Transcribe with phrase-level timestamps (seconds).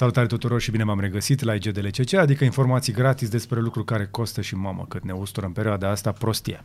[0.00, 4.40] Salutare tuturor și bine m-am regăsit la IGDLCC, adică informații gratis despre lucruri care costă
[4.40, 6.64] și mamă cât ne ustură în perioada asta prostie.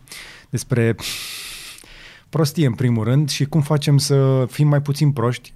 [0.49, 0.95] Despre
[2.29, 5.53] prostie în primul rând și cum facem să fim mai puțin proști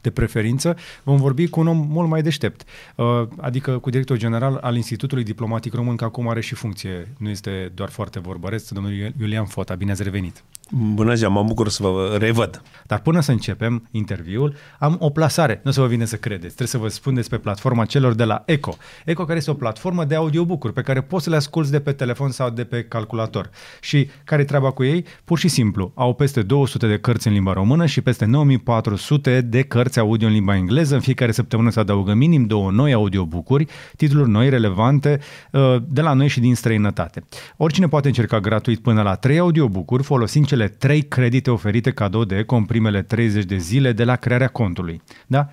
[0.00, 2.64] de preferință, vom vorbi cu un om mult mai deștept,
[2.96, 7.28] uh, adică cu director general al Institutului Diplomatic Român, că acum are și funcție, nu
[7.28, 10.44] este doar foarte vorbăreț, domnul Iulian Fota, bine ați revenit!
[10.70, 12.62] Bună ziua, mă bucur să vă revăd.
[12.86, 15.60] Dar până să începem interviul, am o plasare.
[15.64, 16.54] Nu o să vă vine să credeți.
[16.54, 18.76] Trebuie să vă spun despre platforma celor de la Eco.
[19.04, 21.92] Eco care este o platformă de audiobook pe care poți să le asculti de pe
[21.92, 23.50] telefon sau de pe calculator.
[23.80, 25.04] Și care treaba cu ei?
[25.24, 25.92] Pur și simplu.
[25.94, 30.32] Au peste 200 de cărți în limba română și peste 9400 de cărți audio în
[30.32, 30.94] limba engleză.
[30.94, 35.20] În fiecare săptămână se adaugă minim două noi audiobookuri, titluri noi, relevante,
[35.52, 37.24] uh, de la noi și din străinătate.
[37.56, 42.36] Oricine poate încerca gratuit până la 3 audiobookuri folosind cele 3 credite oferite cadou de
[42.36, 45.02] Eco în primele 30 de zile de la crearea contului.
[45.26, 45.48] Da?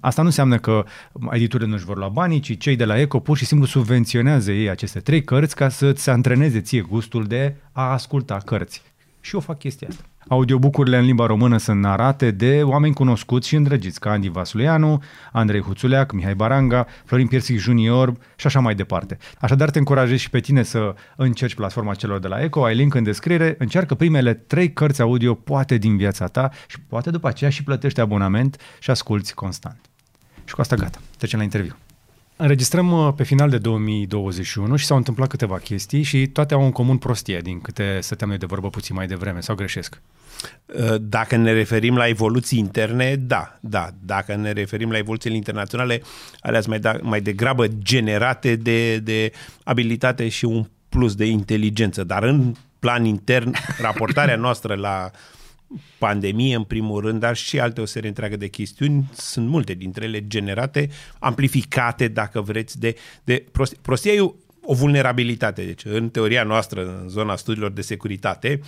[0.00, 0.84] Asta nu înseamnă că
[1.30, 4.68] editurile nu-și vor lua banii, ci cei de la Eco pur și simplu subvenționează ei
[4.68, 8.82] aceste trei cărți ca să-ți antreneze ție gustul de a asculta cărți.
[9.20, 10.04] Și eu fac chestia asta.
[10.28, 15.60] Audiobucurile în limba română sunt narate de oameni cunoscuți și îndrăgiți, ca Andy Vasuleanu, Andrei
[15.60, 19.18] Huțuleac, Mihai Baranga, Florin Piersic Junior și așa mai departe.
[19.40, 22.94] Așadar te încurajez și pe tine să încerci platforma celor de la Eco, ai link
[22.94, 27.50] în descriere, încearcă primele trei cărți audio poate din viața ta și poate după aceea
[27.50, 29.80] și plătești abonament și asculți constant.
[30.44, 31.76] Și cu asta gata, trecem la interviu.
[32.36, 36.72] Înregistrăm uh, pe final de 2021 și s-au întâmplat câteva chestii și toate au în
[36.72, 40.00] comun prostie, din câte stăteam noi de vorbă puțin mai devreme, sau greșesc?
[40.66, 43.88] Uh, dacă ne referim la evoluții interne, da, da.
[44.04, 46.02] Dacă ne referim la evoluțiile internaționale,
[46.40, 49.32] alea mai, da, mai degrabă generate de, de
[49.64, 52.04] abilitate și un plus de inteligență.
[52.04, 55.10] Dar în plan intern, raportarea noastră la
[55.98, 60.04] pandemie, în primul rând, dar și alte o serie întreagă de chestiuni, sunt multe dintre
[60.04, 63.78] ele generate, amplificate, dacă vreți, de, de prostie.
[63.82, 64.20] Prostia e
[64.70, 65.64] o vulnerabilitate.
[65.64, 68.60] Deci, în teoria noastră, în zona studiilor de securitate,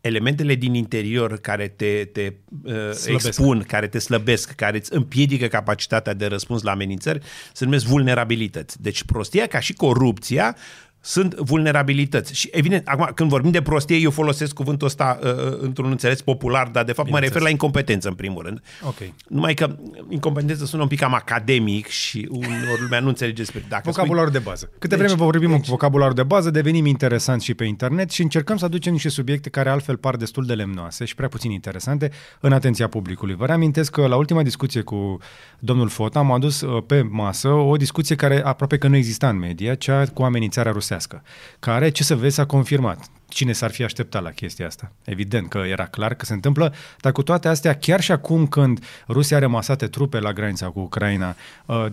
[0.00, 2.74] elementele din interior care te, te uh,
[3.06, 7.20] expun, care te slăbesc, care îți împiedică capacitatea de răspuns la amenințări,
[7.52, 8.82] se numesc vulnerabilități.
[8.82, 10.56] Deci prostia ca și corupția
[11.00, 12.34] sunt vulnerabilități.
[12.34, 16.22] Și evident, acum când vorbim de prostie, eu folosesc cuvântul ăsta uh, uh într-un înțeles
[16.22, 18.62] popular, dar de fapt Bine mă refer la incompetență în primul rând.
[18.82, 19.14] Okay.
[19.28, 19.76] Numai că
[20.08, 24.42] incompetență sună un pic cam academic și uneori lumea nu înțelege despre dacă Vocabularul spui...
[24.42, 24.70] de bază.
[24.78, 25.68] Câte deci, vreme vorbim deci...
[25.68, 29.68] vocabularul de bază, devenim interesanți și pe internet și încercăm să aducem niște subiecte care
[29.68, 33.34] altfel par destul de lemnoase și prea puțin interesante în atenția publicului.
[33.34, 35.18] Vă reamintesc că la ultima discuție cu
[35.58, 39.38] domnul Fota am adus uh, pe masă o discuție care aproape că nu exista în
[39.38, 41.22] media, cea cu amenințarea rusească rusească,
[41.58, 43.10] care, ce să vezi, s-a confirmat.
[43.28, 44.92] Cine s-ar fi așteptat la chestia asta?
[45.04, 48.84] Evident că era clar că se întâmplă, dar cu toate astea, chiar și acum când
[49.08, 51.36] Rusia are masate trupe la granița cu Ucraina,
[51.66, 51.86] uh,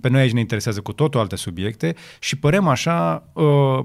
[0.00, 3.78] pe noi aici ne interesează cu totul alte subiecte și părem așa uh,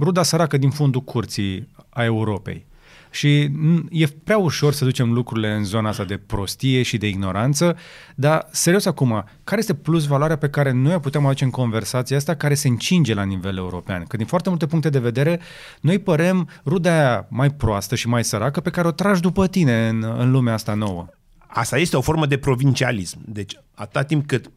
[0.00, 2.66] ruda săracă din fundul curții a Europei.
[3.10, 3.50] Și
[3.90, 7.76] e prea ușor să ducem lucrurile în zona asta de prostie și de ignoranță,
[8.14, 12.16] dar serios acum, care este plus valoarea pe care noi o putem aduce în conversația
[12.16, 14.04] asta care se încinge la nivel european?
[14.04, 15.40] Că din foarte multe puncte de vedere,
[15.80, 19.88] noi părem ruda aia mai proastă și mai săracă pe care o tragi după tine
[19.88, 21.06] în, în lumea asta nouă.
[21.46, 23.18] Asta este o formă de provincialism.
[23.24, 24.50] Deci, atâta timp cât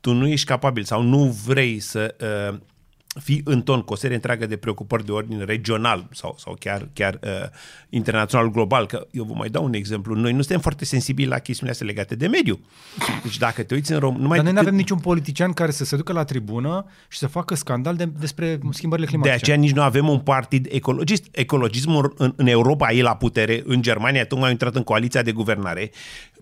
[0.00, 2.14] tu nu ești capabil sau nu vrei să
[2.50, 2.58] uh,
[3.20, 6.88] fi în ton cu o serie întreagă de preocupări de ordin regional sau, sau chiar,
[6.92, 7.30] chiar uh,
[7.88, 10.14] internațional, global, că eu vă mai dau un exemplu.
[10.14, 12.60] Noi nu suntem foarte sensibili la chestiunile astea legate de mediu.
[13.22, 14.22] Deci dacă te uiți în România...
[14.22, 17.26] Numai Dar noi nu avem niciun politician care să se ducă la tribună și să
[17.26, 19.36] facă scandal de, despre schimbările climatice.
[19.36, 21.24] De aceea nici nu avem un partid ecologist.
[21.30, 25.32] Ecologismul în, în Europa e la putere, în Germania tocmai a intrat în coaliția de
[25.32, 25.90] guvernare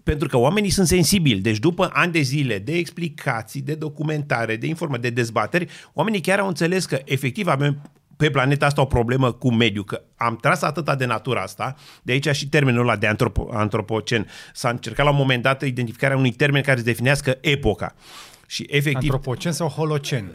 [0.02, 1.40] pentru că oamenii sunt sensibili.
[1.40, 6.38] Deci după ani de zile de explicații, de documentare, de informare, de dezbateri, oamenii chiar
[6.38, 7.82] au înțeles că efectiv avem
[8.16, 12.12] pe planeta asta o problemă cu mediul, că am tras atâta de natura asta, de
[12.12, 14.26] aici și termenul ăla de antropo, antropocen.
[14.52, 17.94] S-a încercat la un moment dat identificarea unui termen care să definească epoca.
[18.46, 19.12] Și efectiv...
[19.12, 20.32] Antropocen sau holocen?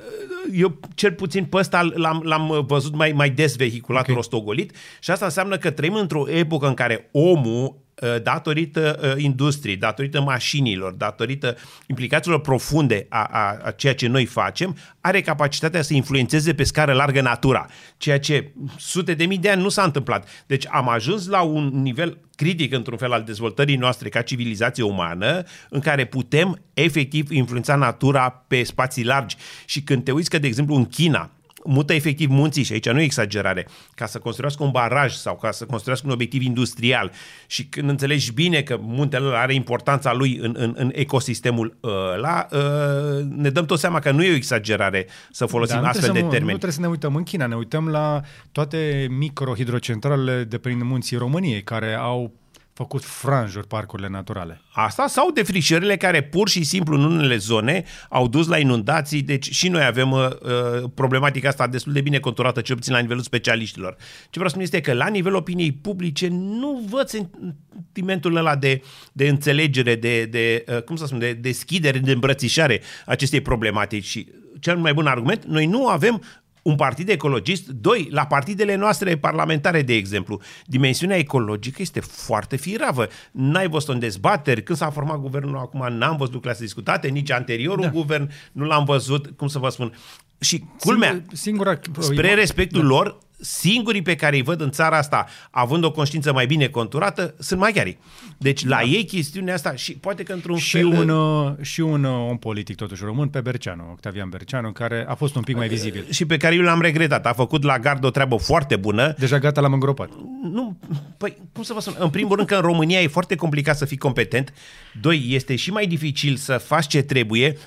[0.53, 4.15] Eu cel puțin pe ăsta l-am, l-am văzut mai, mai des vehiculat, okay.
[4.15, 7.86] rostogolit și asta înseamnă că trăim într-o epocă în care omul Uh,
[8.23, 11.57] datorită uh, industriei, datorită mașinilor, datorită
[11.87, 16.93] implicațiilor profunde a, a, a ceea ce noi facem, are capacitatea să influențeze pe scară
[16.93, 17.65] largă natura,
[17.97, 20.27] ceea ce sute de mii de ani nu s-a întâmplat.
[20.45, 25.43] Deci am ajuns la un nivel critic, într-un fel, al dezvoltării noastre ca civilizație umană,
[25.69, 29.35] în care putem efectiv influența natura pe spații largi.
[29.65, 31.31] Și când te uiți că, de exemplu, în China,
[31.67, 35.51] mută efectiv munții, și aici nu e exagerare, ca să construiască un baraj sau ca
[35.51, 37.11] să construiască un obiectiv industrial
[37.47, 43.25] și când înțelegi bine că muntele are importanța lui în, în, în ecosistemul ăla, uh,
[43.29, 46.25] ne dăm tot seama că nu e o exagerare să folosim Dar astfel de să,
[46.25, 46.51] termeni.
[46.51, 48.21] Nu trebuie să ne uităm în China, ne uităm la
[48.51, 52.31] toate microhidrocentralele de prin munții României, care au
[52.77, 54.61] făcut franjuri parcurile naturale.
[54.73, 59.51] Asta sau defrișările care pur și simplu în unele zone au dus la inundații, deci
[59.51, 63.23] și noi avem uh, uh problematica asta destul de bine conturată, cel puțin la nivelul
[63.23, 63.95] specialiștilor.
[63.95, 68.81] Ce vreau să spun este că la nivelul opiniei publice nu văd sentimentul ăla de,
[69.13, 74.27] de înțelegere, de, de uh, cum să spun, de deschidere, de îmbrățișare acestei problematici și
[74.59, 76.21] cel mai bun argument, noi nu avem
[76.67, 80.41] un partid ecologist, doi, la partidele noastre parlamentare, de exemplu.
[80.65, 83.07] Dimensiunea ecologică este foarte firavă.
[83.31, 87.83] N-ai văzut în dezbateri, când s-a format guvernul acum, n-am văzut lucrurile discutate, nici anteriorul
[87.83, 87.89] da.
[87.89, 89.93] guvern nu l-am văzut, cum să vă spun.
[90.39, 92.87] Și culmea, singura, spre respectul da.
[92.87, 97.35] lor, singurii pe care îi văd în țara asta, având o conștiință mai bine conturată,
[97.39, 97.97] sunt maghiarii.
[98.37, 98.81] Deci la da.
[98.81, 100.85] ei chestiunea asta și poate că într-un și fel...
[100.85, 105.15] Un, uh, și un uh, om politic totuși român pe Berceanu, Octavian Berceanu, care a
[105.15, 106.05] fost un pic mai vizibil.
[106.09, 107.25] Și pe care eu l-am regretat.
[107.25, 109.13] A făcut la gard o treabă foarte bună.
[109.17, 110.09] Deja gata l-am îngropat.
[110.51, 110.77] Nu,
[111.17, 111.95] păi, cum să vă spun?
[111.99, 114.53] În primul rând că în România e foarte complicat să fii competent.
[115.01, 117.57] Doi, este și mai dificil să faci ce trebuie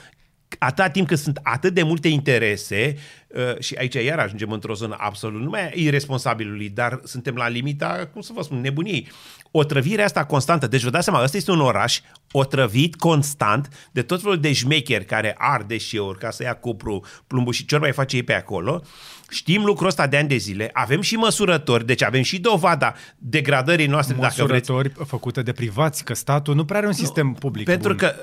[0.58, 2.96] atâta timp cât sunt atât de multe interese
[3.26, 8.20] uh, și aici iar ajungem într-o zonă absolut numai irresponsabilului, dar suntem la limita, cum
[8.20, 9.08] să vă spun, nebuniei.
[9.50, 12.00] Otrăvirea asta constantă, deci vă dați seama, ăsta este un oraș
[12.32, 17.52] otrăvit constant de tot felul de șmecheri care ar deșeuri ca să ia cupru, plumbul
[17.52, 18.82] și ce mai face ei pe acolo
[19.30, 23.86] Știm lucrul ăsta de ani de zile, avem și măsurători, deci avem și dovada degradării
[23.86, 24.16] noastre.
[24.16, 25.10] Măsurători dacă vreți.
[25.10, 27.96] făcute de privați, că statul nu prea are un sistem nu, public Pentru bun.
[27.96, 28.14] că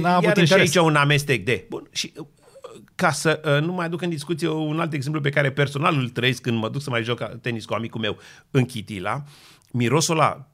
[0.00, 1.64] N-a avut și aici un amestec de...
[1.68, 2.26] Bun, și uh,
[3.02, 6.08] ca să uh, nu mai aduc în discuție un alt exemplu pe care personal îl
[6.08, 8.18] trăiesc când mă duc să mai joc tenis cu amicul meu
[8.50, 9.22] în Chitila,
[9.70, 10.48] mirosul ăla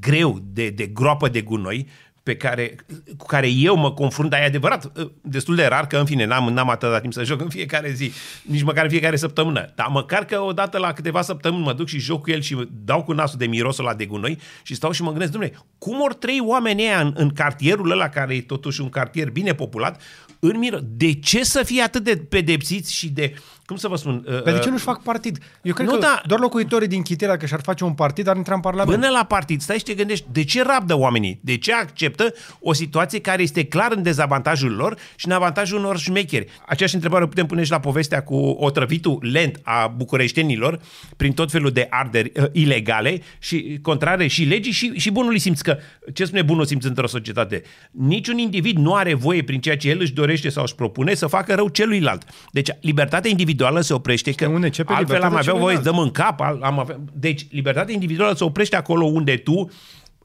[0.00, 1.88] greu de, de groapă de gunoi
[2.22, 2.76] pe care,
[3.16, 6.24] cu care eu mă confrunt, dar e adevărat, ă, destul de rar că, în fine,
[6.24, 8.12] n-am, n-am atâta timp să joc în fiecare zi,
[8.42, 11.98] nici măcar în fiecare săptămână, dar măcar că odată la câteva săptămâni mă duc și
[11.98, 15.02] joc cu el și dau cu nasul de mirosul ăla de gunoi și stau și
[15.02, 18.80] mă gândesc, domnule, cum ori trei oameni ăia în, în cartierul ăla, care e totuși
[18.80, 20.00] un cartier bine populat,
[20.44, 23.34] în miro, de ce să fie atât de pedepsiți și de
[23.72, 24.24] cum să vă spun?
[24.28, 25.38] Uh, de ce uh, nu-și fac partid?
[25.62, 26.22] Eu cred nu, că da.
[26.26, 29.00] doar locuitorii din Chitera, că și-ar face un partid, ar intra în Parlament.
[29.00, 31.40] Până la partid, stai și te gândești, de ce rabdă oamenii?
[31.42, 35.98] De ce acceptă o situație care este clar în dezavantajul lor și în avantajul unor
[35.98, 36.46] șmecheri?
[36.66, 40.80] Aceeași întrebare o putem pune și la povestea cu otrăvitul lent a bucureștenilor
[41.16, 45.60] prin tot felul de arderi uh, ilegale și contrare și legii și, și bunului simț.
[45.60, 45.78] Că
[46.12, 47.62] ce spune bunul simț într-o societate?
[47.90, 51.26] Niciun individ nu are voie prin ceea ce el își dorește sau își propune să
[51.26, 52.22] facă rău celuilalt.
[52.50, 55.98] Deci libertatea individuală individuală se oprește, că unde începe altfel am avea voie să dăm
[55.98, 56.40] în cap.
[56.40, 57.00] Am avea...
[57.12, 59.70] Deci, libertatea individuală se oprește acolo unde tu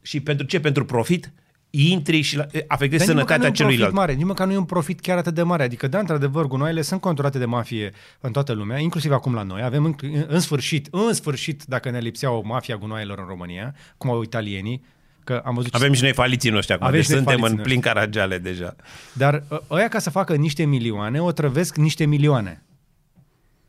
[0.01, 0.60] și pentru ce?
[0.60, 1.31] Pentru profit?
[1.69, 3.94] intri și afectezi Dar sănătatea celuilalt.
[3.94, 5.63] Mare, nici măcar nu e un profit chiar atât de mare.
[5.63, 9.62] Adică, da, într-adevăr, gunoaiele sunt controlate de mafie în toată lumea, inclusiv acum la noi.
[9.62, 9.95] Avem în,
[10.28, 14.83] în sfârșit, în sfârșit, dacă ne lipsea o mafia gunoaielor în România, cum au italienii,
[15.24, 18.75] că am văzut Avem și noi faliții noștri acum, deci suntem în plin caragiale deja.
[19.13, 22.67] Dar ă, ăia ca să facă niște milioane, o trăvesc niște milioane.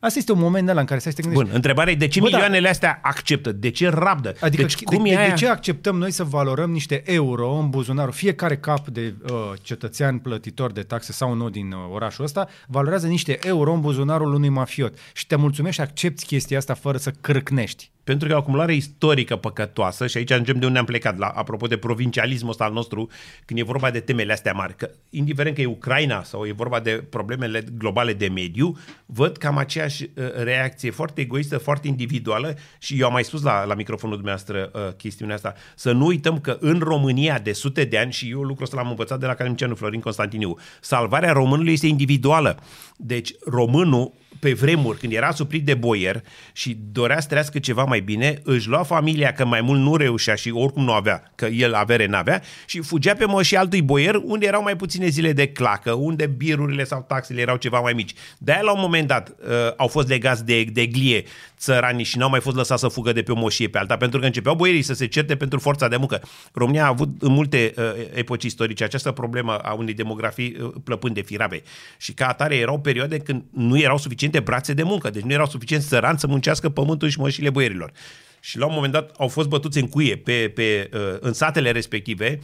[0.01, 1.45] Asta este un moment ăla în care să te gândești.
[1.45, 2.31] Bun, întrebarea e de ce Bă, da.
[2.31, 2.71] milioanele da.
[2.71, 3.53] astea acceptă?
[3.53, 4.35] De ce rabdă?
[4.41, 7.71] Adică deci, cum de, e de, de ce acceptăm noi să valorăm niște euro în
[7.71, 8.13] buzunarul?
[8.13, 13.07] Fiecare cap de uh, cetățean plătitor de taxe sau nu din uh, orașul ăsta valorează
[13.07, 14.99] niște euro în buzunarul unui mafiot.
[15.13, 17.91] Și te mulțumești și accepti chestia asta fără să cârcnești.
[18.09, 21.67] Pentru că o acumulare istorică păcătoasă, și aici ajungem de unde am plecat, la, apropo
[21.67, 23.09] de provincialismul ăsta al nostru,
[23.45, 26.81] când e vorba de temele astea mari, că indiferent că e Ucraina sau e vorba
[26.81, 33.01] de problemele globale de mediu, văd cam aceeași uh, reacție foarte egoistă, foarte individuală și
[33.01, 36.57] eu am mai spus la, la microfonul dumneavoastră uh, chestiunea asta, să nu uităm că
[36.61, 39.77] în România de sute de ani, și eu lucrul ăsta l-am învățat de la academicianul
[39.77, 42.59] Florin Constantiniu, salvarea românului este individuală.
[43.01, 48.01] Deci românul pe vremuri, când era suprit de boier și dorea să trăiască ceva mai
[48.01, 51.75] bine, își lua familia, că mai mult nu reușea și oricum nu avea, că el
[51.75, 55.93] avere n-avea, și fugea pe moșii altui boier, unde erau mai puține zile de clacă,
[55.93, 58.15] unde birurile sau taxele erau ceva mai mici.
[58.39, 61.25] De-aia, la un moment dat, uh, au fost legați de, de glie
[61.59, 64.21] țăranii și n-au mai fost lăsați să fugă de pe o moșie pe alta, pentru
[64.21, 66.21] că începeau boierii să se certe pentru forța de muncă.
[66.53, 71.15] România a avut în multe uh, epoci istorice această problemă a unei demografii uh, plăpând
[71.15, 71.63] de firabe.
[71.99, 75.47] Și ca atare erau perioade când nu erau suficiente brațe de muncă, deci nu erau
[75.47, 77.93] suficient sărani să muncească pământul și moșile boierilor.
[78.41, 81.71] și la un moment dat au fost bătuți în cuie pe, pe, uh, în satele
[81.71, 82.39] respective,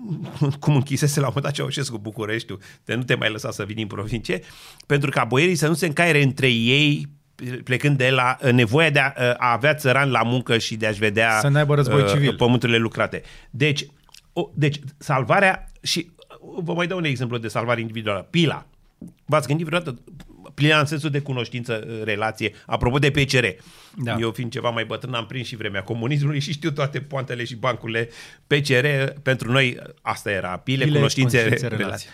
[0.60, 3.82] cum închisese la un moment dat Ceaușescu Bucureștiul, de nu te mai lăsa să vii
[3.82, 4.40] în provincie,
[4.86, 7.08] pentru ca boierii să nu se încaiere între ei
[7.64, 10.86] plecând de la uh, nevoia de a, uh, a avea țăran la muncă și de
[10.86, 12.34] a-și vedea să n-aibă război civil.
[12.34, 13.22] pământurile lucrate.
[13.50, 13.86] Deci,
[14.32, 16.10] o, deci salvarea și
[16.54, 18.26] vă mai dau un exemplu de salvare individuală.
[18.30, 18.66] Pila.
[19.24, 19.98] V-ați gândit vreodată
[20.54, 22.54] plină în sensul de cunoștință, uh, relație.
[22.66, 23.44] Apropo de PCR,
[23.96, 24.16] da.
[24.20, 27.54] eu fiind ceva mai bătrân, am prins și vremea comunismului și știu toate poantele și
[27.54, 28.08] bancurile
[28.46, 28.86] PCR.
[29.22, 31.68] Pentru noi asta era, pile, pile cunoștințe, relație.
[31.68, 32.10] relație.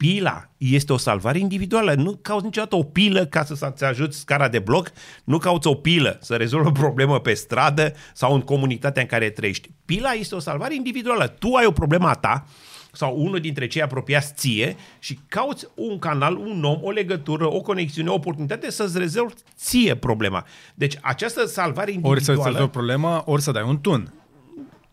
[0.00, 1.94] Pila este o salvare individuală.
[1.94, 4.92] Nu cauți niciodată o pilă ca să-ți ajut scara de bloc,
[5.24, 9.30] nu cauți o pilă să rezolvă o problemă pe stradă sau în comunitatea în care
[9.30, 9.70] trăiești.
[9.84, 11.26] Pila este o salvare individuală.
[11.26, 12.46] Tu ai o problemă a ta,
[12.92, 17.60] sau unul dintre cei apropiați ție și cauți un canal, un om, o legătură, o
[17.60, 20.46] conexiune, o oportunitate să-ți rezolvi ție problema.
[20.74, 22.16] Deci această salvare individuală...
[22.16, 24.12] Ori să-ți rezolvi problema, ori să dai un tun.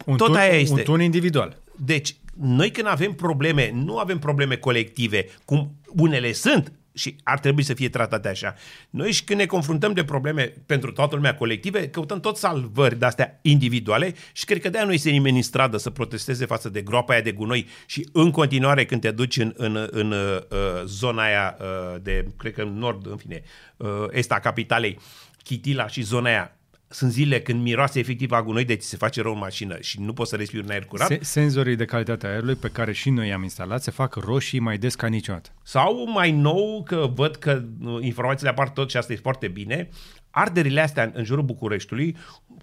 [0.05, 0.73] Un Tot tun, aia este.
[0.73, 1.57] Un tun individual.
[1.75, 7.63] Deci, noi când avem probleme, nu avem probleme colective, cum unele sunt, și ar trebui
[7.63, 8.55] să fie tratate așa.
[8.89, 13.39] Noi și când ne confruntăm de probleme pentru toată lumea colective, căutăm tot salvări de-astea
[13.41, 17.13] individuale și cred că de-aia nu este nimeni în stradă să protesteze față de groapa
[17.13, 20.39] aia de gunoi și în continuare când te duci în, în, în uh,
[20.85, 23.43] zona aia uh, de, cred că în nord, în fine,
[23.77, 24.99] uh, est a capitalei,
[25.43, 26.56] Chitila și zona aia,
[26.89, 30.13] sunt zile când miroase efectiv a gunoi, deci se face rău în mașină și nu
[30.13, 31.07] poți să respiri un aer curat.
[31.07, 34.59] Se- senzorii de calitate a aerului pe care și noi i-am instalat se fac roșii
[34.59, 35.49] mai des ca niciodată.
[35.63, 37.63] Sau mai nou, că văd că
[37.99, 39.89] informațiile apar tot și asta e foarte bine,
[40.29, 42.15] arderile astea în jurul Bucureștiului,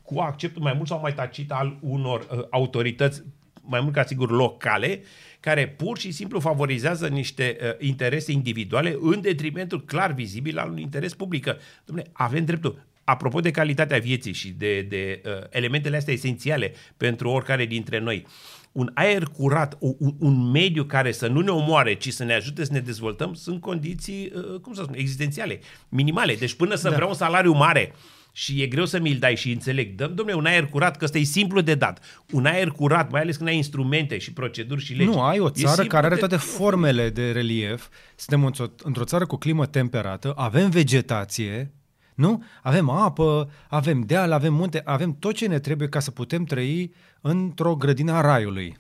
[0.03, 3.23] cu acceptul mai mult sau mai tacit al unor uh, autorități,
[3.63, 5.03] mai mult ca sigur locale,
[5.41, 10.83] care pur și simplu favorizează niște uh, interese individuale în detrimentul clar vizibil al unui
[10.83, 11.57] interes public.
[11.57, 17.29] Dom'le, avem dreptul apropo de calitatea vieții și de, de uh, elementele astea esențiale pentru
[17.29, 18.27] oricare dintre noi,
[18.73, 22.65] un aer curat, un, un mediu care să nu ne omoare, ci să ne ajute
[22.65, 26.35] să ne dezvoltăm, sunt condiții, uh, cum să spun, existențiale, minimale.
[26.35, 26.95] Deci până să da.
[26.95, 27.95] vreau un salariu mare
[28.37, 31.19] și e greu să mi-l dai și înțeleg, dăm, domnule, un aer curat, că ăsta
[31.19, 32.25] e simplu de dat.
[32.31, 35.09] Un aer curat, mai ales când ai instrumente și proceduri și legi.
[35.09, 36.21] Nu, ai o țară care are de...
[36.21, 41.73] toate formele de relief, suntem într-o, într-o țară cu climă temperată, avem vegetație,
[42.15, 42.43] nu?
[42.63, 46.95] Avem apă, avem deal, avem munte, avem tot ce ne trebuie ca să putem trăi
[47.21, 48.77] într-o grădină a raiului.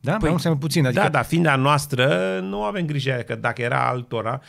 [0.00, 0.10] Da?
[0.10, 0.86] Păi, mai mult sau puțin.
[0.86, 1.02] Adică...
[1.02, 4.40] Da, dar fiind a noastră, nu avem grijă că dacă era altora...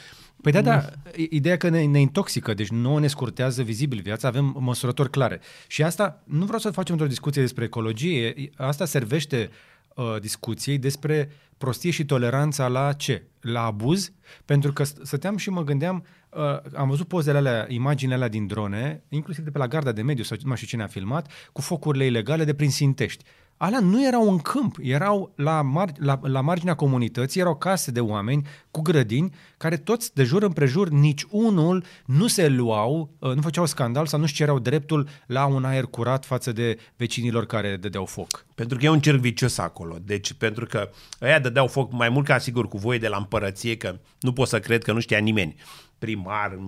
[0.41, 0.86] Păi da, da,
[1.29, 5.39] ideea că ne, ne intoxică, deci nu ne scurtează vizibil viața, avem măsurători clare.
[5.67, 9.50] Și asta, nu vreau să facem într-o discuție despre ecologie, asta servește
[9.96, 13.24] uh, discuției despre prostie și toleranța la ce?
[13.41, 14.12] La abuz?
[14.46, 16.05] Pentru că stăteam și mă gândeam,
[16.38, 20.01] uh, am văzut pozele alea, imaginile alea din drone, inclusiv de pe la garda de
[20.01, 23.24] mediu sau nu mai știu cine a filmat, cu focurile ilegale de prin Sintești
[23.58, 28.00] alea nu erau în câmp, erau la, mar- la, la marginea comunității, erau case de
[28.00, 33.41] oameni cu grădini care toți de jur împrejur, nici unul nu se luau, uh, nu
[33.41, 38.06] făceau scandal sau nu-și cereau dreptul la un aer curat față de vecinilor care dădeau
[38.06, 38.46] foc.
[38.56, 39.98] Pentru că e un cerc vicios acolo.
[40.03, 40.89] Deci pentru că
[41.22, 44.48] ăia dădeau foc mai mult ca sigur cu voie de la împărăție, că nu pot
[44.48, 45.56] să cred că nu știa nimeni
[46.00, 46.60] primar,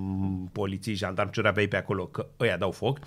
[0.52, 3.00] poliții, jandarmi, ce aveai pe acolo, că ăia dau foc.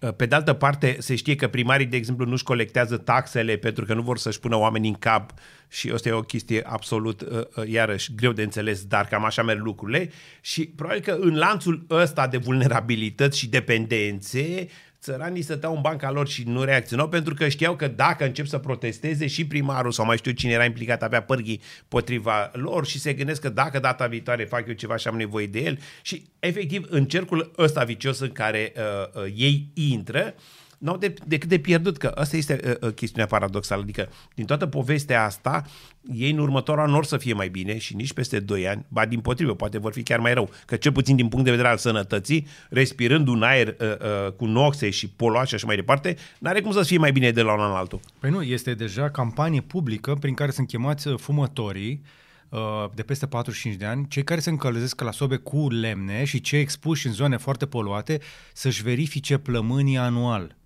[0.00, 3.84] Uh, pe de altă parte, se știe că primarii, de exemplu, nu-și colectează taxele pentru
[3.84, 5.32] că nu vor să-și pună oamenii în cap
[5.68, 9.42] și asta e o chestie absolut, uh, uh, iarăși, greu de înțeles, dar cam așa
[9.42, 14.68] merg lucrurile și probabil că în lanțul ăsta de vulnerabilități și dependențe,
[15.00, 18.58] țăranii stăteau în banca lor și nu reacționau pentru că știau că dacă încep să
[18.58, 23.12] protesteze și primarul sau mai știu cine era implicat avea pârghii potriva lor și se
[23.12, 25.78] gândesc că dacă data viitoare fac eu ceva și am nevoie de el.
[26.02, 30.42] Și efectiv în cercul ăsta vicios în care uh, uh, ei intră, uh,
[30.78, 34.66] n-au de, decât de pierdut, că asta este uh, uh, chestiunea paradoxală, adică din toată
[34.66, 35.64] povestea asta,
[36.12, 39.06] ei în următoarea nu or să fie mai bine și nici peste 2 ani, ba
[39.06, 41.68] din potrivă, poate vor fi chiar mai rău, că cel puțin din punct de vedere
[41.68, 46.16] al sănătății, respirând un aer uh, uh, cu noxe și poluat și așa mai departe,
[46.38, 48.00] n-are cum să fie mai bine de la un an altul.
[48.18, 52.02] Păi nu, este deja campanie publică prin care sunt chemați uh, fumătorii
[52.48, 52.60] uh,
[52.94, 56.60] de peste 45 de ani, cei care se încălzesc la sobe cu lemne și cei
[56.60, 58.20] expuși în zone foarte poluate,
[58.52, 60.56] să-și verifice plămânii anual.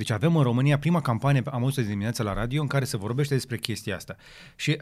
[0.00, 2.96] Deci avem în România prima campanie, am auzit de dimineața la radio, în care se
[2.96, 4.16] vorbește despre chestia asta.
[4.56, 4.76] Și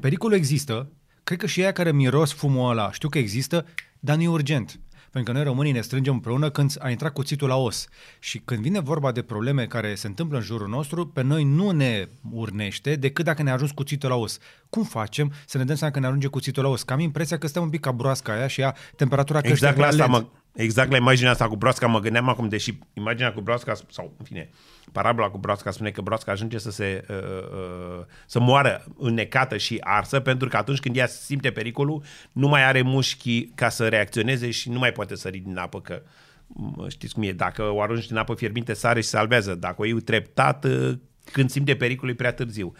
[0.00, 0.90] pericolul există,
[1.24, 3.66] cred că și ea care miros fumul ăla știu că există,
[4.00, 4.80] dar nu e urgent.
[5.10, 7.88] Pentru că noi românii ne strângem împreună când a intrat cuțitul la os.
[8.18, 11.70] Și când vine vorba de probleme care se întâmplă în jurul nostru, pe noi nu
[11.70, 14.38] ne urnește decât dacă ne ajuns cuțitul la os.
[14.70, 16.82] Cum facem să ne dăm seama că ne ajunge cuțitul la os?
[16.82, 19.80] Că am impresia că stăm un pic ca broasca aia și ea temperatura exact crește
[19.80, 23.40] la asta mă, Exact la imaginea asta cu broasca mă gândeam acum, deși imaginea cu
[23.40, 24.50] broasca, sau în fine,
[24.92, 29.80] parabola cu broasca spune că broasca ajunge să se uh, uh, să moară înnecată și
[29.80, 34.50] arsă, pentru că atunci când ea simte pericolul, nu mai are mușchi ca să reacționeze
[34.50, 36.02] și nu mai poate sări din apă, că
[36.46, 39.54] mă, știți cum e, dacă o arunci din apă fierbinte, sare și salvează.
[39.54, 40.98] Dacă o iei treptat, uh,
[41.32, 42.72] când simte pericolul, e prea târziu.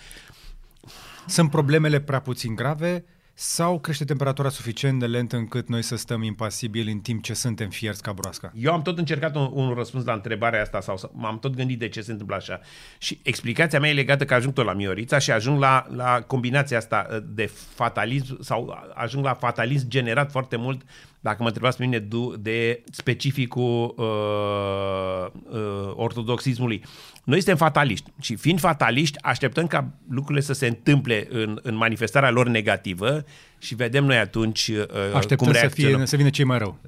[1.27, 3.05] Sunt problemele prea puțin grave
[3.37, 7.71] sau crește temperatura suficient de lent încât noi să stăm impasibili în timp ce suntem
[7.71, 8.53] fierți ca broasca?
[8.55, 11.89] Eu am tot încercat un, un răspuns la întrebarea asta sau m-am tot gândit de
[11.89, 12.61] ce se întâmplă așa.
[12.99, 16.77] Și explicația mea e legată că ajung tot la Miorița și ajung la, la combinația
[16.77, 20.83] asta uh, de fatalism sau ajung la fatalism generat foarte mult
[21.25, 22.09] dacă mă întrebați pe mine,
[22.41, 26.83] de specificul uh, uh, ortodoxismului.
[27.25, 32.31] Noi suntem fataliști și fiind fataliști, așteptăm ca lucrurile să se întâmple în, în manifestarea
[32.31, 33.25] lor negativă
[33.59, 36.79] și vedem noi atunci uh, Așteptăm cum să, fie, să vină cei mai rău.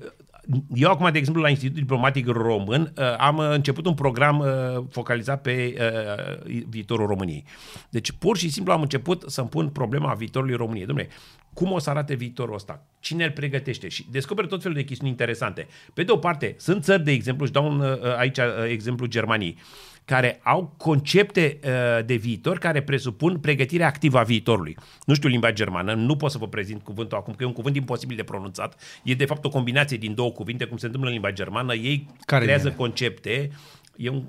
[0.75, 5.43] Eu acum, de exemplu, la Institutul Diplomatic Român uh, am început un program uh, focalizat
[5.43, 7.45] pe uh, viitorul României.
[7.91, 10.87] Deci, pur și simplu am început să-mi pun problema viitorului României.
[10.87, 11.09] Dom'le,
[11.57, 12.87] cum o să arate viitorul ăsta?
[13.01, 13.89] Cine îl pregătește?
[13.89, 15.67] Și descoperă tot felul de chestiuni interesante.
[15.95, 17.83] Pe de o parte, sunt țări, de exemplu, și dau un,
[18.17, 19.59] aici exemplu Germaniei,
[20.05, 24.77] care au concepte uh, de viitor care presupun pregătirea activă a viitorului.
[25.05, 27.77] Nu știu limba germană, nu pot să vă prezint cuvântul acum, că e un cuvânt
[27.77, 29.01] imposibil de pronunțat.
[29.03, 31.75] E de fapt o combinație din două cuvinte, cum se întâmplă în limba germană.
[31.75, 32.77] Ei care creează ele?
[32.77, 33.51] concepte.
[33.97, 34.25] E un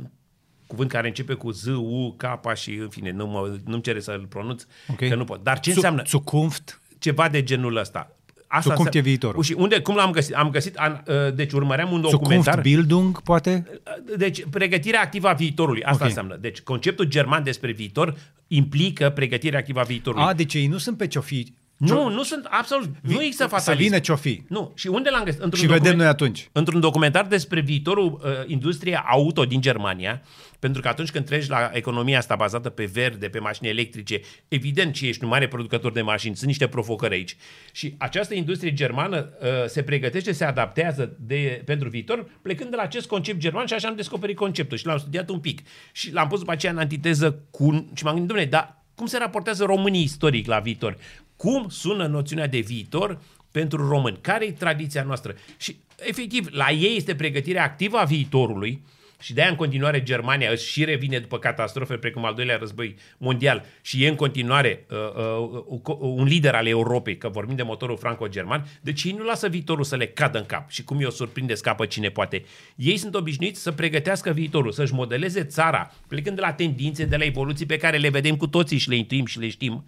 [0.68, 4.26] cuvânt care începe cu Z, U, K și în fine, nu mă, nu-mi cere să-l
[4.30, 5.10] pronunț, okay.
[5.10, 5.44] că nu pot.
[5.44, 6.04] Dar ce înseamnă?
[6.06, 6.82] Zukunft?
[7.00, 9.44] Ceva de genul ăsta asta cum e viitorul.
[9.44, 10.36] Și unde, cum l-am găsit?
[10.36, 12.54] Am găsit, an, uh, deci urmăream un documentar.
[12.54, 13.66] Zukunft Bildung, poate?
[13.68, 16.08] Uh, deci, pregătirea activă a viitorului, asta okay.
[16.08, 16.36] înseamnă.
[16.36, 20.26] Deci, conceptul german despre viitor implică pregătirea activă a viitorului.
[20.26, 23.44] A, deci ei nu sunt pe ce fi nu, nu sunt absolut, Vi, nu există
[23.44, 23.72] fatalism.
[23.72, 24.44] Să vină ce-o fi.
[24.48, 25.42] Nu, și unde l-am găsit?
[25.42, 26.50] Într-un și vedem noi atunci.
[26.52, 30.22] Într-un documentar despre viitorul uh, industriei auto din Germania,
[30.60, 34.94] pentru că atunci când treci la economia asta bazată pe verde, pe mașini electrice, evident
[34.94, 37.38] ce ești un mare producător de mașini, sunt niște provocări aici.
[37.72, 42.82] Și această industrie germană uh, se pregătește, se adaptează de, pentru viitor, plecând de la
[42.82, 45.62] acest concept german și așa am descoperit conceptul și l-am studiat un pic.
[45.92, 47.92] Și l-am pus după aceea în antiteză cu...
[47.96, 50.98] și m-am gândit, domnule, dar cum se raportează românii istoric la viitor?
[51.38, 54.18] Cum sună noțiunea de viitor pentru români?
[54.22, 55.36] Care e tradiția noastră?
[55.58, 58.82] Și, efectiv, la ei este pregătirea activă a viitorului,
[59.22, 63.66] și de-aia în continuare Germania își și revine după catastrofe precum al doilea război mondial
[63.82, 68.68] și e în continuare uh, uh, un lider al Europei, că vorbim de motorul franco-german,
[68.82, 71.86] deci ei nu lasă viitorul să le cadă în cap și cum i-o surprinde scapă
[71.86, 72.44] cine poate.
[72.76, 77.24] Ei sunt obișnuiți să pregătească viitorul, să-și modeleze țara, plecând de la tendințe, de la
[77.24, 79.86] evoluții pe care le vedem cu toții și le intuim și le știm,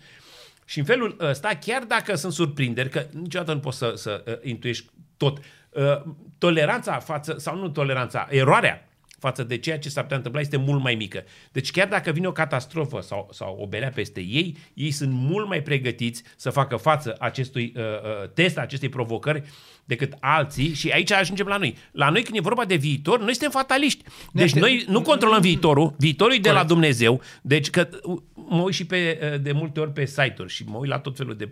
[0.70, 4.34] și în felul ăsta, chiar dacă sunt surprinderi, că niciodată nu poți să, să uh,
[4.42, 5.38] intuiești tot,
[5.70, 6.02] uh,
[6.38, 8.89] toleranța față, sau nu toleranța, eroarea
[9.20, 11.24] față de ceea ce s-ar putea întâmpla este mult mai mică.
[11.52, 15.48] Deci chiar dacă vine o catastrofă sau, sau o belea peste ei, ei sunt mult
[15.48, 19.44] mai pregătiți să facă față acestui uh, uh, test, acestei provocări,
[19.86, 21.76] decât alții și aici ajungem la noi.
[21.92, 24.04] La noi când e vorba de viitor, noi suntem fataliști.
[24.32, 27.22] Deci noi nu controlăm viitorul, viitorul e de la Dumnezeu.
[27.42, 27.90] Deci că
[28.34, 31.18] mă uit și pe, uh, de multe ori pe site-uri și mă uit la tot
[31.18, 31.50] felul de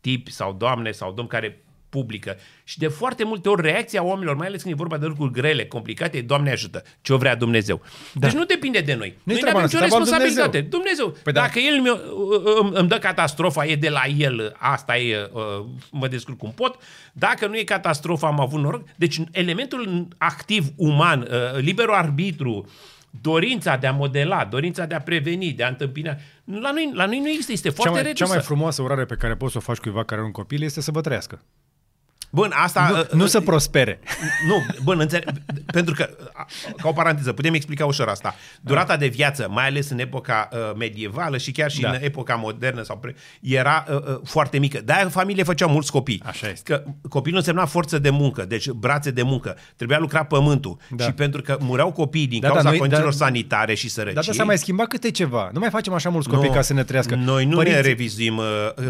[0.00, 2.36] tipi sau doamne sau domn care publică.
[2.64, 5.66] Și de foarte multe ori reacția oamenilor, mai ales când e vorba de lucruri grele,
[5.66, 7.82] complicate, Doamne ajută, ce o vrea Dumnezeu.
[8.12, 8.26] Da.
[8.26, 9.16] Deci nu depinde de noi.
[9.22, 10.60] Nu noi nu avem nicio responsabilitate.
[10.60, 11.04] Dumnezeu.
[11.06, 11.22] Dumnezeu.
[11.22, 11.40] Păi da.
[11.40, 11.60] dacă da.
[11.60, 11.90] El mi
[12.78, 16.76] îmi dă catastrofa, e de la El, asta e, uh, mă descurc cum pot.
[17.12, 18.82] Dacă nu e catastrofa, am avut noroc.
[18.96, 22.68] Deci elementul activ uman, uh, liberul arbitru,
[23.20, 27.18] dorința de a modela, dorința de a preveni, de a întâmpina, la noi, la noi
[27.18, 28.24] nu există, este foarte cea mai, redusă.
[28.24, 30.62] Cea mai frumoasă urare pe care poți să o faci cuiva care are un copil
[30.62, 31.40] este să vă trăiască.
[32.36, 32.88] Bun, asta...
[32.90, 34.00] Nu, uh, nu să prospere.
[34.48, 35.24] Nu, bun, înțeleg,
[35.66, 36.08] pentru că,
[36.76, 38.34] ca o paranteză, putem explica ușor asta.
[38.60, 41.88] Durata de viață, mai ales în epoca uh, medievală și chiar și da.
[41.90, 44.80] în epoca modernă, sau pre, era uh, uh, foarte mică.
[44.84, 46.22] De-aia familie făceau mulți copii.
[46.24, 46.72] Așa este.
[46.72, 49.56] Că copilul însemna forță de muncă, deci brațe de muncă.
[49.76, 50.76] Trebuia lucra pământul.
[50.90, 51.04] Da.
[51.04, 54.14] Și pentru că mureau copii din da, cauza da, noi, condițiilor da, sanitare și sărăcie...
[54.14, 55.50] Dar da, s-a mai schimbat câte ceva.
[55.52, 57.14] Nu mai facem așa mulți copii no, ca să ne trăiască.
[57.14, 57.80] Noi nu Părinții...
[57.80, 58.44] ne revizuim uh,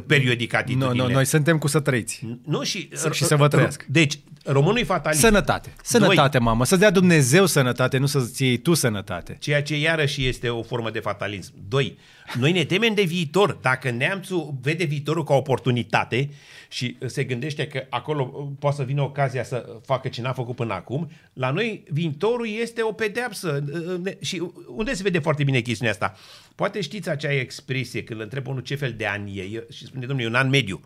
[0.06, 1.02] periodic atitudinile.
[1.02, 2.26] No, no, noi suntem cu să trăiți.
[2.44, 3.84] Nu, și, și să vă trăiesc.
[3.88, 5.20] Deci, românul e fatalist.
[5.20, 5.72] Sănătate.
[5.82, 6.46] Sănătate, Doi.
[6.46, 6.64] mamă.
[6.64, 9.36] Să dea Dumnezeu sănătate, nu să-ți iei tu sănătate.
[9.40, 11.52] Ceea ce iarăși este o formă de fatalism.
[11.68, 11.98] Doi,
[12.38, 13.58] noi ne temem de viitor.
[13.60, 16.30] Dacă neamțul vede viitorul ca oportunitate
[16.68, 18.24] și se gândește că acolo
[18.58, 22.82] poate să vină ocazia să facă ce n-a făcut până acum, la noi viitorul este
[22.82, 23.64] o pedeapsă.
[24.20, 26.14] Și unde se vede foarte bine chestiunea asta?
[26.54, 30.06] Poate știți acea expresie când îl întreb unul ce fel de an e și spune,
[30.06, 30.80] domnule, e un an mediu.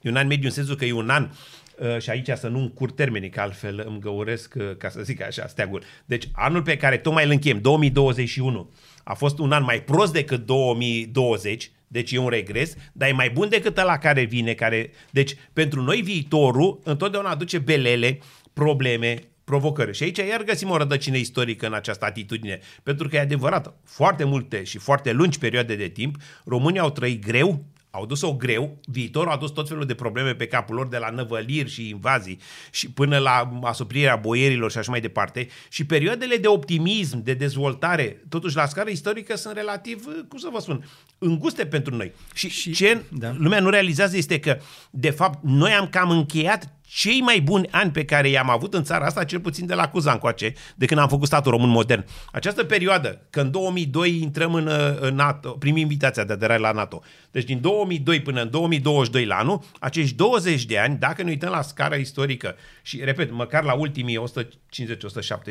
[0.00, 1.59] E un an mediu în sensul că e un an Uh,
[1.98, 5.46] și aici să nu încurc termenii, că altfel îmi găuresc, uh, ca să zic așa,
[5.46, 5.82] steagul.
[6.04, 8.70] Deci anul pe care tocmai îl închem, 2021,
[9.04, 13.30] a fost un an mai prost decât 2020, deci e un regres, dar e mai
[13.30, 14.52] bun decât ăla care vine.
[14.52, 14.90] Care...
[15.10, 18.18] Deci pentru noi viitorul întotdeauna aduce belele,
[18.52, 19.94] probleme, provocări.
[19.94, 22.58] Și aici iar găsim o rădăcină istorică în această atitudine.
[22.82, 27.24] Pentru că e adevărat, foarte multe și foarte lungi perioade de timp, românii au trăit
[27.26, 30.96] greu, au dus-o greu, viitorul a dus tot felul de probleme pe capul lor, de
[30.96, 32.38] la năvăliri și invazii
[32.70, 35.48] și până la asuprirea boierilor și așa mai departe.
[35.68, 40.60] Și perioadele de optimism, de dezvoltare, totuși la scară istorică sunt relativ, cum să vă
[40.60, 40.84] spun,
[41.18, 42.12] înguste pentru noi.
[42.34, 43.34] Și, și ce da.
[43.38, 44.58] lumea nu realizează este că,
[44.90, 48.84] de fapt, noi am cam încheiat cei mai buni ani pe care i-am avut în
[48.84, 52.04] țara asta, cel puțin de la Cuzan încoace, de când am făcut statul român modern.
[52.32, 57.02] Această perioadă, când în 2002 intrăm în, în NATO, primim invitația de aderare la NATO.
[57.30, 61.50] Deci din 2002 până în 2022 la anul, acești 20 de ani, dacă ne uităm
[61.50, 64.22] la scara istorică și, repet, măcar la ultimii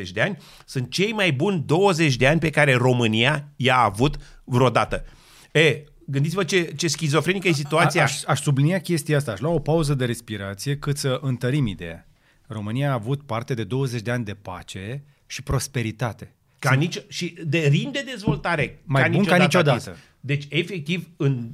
[0.06, 4.16] 150-170 de ani, sunt cei mai buni 20 de ani pe care România i-a avut
[4.44, 5.04] vreodată.
[5.52, 8.02] E, Gândiți-vă ce, ce schizofrenică e situația.
[8.02, 11.66] Aș, aș, aș sublinia chestia asta, aș lua o pauză de respirație cât să întărim
[11.66, 12.06] ideea.
[12.46, 16.34] România a avut parte de 20 de ani de pace și prosperitate.
[16.58, 18.78] Ca nici, și de rin de dezvoltare.
[18.84, 19.96] Mai ca bun ca niciodată.
[20.20, 21.50] Deci, efectiv, în,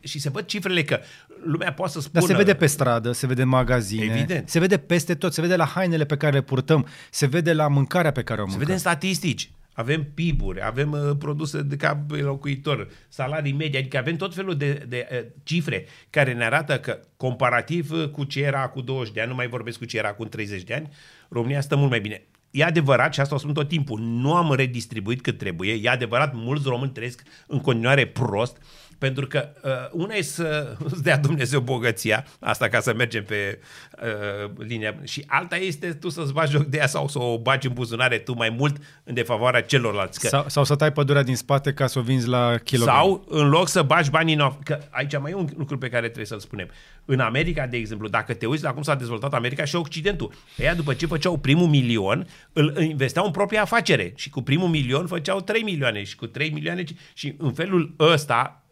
[0.00, 1.00] și se văd cifrele că
[1.44, 2.20] lumea poate să spună...
[2.20, 4.48] Dar se vede pe stradă, se vede în magazine, Evident.
[4.48, 7.68] se vede peste tot, se vede la hainele pe care le purtăm, se vede la
[7.68, 8.58] mâncarea pe care o mâncăm.
[8.60, 13.98] Se vede în statistici avem PIB-uri, avem uh, produse de cap locuitor, salarii medii, adică
[13.98, 18.42] avem tot felul de, de uh, cifre care ne arată că comparativ uh, cu ce
[18.42, 20.88] era cu 20 de ani, nu mai vorbesc cu ce era cu 30 de ani,
[21.28, 22.22] România stă mult mai bine.
[22.50, 26.34] E adevărat, și asta o spun tot timpul, nu am redistribuit cât trebuie, e adevărat,
[26.34, 28.62] mulți români trăiesc în continuare prost,
[28.98, 33.58] pentru că uh, una e să îți dea Dumnezeu bogăția, asta ca să mergem pe
[34.02, 37.66] uh, linia, și alta este tu să-ți bagi joc de ea sau să o bagi
[37.66, 40.20] în buzunare tu mai mult în defavoarea celorlalți.
[40.20, 42.96] Că, sau, sau să tai pădurea din spate ca să o vinzi la kilogram.
[42.96, 46.04] Sau în loc să bagi banii în că aici mai e un lucru pe care
[46.04, 46.68] trebuie să-l spunem.
[47.04, 50.74] În America, de exemplu, dacă te uiți la cum s-a dezvoltat America și Occidentul, ea
[50.74, 55.40] după ce făceau primul milion, îl investeau în propria afacere și cu primul milion făceau
[55.40, 58.65] 3 milioane și cu 3 milioane și în felul ăsta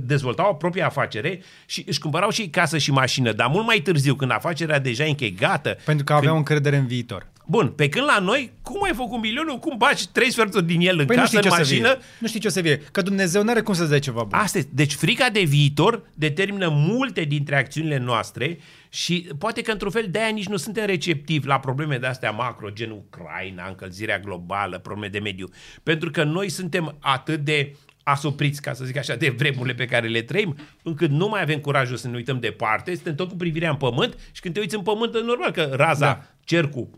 [0.00, 4.14] dezvoltau o proprie afacere și își cumpărau și casă și mașină, dar mult mai târziu,
[4.14, 5.76] când afacerea deja închegată.
[5.84, 6.48] Pentru că aveau când...
[6.48, 7.32] încredere în viitor.
[7.46, 10.98] Bun, pe când la noi, cum ai făcut milionul, cum bagi trei sferturi din el
[10.98, 11.98] în păi casă, în mașină?
[12.18, 14.38] Nu știi ce o să vie, că Dumnezeu nu are cum să-ți dea ceva bun.
[14.38, 14.70] Asta este.
[14.74, 20.28] Deci frica de viitor determină multe dintre acțiunile noastre și poate că într-un fel de-aia
[20.28, 25.18] nici nu suntem receptivi la probleme de astea macro, gen Ucraina, încălzirea globală, probleme de
[25.18, 25.48] mediu.
[25.82, 30.06] Pentru că noi suntem atât de asupriți, ca să zic așa, de vremurile pe care
[30.06, 33.70] le trăim, încât nu mai avem curajul să ne uităm departe, suntem tot cu privirea
[33.70, 36.33] în pământ și când te uiți în pământ, e normal că raza, da.
[36.44, 36.88] Cercul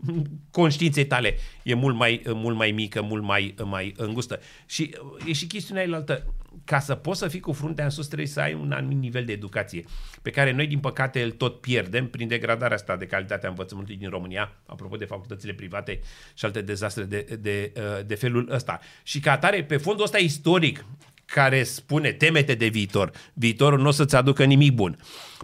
[0.51, 4.39] conștiinței tale e mult mai, mult mai mică, mult mai, mai îngustă.
[4.65, 6.33] Și e și chestiunea altă
[6.65, 9.25] ca să poți să fii cu fruntea în sus, trebuie să ai un anumit nivel
[9.25, 9.83] de educație,
[10.21, 14.09] pe care noi, din păcate, îl tot pierdem prin degradarea asta de calitatea învățământului din
[14.09, 15.99] România, apropo de facultățile private
[16.33, 18.79] și alte dezastre de, de, de, de felul ăsta.
[19.03, 20.85] Și ca atare, pe fondul ăsta istoric,
[21.27, 24.97] care spune temete de viitor, viitorul nu o să-ți aducă nimic bun.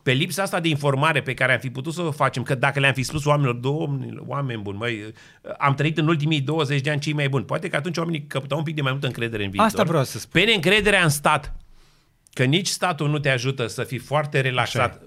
[0.04, 2.80] Pe lipsa asta de informare pe care am fi putut să o facem, că dacă
[2.80, 5.14] le-am fi spus oamenilor, domnule, oameni buni, măi,
[5.58, 8.58] am trăit în ultimii 20 de ani cei mai buni, poate că atunci oamenii căpătau
[8.58, 9.68] un pic de mai multă încredere în viitor.
[9.68, 10.42] Asta vreau să spun.
[10.42, 11.56] Pe neîncrederea în stat,
[12.34, 15.02] că nici statul nu te ajută să fii foarte relaxat.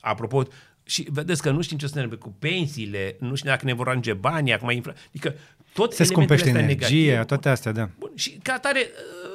[0.00, 0.42] Apropo,
[0.84, 3.88] și vedeți că nu știm ce să ne cu pensiile, nu știm dacă ne vor
[3.88, 4.92] ajunge banii, acum infla...
[5.08, 5.34] Adică
[5.74, 7.88] tot Se scumpește energia, toate astea, da.
[7.98, 8.88] Bun, și ca atare,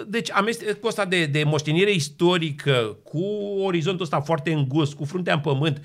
[0.08, 3.23] deci amestecul ăsta de, de moștenire istorică cu
[3.63, 5.82] orizontul ăsta foarte îngust, cu fruntea în pământ,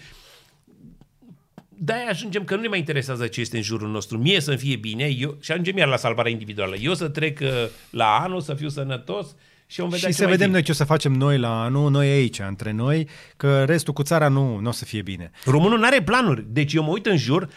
[1.69, 4.19] de-aia ajungem că nu ne mai interesează ce este în jurul nostru.
[4.19, 6.77] Mie să-mi fie bine eu, și ajungem iar la salvarea individuală.
[6.77, 7.49] Eu să trec uh,
[7.91, 9.35] la anul, să fiu sănătos
[9.67, 12.09] și vom vedea Și să vedem noi ce o să facem noi la anul, noi
[12.09, 15.31] aici, între noi, că restul cu țara nu, nu o să fie bine.
[15.45, 16.45] Românul nu are planuri.
[16.49, 17.49] Deci eu mă uit în jur,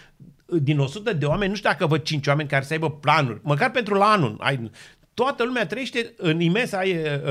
[0.47, 3.71] din 100 de oameni, nu știu dacă văd 5 oameni care să aibă planuri, măcar
[3.71, 4.35] pentru la anul.
[4.39, 4.71] Ai,
[5.13, 7.21] toată lumea trăiește în imensa e,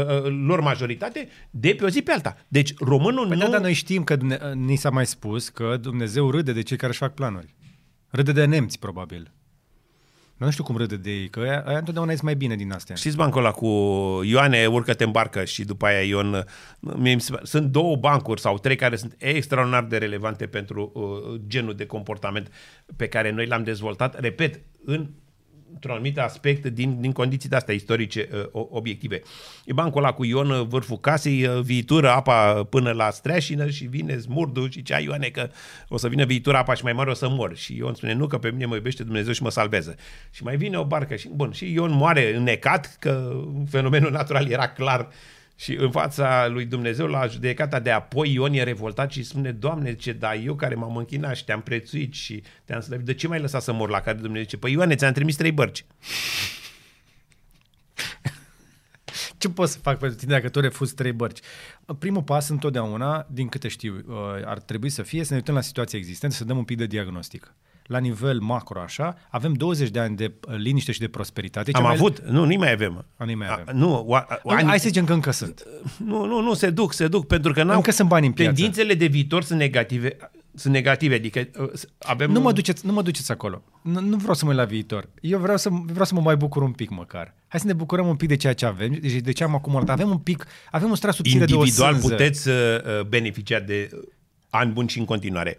[0.47, 2.37] lor majoritate de pe o zi pe alta.
[2.49, 3.45] Deci românul păi nu...
[3.45, 4.17] Da, dar noi știm că
[4.55, 7.55] ni s-a mai spus că Dumnezeu râde de cei care își fac planuri.
[8.11, 9.33] Râde de nemți, probabil.
[10.37, 12.95] Nu știu cum râde de ei, că aia, aia întotdeauna ies mai bine din astea.
[12.95, 13.67] Știți bancul ăla cu
[14.25, 16.45] Ioane, urcă-te în barcă și după aia Ion...
[17.43, 22.53] Sunt două bancuri sau trei care sunt extraordinar de relevante pentru uh, genul de comportament
[22.97, 25.11] pe care noi l-am dezvoltat, repet, în
[25.73, 29.23] într-un anumit aspect din, din condiții de astea istorice uh, obiective.
[29.65, 33.85] E bancul ăla cu Ion uh, vârful casei, uh, viitură apa până la streașină și
[33.85, 35.51] vine smurdu și cea Ioane că
[35.89, 37.57] o să vină viitura apa și mai mare o să mor.
[37.57, 39.95] Și Ion spune nu că pe mine mă iubește Dumnezeu și mă salvează.
[40.31, 44.69] Și mai vine o barcă și bun, și Ion moare înnecat că fenomenul natural era
[44.69, 45.09] clar
[45.59, 49.95] și în fața lui Dumnezeu, la judecata de apoi, Ion e revoltat și spune, Doamne,
[49.95, 53.41] ce da, eu care m-am închinat și te-am prețuit și te-am slăvit, de ce m-ai
[53.41, 55.85] lăsat să mor la care Dumnezeu zice, păi Ioane, ți-am trimis trei bărci.
[59.39, 61.41] ce pot să fac pentru tine dacă tu refuzi trei bărci?
[61.99, 64.15] Primul pas întotdeauna, din câte știu, uh,
[64.45, 66.87] ar trebui să fie să ne uităm la situația existentă, să dăm un pic de
[66.87, 67.55] diagnostic
[67.87, 71.71] la nivel macro așa, avem 20 de ani de uh, liniște și de prosperitate.
[71.73, 73.05] Am avut, nu, nu mai avem.
[73.17, 73.65] A, nu mai avem.
[73.67, 74.69] A, nu, a, a, ani...
[74.69, 75.67] Hai să zicem că încă sunt.
[76.05, 77.77] Nu, nu, nu, se duc, se duc, pentru că n-au...
[77.77, 78.53] Încă sunt bani în piață.
[78.53, 80.17] Tendințele de viitor sunt negative,
[80.55, 82.31] sunt negative, adică uh, avem...
[82.31, 83.63] Nu mă duceți, nu mă duceți acolo.
[83.83, 85.09] Nu, nu vreau să mă uit la viitor.
[85.21, 87.35] Eu vreau să, vreau să mă mai bucur un pic măcar.
[87.49, 89.89] Hai să ne bucurăm un pic de ceea ce avem, deci de ce am acumulat.
[89.91, 92.55] Avem un pic, avem un strat subțire de o Individual puteți uh,
[93.09, 93.89] beneficia de
[94.51, 95.59] ani buni și în continuare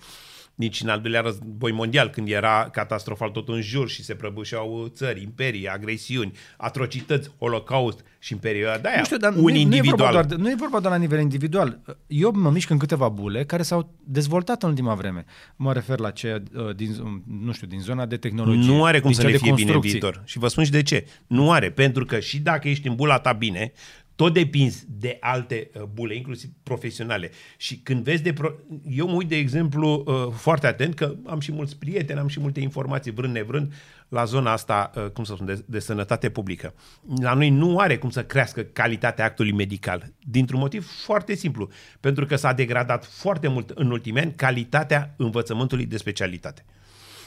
[0.58, 4.92] nici în al doilea război mondial, când era catastrofal tot în jur și se prăbușeau
[4.96, 10.14] țări, imperii, agresiuni, atrocități, holocaust și în perioada aia, nu știu, dar un nu, individual.
[10.14, 11.80] Nu e, doar, nu e vorba doar la nivel individual.
[12.08, 15.26] Eu mă mișc în câteva bule care s-au dezvoltat în ultima vreme.
[15.56, 18.72] Mă refer la ce uh, din, nu știu, din zona de tehnologie.
[18.72, 20.22] Nu are cum să ne fie bine în viitor.
[20.26, 21.08] Și vă spun și de ce.
[21.28, 23.72] Nu are, pentru că și dacă ești în bula ta bine,
[24.18, 27.32] tot depinzi de alte uh, bule, inclusiv profesionale.
[27.58, 28.34] Și când vezi de...
[28.34, 28.54] Pro...
[28.90, 32.40] Eu mă uit, de exemplu, uh, foarte atent, că am și mulți prieteni, am și
[32.40, 33.74] multe informații, vrând nevrând,
[34.08, 36.74] la zona asta, uh, cum să spun, de, de sănătate publică.
[37.22, 42.26] La noi nu are cum să crească calitatea actului medical, dintr-un motiv foarte simplu, pentru
[42.26, 46.66] că s-a degradat foarte mult în ultimii ani calitatea învățământului de specialitate.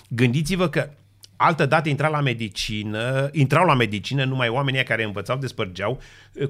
[0.09, 0.91] Gândiți-vă că
[1.43, 6.01] Altă dată intra la medicină, intrau la medicină numai oamenii care învățau, despărgeau,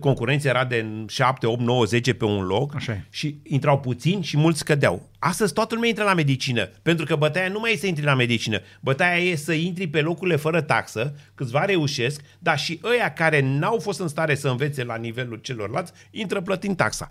[0.01, 4.37] concurența era de 7, 8, 9, 10 pe un loc Așa și intrau puțini și
[4.37, 5.09] mulți scădeau.
[5.19, 8.15] Astăzi toată lumea intră la medicină, pentru că bătaia nu mai e să intri la
[8.15, 13.41] medicină, bătaia e să intri pe locurile fără taxă, câțiva reușesc, dar și ăia care
[13.41, 17.11] n-au fost în stare să învețe la nivelul celorlalți, intră plătind taxa.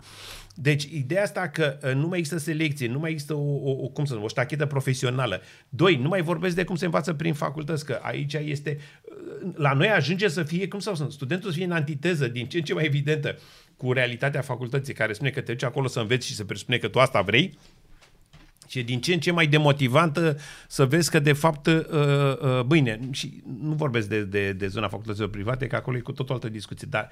[0.61, 3.87] Deci, ideea asta că uh, nu mai există selecție, nu mai există o, o, o
[3.87, 5.41] cum să spun, o ștachetă profesională.
[5.69, 9.73] Doi, nu mai vorbesc de cum se învață prin facultăți, că aici este, uh, la
[9.73, 12.63] noi ajunge să fie, cum să spun, studentul să fie în antiteză, din ce în
[12.63, 13.37] ce mai evidentă,
[13.77, 16.87] cu realitatea facultății, care spune că te duci acolo să înveți și să presupune că
[16.87, 17.57] tu asta vrei,
[18.69, 21.83] și e din ce în ce mai demotivantă să vezi că, de fapt, uh,
[22.41, 26.11] uh, bine, și nu vorbesc de, de, de zona facultăților private, că acolo e cu
[26.11, 27.09] tot o altă discuție, dar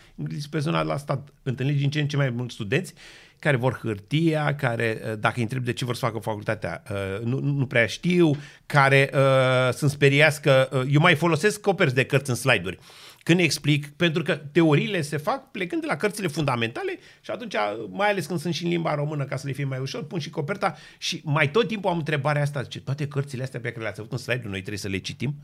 [0.50, 2.94] pe zona la stat întâlniți din ce în ce mai mulți studenți
[3.40, 7.26] care vor hârtia, care, uh, dacă îi întreb de ce vor să facă facultatea, uh,
[7.26, 12.06] nu, nu prea știu, care uh, sunt speriați că uh, eu mai folosesc coperți de
[12.06, 12.80] cărți în slide-uri
[13.28, 17.56] când explic, pentru că teoriile se fac plecând de la cărțile fundamentale și atunci,
[17.90, 20.20] mai ales când sunt și în limba română, ca să le fie mai ușor, pun
[20.20, 23.82] și coperta și mai tot timpul am întrebarea asta, ce toate cărțile astea pe care
[23.82, 25.36] le-ați avut în slide noi trebuie să le citim?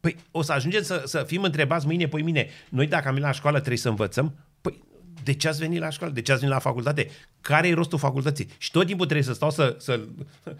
[0.00, 3.28] Păi o să ajungem să, să fim întrebați mâine, păi mine, noi dacă am venit
[3.28, 4.38] la școală trebuie să învățăm?
[4.60, 4.84] Păi
[5.22, 6.12] de ce ați venit la școală?
[6.12, 7.10] De ce ați venit la facultate?
[7.40, 8.48] Care e rostul facultății?
[8.58, 10.00] Și tot timpul trebuie să stau să, să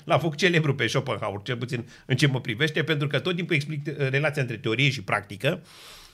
[0.05, 3.55] la foc celebru pe Schopenhauer, cel puțin în ce mă privește, pentru că tot timpul
[3.55, 5.63] explic relația între teorie și practică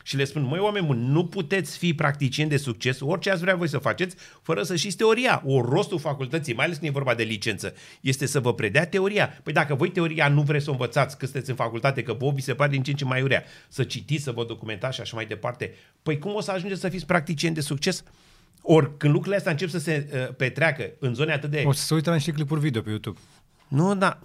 [0.02, 3.56] și le spun, măi oameni buni, nu puteți fi practicieni de succes, orice ați vrea
[3.56, 5.42] voi să faceți, fără să știți teoria.
[5.46, 9.40] O rostul facultății, mai ales când e vorba de licență, este să vă predea teoria.
[9.42, 12.30] Păi dacă voi teoria nu vreți să o învățați că sunteți în facultate, că vă
[12.34, 15.00] vi se pare din ce în ce mai urea, să citiți, să vă documentați și
[15.00, 18.04] așa mai departe, păi cum o să ajungeți să fiți practicieni de succes?
[18.62, 21.62] Ori când lucrurile astea încep să se uh, petreacă în zone atât de...
[21.66, 23.18] O să se uită la niște clipuri video pe YouTube.
[23.72, 24.18] Nu, da,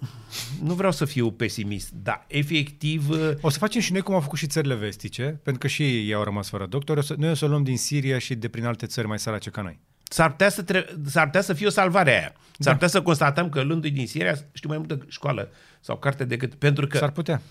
[0.62, 3.08] nu vreau să fiu pesimist, dar efectiv...
[3.08, 5.82] Uh, o să facem și noi cum au făcut și țările vestice, pentru că și
[5.82, 6.96] ei au rămas fără doctor.
[6.96, 9.18] O să, noi o să o luăm din Siria și de prin alte țări mai
[9.18, 9.78] sărace ca noi.
[10.02, 12.32] S-ar putea să, tre- s-ar putea să fie o salvare aia.
[12.32, 12.72] S-ar da.
[12.72, 16.54] putea să constatăm că luându-i din Siria știu mai multă școală sau carte decât...
[16.54, 16.98] Pentru că...
[16.98, 17.42] S-ar putea.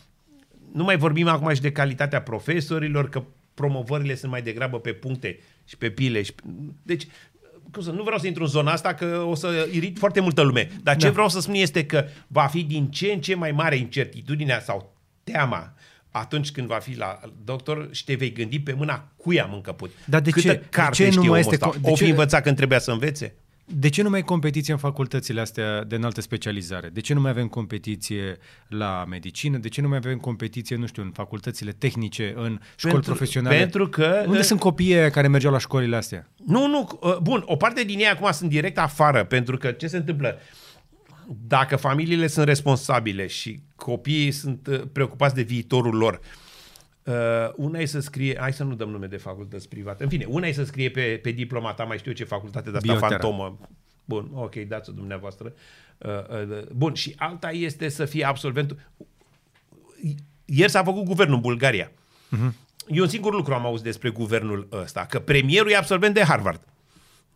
[0.74, 5.40] Nu mai vorbim acum și de calitatea profesorilor, că promovările sunt mai degrabă pe puncte
[5.66, 6.22] și pe pile.
[6.22, 6.34] Și...
[6.84, 7.08] Deci
[7.72, 10.42] cum să, nu vreau să intru în zona asta, că o să irit foarte multă
[10.42, 10.70] lume.
[10.84, 11.12] Dar ce da.
[11.12, 14.96] vreau să spun este că va fi din ce în ce mai mare incertitudinea sau
[15.24, 15.74] teama
[16.12, 19.92] atunci când va fi la doctor și te vei gândi pe mâna cui am încăput.
[20.06, 22.10] Dar de Câtă ce, carte de ce nu mai este, de o fi ce...
[22.10, 23.36] învățat când trebuia să învețe?
[23.70, 26.90] De ce nu mai e competiție în facultățile astea de înaltă specializare?
[26.90, 29.58] De ce nu mai avem competiție la medicină?
[29.58, 33.58] De ce nu mai avem competiție, nu știu, în facultățile tehnice, în școli pentru, profesionale?
[33.58, 34.24] Pentru că...
[34.26, 36.30] Unde uh, sunt copiii care mergeau la școlile astea?
[36.46, 39.88] Nu, nu, uh, bun, o parte din ei acum sunt direct afară, pentru că ce
[39.88, 40.40] se întâmplă?
[41.48, 46.47] Dacă familiile sunt responsabile și copiii sunt uh, preocupați de viitorul lor, Uh,
[47.56, 50.48] una e să scrie, hai să nu dăm nume de facultăți private, în fine, una
[50.48, 53.20] e să scrie pe, pe diplomata, mai știu ce facultate de asta Biotera.
[53.20, 53.58] fantomă.
[54.06, 55.54] Bun, ok, dați-o dumneavoastră.
[55.98, 58.78] Uh, uh, bun, și alta este să fie absolventul.
[60.46, 61.92] Ieri s-a făcut guvernul în Bulgaria.
[61.92, 62.52] Uh-huh.
[62.88, 66.62] Eu un singur lucru am auzit despre guvernul ăsta, că premierul e absolvent de Harvard.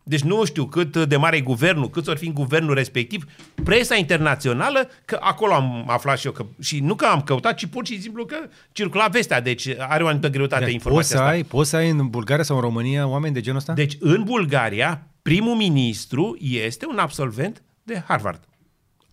[0.04, 3.26] Deci nu știu cât de mare e guvernul, cât ori fi în guvernul respectiv,
[3.64, 7.66] presa internațională, că acolo am aflat și eu, că, și nu că am căutat, ci
[7.66, 8.38] pur și simplu că
[8.72, 11.30] circula vestea, deci are o anumită greutate Deci, informația poți, să asta.
[11.30, 13.74] ai, poți să ai în Bulgaria sau în România oameni de genul ăsta?
[13.74, 18.40] Deci în Bulgaria, primul ministru este un absolvent de Harvard.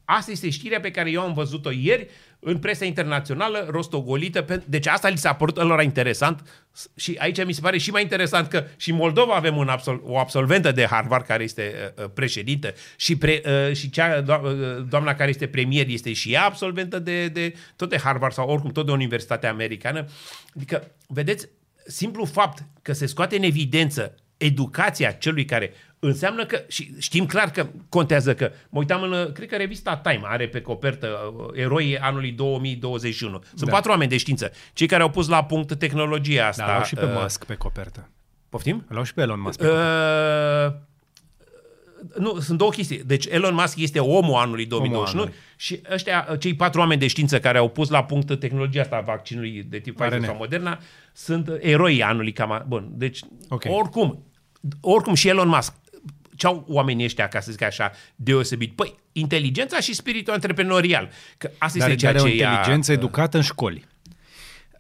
[0.05, 2.09] Asta este știrea pe care eu am văzut-o ieri
[2.41, 4.43] în presa internațională, rostogolită.
[4.43, 6.65] pe- Deci asta li s-a părut lor interesant
[6.97, 10.01] și aici mi se pare și mai interesant că și în Moldova avem un absol-
[10.03, 14.43] o absolventă de Harvard care este uh, uh, președintă și, pre, uh, și cea, do-
[14.43, 18.49] uh, doamna care este premier este și ea absolventă de, de tot de Harvard sau
[18.49, 20.05] oricum tot de o universitate americană.
[20.57, 21.49] Adică, vedeți,
[21.87, 27.51] simplu fapt că se scoate în evidență educația celui care înseamnă că, și știm clar
[27.51, 31.99] că contează că, mă uitam în, cred că revista Time are pe copertă uh, eroii
[31.99, 33.43] anului 2021.
[33.55, 33.75] Sunt Da.
[33.75, 36.67] patru oameni de știință, cei care au pus la punct tehnologia asta.
[36.67, 38.11] Da, l-au și pe uh, Musk pe copertă.
[38.49, 38.87] Poftim?
[38.89, 40.88] L-au și pe Elon Musk pe copertă.
[42.03, 43.03] Uh, nu, sunt două chestii.
[43.05, 45.39] Deci Elon Musk este omul anului 2021 anului.
[45.57, 49.01] și ăștia, cei patru oameni de știință care au pus la punct tehnologia asta a
[49.01, 50.27] vaccinului de tip Pfizer RNA.
[50.27, 50.79] sau Moderna
[51.13, 52.53] sunt eroii anului cam.
[52.53, 53.65] a- Bun, deci Ok.
[53.69, 54.25] oricum,
[54.81, 55.73] oricum și Elon Musk
[56.37, 58.73] ce au oamenii ăștia, ca să zic așa, deosebit?
[58.75, 61.09] Păi, inteligența și spiritul antreprenorial.
[61.39, 63.85] Că asta Dar este ceea are o ce i-a- inteligență educată în școli.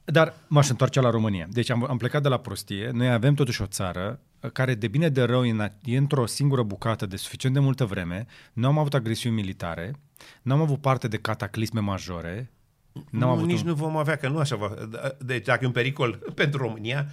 [0.05, 1.47] Dar m-aș întoarce la România.
[1.51, 2.91] Deci am, am plecat de la prostie.
[2.93, 4.21] Noi avem totuși o țară
[4.53, 7.85] care de bine de rău e în- e într-o singură bucată de suficient de multă
[7.85, 8.27] vreme.
[8.53, 9.93] Nu am avut agresiuni militare,
[10.43, 12.51] nu am avut parte de cataclisme majore,
[12.93, 13.67] n-am nu, avut nici un...
[13.67, 14.75] nu vom avea, că nu așa va...
[15.19, 17.07] Deci dacă e un pericol pentru România,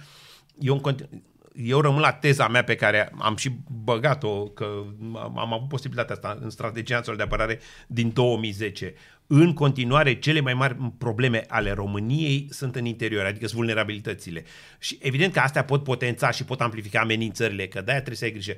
[0.60, 1.08] eu, în continu...
[1.54, 3.50] eu rămân la teza mea pe care am și
[3.84, 4.82] băgat-o, că
[5.14, 8.94] am am avut posibilitatea asta în strategia națională de apărare din 2010.
[9.26, 14.44] În continuare, cele mai mari probleme ale României sunt în interior, adică sunt vulnerabilitățile.
[14.78, 18.30] Și evident că astea pot potența și pot amplifica amenințările, că de-aia trebuie să ai
[18.30, 18.52] grijă.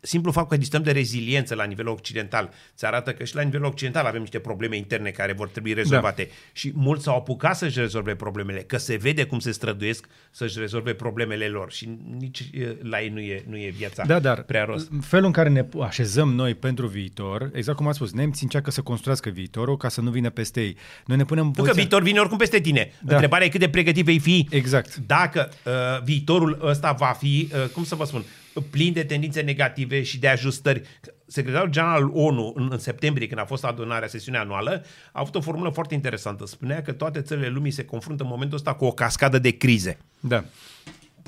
[0.00, 3.64] Simplu fapt că discutăm de reziliență la nivel occidental, ți arată că și la nivel
[3.64, 6.22] occidental avem niște probleme interne care vor trebui rezolvate.
[6.22, 6.34] Da.
[6.52, 10.92] Și mulți s-au apucat să-și rezolve problemele, că se vede cum se străduiesc să-și rezolve
[10.92, 14.64] problemele lor și nici e, la ei nu e, nu e viața Da, dar prea
[14.64, 14.90] rost.
[15.00, 18.80] felul în care ne așezăm noi pentru viitor, exact cum am spus, nemții încearcă să
[18.82, 20.76] construiască viitorul ca să nu vină peste ei.
[21.06, 21.82] Noi ne punem în Nu că poziția...
[21.82, 22.92] viitor vine oricum peste tine.
[22.92, 23.06] Da.
[23.06, 23.14] Da.
[23.14, 24.46] Întrebarea e cât de pregătit vei fi.
[24.50, 24.96] Exact.
[24.96, 25.72] Dacă uh,
[26.04, 28.24] viitorul ăsta va fi, uh, cum să vă spun,
[28.70, 30.82] plin de tendințe negative și de ajustări.
[31.26, 35.34] Secretarul general al ONU în, în septembrie, când a fost adunarea, sesiunea anuală, a avut
[35.34, 36.46] o formulă foarte interesantă.
[36.46, 39.98] Spunea că toate țările lumii se confruntă în momentul ăsta cu o cascadă de crize.
[40.20, 40.44] Da.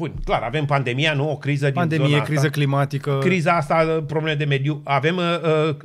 [0.02, 1.30] Bun, clar, avem pandemia, nu?
[1.30, 2.50] O criză din Pandemie, zona criză asta.
[2.50, 3.18] climatică.
[3.20, 4.80] Criza asta, probleme de mediu.
[4.84, 5.24] Avem uh,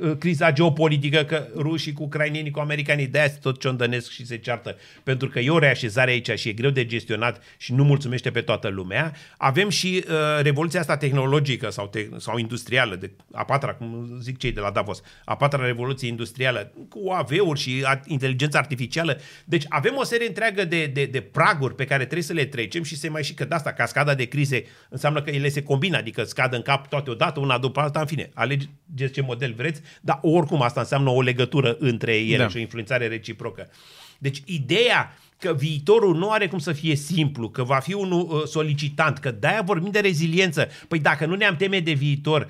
[0.00, 4.36] uh, criza geopolitică, că rușii cu ucrainienii, cu americanii, de-aia se tot ciondănesc și se
[4.36, 4.76] ceartă.
[5.02, 8.40] Pentru că e o reașezare aici și e greu de gestionat și nu mulțumește pe
[8.40, 9.12] toată lumea.
[9.36, 14.38] Avem și uh, revoluția asta tehnologică sau, te- sau industrială, de, a patra, cum zic
[14.38, 19.18] cei de la Davos, a patra revoluție industrială, cu UAV-uri și a, inteligența artificială.
[19.44, 22.82] Deci avem o serie întreagă de, de, de praguri pe care trebuie să le trecem
[22.82, 25.96] și se mai și că de asta, cascada de crize înseamnă că ele se combină,
[25.96, 29.80] adică scad în cap toate odată, una după alta, în fine, alegeți ce model vreți,
[30.00, 32.42] dar oricum asta înseamnă o legătură între ele Da.
[32.42, 32.48] da.
[32.48, 33.70] și o influențare reciprocă.
[34.18, 38.42] Deci ideea că viitorul nu are cum să fie simplu, că va fi unul uh,
[38.46, 40.68] solicitant, că de-aia vorbim de reziliență.
[40.88, 42.48] Păi dacă nu ne-am teme de viitor,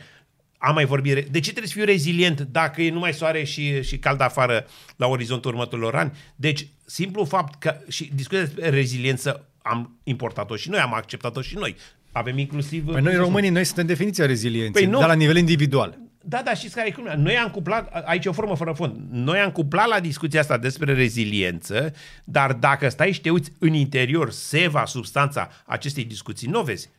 [0.58, 3.82] am mai vorbit, re- de ce trebuie să fiu rezilient dacă e numai soare și,
[3.82, 4.66] și cald afară
[4.96, 6.12] la orizontul următorilor ani?
[6.36, 11.54] Deci, simplu fapt că, și discuția despre reziliență, am importat-o și noi, am acceptat-o și
[11.54, 11.76] noi.
[12.12, 12.84] Avem inclusiv...
[12.84, 14.98] Păi noi românii, noi suntem definiția rezilienței, Păi nu.
[14.98, 15.98] dar la nivel individual.
[16.22, 17.16] Da, da, știți care e culmea?
[17.16, 20.58] Noi am cuplat, aici e o formă fără fond, noi am cuplat la discuția asta
[20.58, 21.92] despre reziliență,
[22.24, 26.90] dar dacă stai și te uiți în interior, seva, substanța acestei discuții, nu o vezi.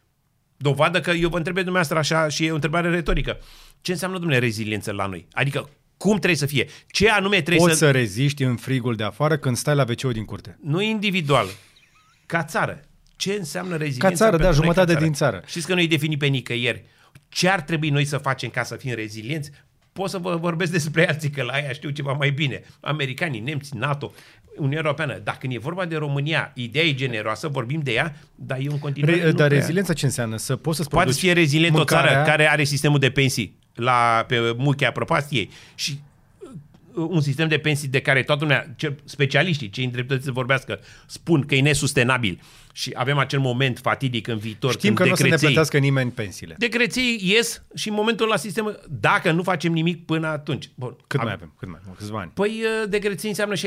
[0.57, 3.37] Dovadă că eu vă întreb pe dumneavoastră așa și e o întrebare retorică.
[3.81, 5.27] Ce înseamnă, domnule, reziliență la noi?
[5.31, 6.67] Adică, cum trebuie să fie?
[6.87, 7.85] Ce anume trebuie Poți să...
[7.85, 10.57] să reziști în frigul de afară când stai la wc din curte.
[10.61, 11.45] Nu individual,
[12.29, 12.79] ca țară.
[13.15, 14.07] Ce înseamnă reziliență?
[14.07, 15.41] Ca țară, da, pentru noi jumătate ca din țară.
[15.45, 16.83] Știți că nu e definit pe nicăieri.
[17.29, 19.51] Ce ar trebui noi să facem ca să fim rezilienți?
[19.93, 22.61] Pot să vă vorbesc despre alții, că la aia știu ceva mai bine.
[22.79, 24.11] Americanii, nemții, NATO,
[24.57, 25.19] Uniunea Europeană.
[25.23, 29.17] Dacă e vorba de România, ideea e generoasă, vorbim de ea, dar eu în continuare
[29.19, 30.37] Re, nu dar prea- reziliența ce înseamnă?
[30.37, 33.09] Să poți să-ți Poate produci să fie rezilient o țară mâncarea- care are sistemul de
[33.09, 35.99] pensii la, pe muchea prăpastiei și
[36.93, 41.55] un sistem de pensii de care toată lumea, specialiștii, cei îndreptăți să vorbească, spun că
[41.55, 42.39] e nesustenabil
[42.73, 44.71] și avem acel moment fatidic în viitor.
[44.71, 46.55] Știm că nu o să ne plătească nimeni pensiile.
[46.57, 50.69] Decreții ies și în momentul la sistem, dacă nu facem nimic până atunci.
[50.75, 51.53] Bun, Cât mai avem?
[51.59, 51.95] Cât mai avem?
[51.97, 52.31] Câțiva ani?
[52.33, 53.59] Păi uh, decreții înseamnă 67-68,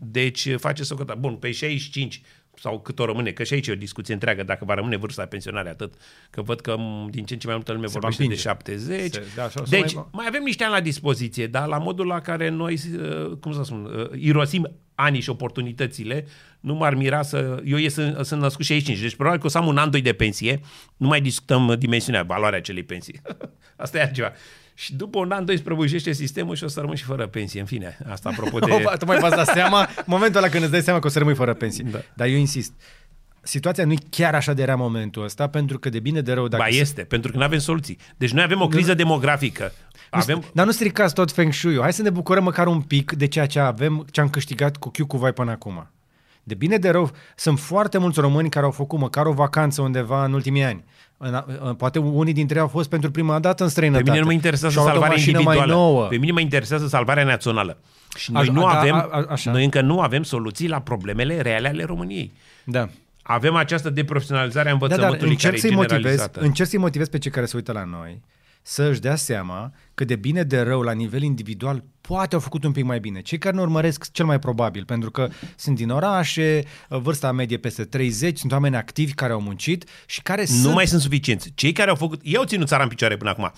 [0.00, 1.14] deci uh, face socota.
[1.14, 2.22] Bun, pe 65
[2.60, 5.26] sau cât o rămâne, că și aici e o discuție întreagă dacă va rămâne vârsta
[5.26, 5.94] pensionare atât,
[6.30, 6.76] că văd că
[7.10, 9.12] din ce în ce mai multă lume Se vorbește de 70.
[9.12, 10.06] Se, da, deci mai...
[10.12, 13.62] mai avem niște ani la dispoziție, dar la modul la care noi, uh, cum să
[13.62, 16.26] spun, irosim anii și oportunitățile,
[16.60, 17.62] nu m-ar mira să...
[17.64, 20.12] Eu ies, sunt născut 65, deci probabil că o să am un an, doi de
[20.12, 20.60] pensie,
[20.96, 23.20] nu mai discutăm dimensiunea, valoarea acelei pensii.
[23.76, 24.32] Asta e altceva.
[24.74, 27.60] Și după un an, doi, prăbușește sistemul și o să rămân și fără pensie.
[27.60, 28.84] În fine, asta apropo de...
[28.98, 31.34] tu mai v-ați dat seama, momentul ăla când îți dai seama că o să rămâi
[31.34, 31.84] fără pensie.
[31.90, 31.98] Da.
[32.14, 32.72] Dar eu insist,
[33.42, 36.48] situația nu e chiar așa de rea momentul ăsta, pentru că de bine de rău...
[36.48, 37.06] Dacă ba este, se...
[37.06, 37.98] pentru că nu avem soluții.
[38.16, 38.96] Deci noi avem o criză nu...
[38.96, 39.72] demografică.
[40.10, 40.36] Avem...
[40.36, 41.82] Nu, dar nu stricați tot Feng Shui-ul.
[41.82, 44.90] Hai să ne bucurăm măcar un pic de ceea ce avem, ce am câștigat cu
[44.90, 45.88] Q cu Vai până acum.
[46.42, 50.24] De bine de rău, sunt foarte mulți români care au făcut măcar o vacanță undeva
[50.24, 50.84] în ultimii ani.
[51.16, 54.04] În, poate unii dintre ei au fost pentru prima dată în străinătate.
[54.04, 55.58] Pe mine nu mă interesează salvarea individuală.
[55.58, 56.06] Mai nouă.
[56.06, 57.78] Pe mine mă interesează salvarea națională.
[58.16, 61.40] Și noi, a, nu da, avem, a, a, noi încă nu avem soluții la problemele
[61.40, 62.32] reale ale României.
[62.64, 62.88] Da.
[63.22, 67.08] Avem această deprofesionalizare a învățământului da, dar încerc care e să-i motivez, încerc să-i motivez
[67.08, 68.20] pe cei care se uită la noi
[68.66, 72.64] să își dea seama că de bine de rău la nivel individual poate au făcut
[72.64, 73.20] un pic mai bine.
[73.20, 77.84] Cei care ne urmăresc cel mai probabil, pentru că sunt din orașe, vârsta medie peste
[77.84, 80.74] 30, sunt oameni activi care au muncit și care nu sunt...
[80.74, 81.52] mai sunt suficienți.
[81.54, 82.20] Cei care au făcut...
[82.22, 83.52] Eu ținut țara în picioare până acum.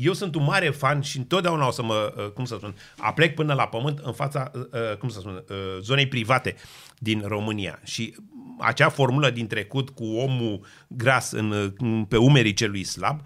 [0.00, 3.34] Eu sunt un mare fan și întotdeauna o să mă, uh, cum să spun, aplec
[3.34, 5.44] până la pământ în fața, uh, uh, cum să spun,
[5.80, 6.54] zonei private
[6.98, 7.80] din România.
[7.84, 8.16] Și
[8.58, 11.74] acea formulă din trecut cu omul gras în,
[12.08, 13.20] pe umerii celui slab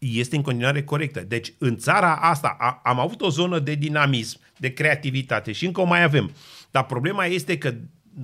[0.00, 1.20] este în continuare corectă.
[1.20, 5.80] Deci, în țara asta a, am avut o zonă de dinamism, de creativitate și încă
[5.80, 6.30] o mai avem.
[6.70, 7.74] Dar problema este că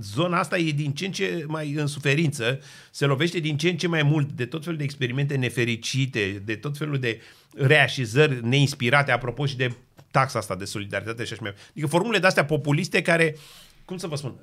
[0.00, 2.60] zona asta e din ce în ce mai în suferință,
[2.90, 6.54] se lovește din ce în ce mai mult de tot felul de experimente nefericite, de
[6.54, 7.20] tot felul de
[7.54, 9.74] reașezări neinspirate, apropo și de
[10.10, 13.36] taxa asta de solidaritate și așa mai Adică formule de astea populiste care,
[13.86, 14.34] cum să vă spun,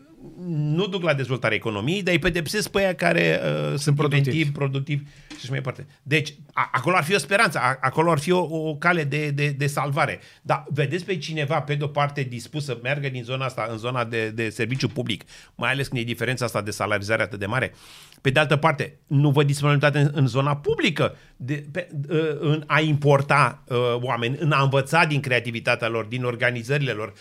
[0.48, 4.52] nu duc la dezvoltarea economiei, dar îi pedepsesc pe aia care uh, sunt, sunt productivi,
[4.52, 5.88] productivi și așa mai departe.
[6.04, 9.30] Deci, a, acolo ar fi o speranță, a, acolo ar fi o, o cale de,
[9.30, 10.20] de, de salvare.
[10.41, 14.06] Dar vedeți pe cineva, pe de-o parte, dispus să meargă din zona asta în zona
[14.06, 15.24] de, de serviciu public,
[15.56, 17.74] mai ales când e diferența asta de salarizare atât de mare.
[18.22, 22.64] Pe de altă parte, nu văd disponibilitate în, în zona publică de, pe, uh, în
[22.68, 27.14] a importa uh, oameni, în a învăța din creativitatea lor, din organizările lor,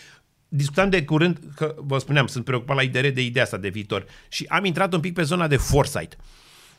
[0.54, 4.06] discutam de curând, că vă spuneam, sunt preocupat la IDR de ideea asta de viitor
[4.28, 6.16] și am intrat un pic pe zona de foresight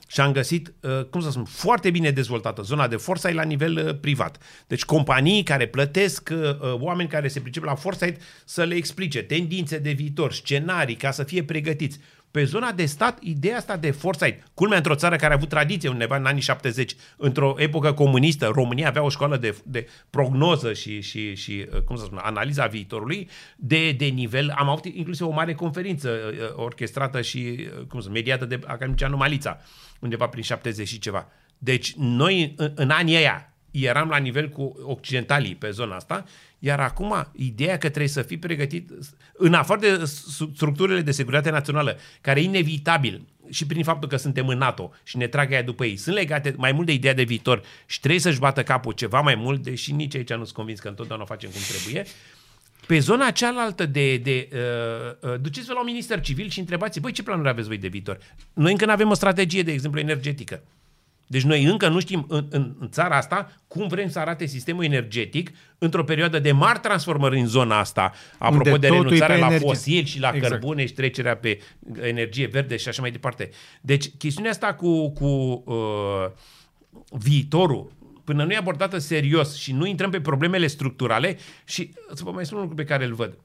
[0.08, 3.88] și am găsit, uh, cum să spun, foarte bine dezvoltată zona de foresight la nivel
[3.88, 4.38] uh, privat.
[4.68, 9.78] Deci companii care plătesc uh, oameni care se pricep la foresight să le explice tendințe
[9.78, 12.00] de viitor, scenarii, ca să fie pregătiți.
[12.34, 15.90] Pe zona de stat, ideea asta de foresight, culmea într-o țară care a avut tradiție
[15.90, 21.02] undeva în anii 70, într-o epocă comunistă, România avea o școală de, de prognoză și,
[21.02, 24.54] și, și, uh, cum să spun, analiza viitorului de, de nivel.
[24.58, 28.60] Am avut inclusiv o mare conferință uh, orchestrată și, uh, cum să spun, mediată de
[28.66, 29.60] academicianul Malița,
[30.00, 31.28] undeva prin 70 și ceva.
[31.58, 36.24] Deci noi, în, în anii aia, eram la nivel cu occidentalii pe zona asta,
[36.66, 38.90] iar acum ideea că trebuie să fii pregătit,
[39.34, 40.04] în afară de
[40.56, 45.18] structurile de securitate națională, care e inevitabil și prin faptul că suntem în NATO și
[45.18, 48.20] ne trag aia după ei, sunt legate mai mult de ideea de viitor și trebuie
[48.20, 51.28] să-și bată capul ceva mai mult, deși nici aici nu sunt convins că întotdeauna o
[51.28, 52.06] facem cum trebuie,
[52.88, 54.18] pe zona cealaltă de...
[54.18, 57.78] de uh, uh, duceți-vă la un minister civil și întrebați băi, ce planuri aveți voi
[57.78, 58.18] de viitor?
[58.54, 60.64] Noi încă nu avem o strategie, de exemplu, energetică.
[61.28, 64.84] Deci noi încă nu știm în, în, în țara asta cum vrem să arate sistemul
[64.84, 70.04] energetic într-o perioadă de mari transformări în zona asta, apropo Unde de renunțarea la fosil
[70.04, 70.52] și la exact.
[70.52, 71.60] cărbune și trecerea pe
[72.02, 73.50] energie verde și așa mai departe.
[73.82, 76.32] Deci chestiunea asta cu, cu uh,
[77.12, 77.92] viitorul,
[78.24, 82.46] până nu e abordată serios și nu intrăm pe problemele structurale și să vă mai
[82.46, 83.38] spun un lucru pe care îl văd.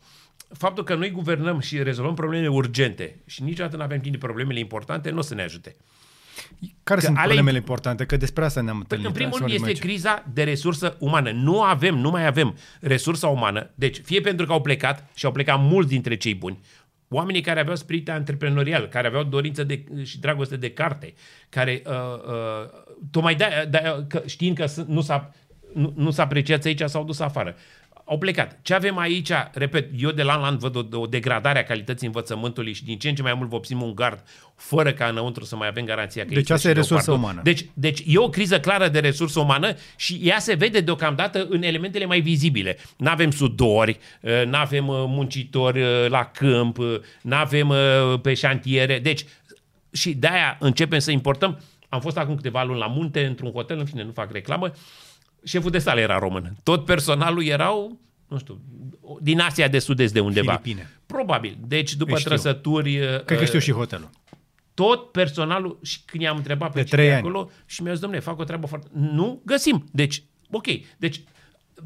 [0.53, 4.59] Faptul că noi guvernăm și rezolvăm probleme urgente și niciodată nu avem timp de problemele
[4.59, 5.77] importante, nu o să ne ajute.
[6.83, 8.07] Care că sunt problemele importante?
[8.07, 9.07] Că despre asta ne-am întâlnit.
[9.07, 11.31] În primul rând este criza de resursă umană.
[11.31, 13.71] Nu avem, nu mai avem resursa umană.
[13.75, 16.59] Deci, fie pentru că au plecat și au plecat mulți dintre cei buni,
[17.09, 21.15] oamenii care aveau spirit antreprenorial, care aveau dorință de, și dragoste de carte,
[21.49, 22.69] care uh, uh,
[23.11, 25.35] tocmai de, de, că, știind că nu s-a,
[25.75, 27.57] nu, nu s-a apreciat aici, s-au dus afară.
[28.09, 28.59] Au plecat.
[28.63, 31.63] Ce avem aici, repet, eu de la an la an văd o, o degradare a
[31.63, 34.23] calității învățământului și din ce în ce mai mult vopsim un gard
[34.57, 37.41] fără ca înăuntru să mai avem garanția că Deci asta e resursă umană.
[37.45, 41.63] Deci, deci e o criză clară de resursă umană și ea se vede deocamdată în
[41.63, 42.79] elementele mai vizibile.
[42.97, 43.99] Nu avem sudori,
[44.47, 46.77] nu avem muncitori la câmp,
[47.23, 47.73] nu avem
[48.23, 48.99] pe șantiere.
[48.99, 49.25] Deci,
[49.93, 51.61] și de-aia începem să importăm.
[51.89, 54.73] Am fost acum câteva luni la munte, într-un hotel, în fine, nu fac reclamă,
[55.45, 56.57] șeful de sală era român.
[56.63, 58.61] Tot personalul erau, nu știu,
[59.21, 60.53] din Asia de Sud-Est de undeva.
[60.53, 60.91] Filipine.
[61.07, 61.59] Probabil.
[61.67, 62.31] Deci după Îi știu.
[62.31, 62.99] trăsături...
[63.25, 64.11] Cred că știu și hotelul.
[64.75, 68.23] Tot personalul, și când i-am întrebat pe De cine trei acolo, și mi-a zis, domnule,
[68.23, 68.87] fac o treabă foarte...
[68.93, 69.89] Nu găsim.
[69.93, 70.67] Deci, ok.
[70.97, 71.21] Deci,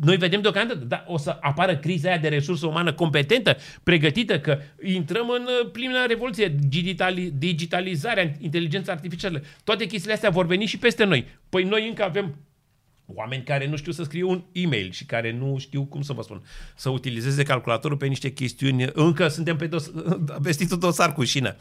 [0.01, 4.59] noi vedem deocamdată, da, o să apară criza aia de resursă umană competentă, pregătită, că
[4.83, 9.43] intrăm în uh, plină revoluție, digitali, digitalizarea, inteligența artificială.
[9.65, 11.27] Toate chestiile astea vor veni și peste noi.
[11.49, 12.35] Păi noi încă avem
[13.07, 16.23] oameni care nu știu să scrie un e-mail și care nu știu, cum să vă
[16.23, 16.43] spun,
[16.77, 18.91] să utilizeze calculatorul pe niște chestiuni.
[18.93, 19.91] Încă suntem pe dos,
[20.39, 21.57] vestitul dosar cu șină.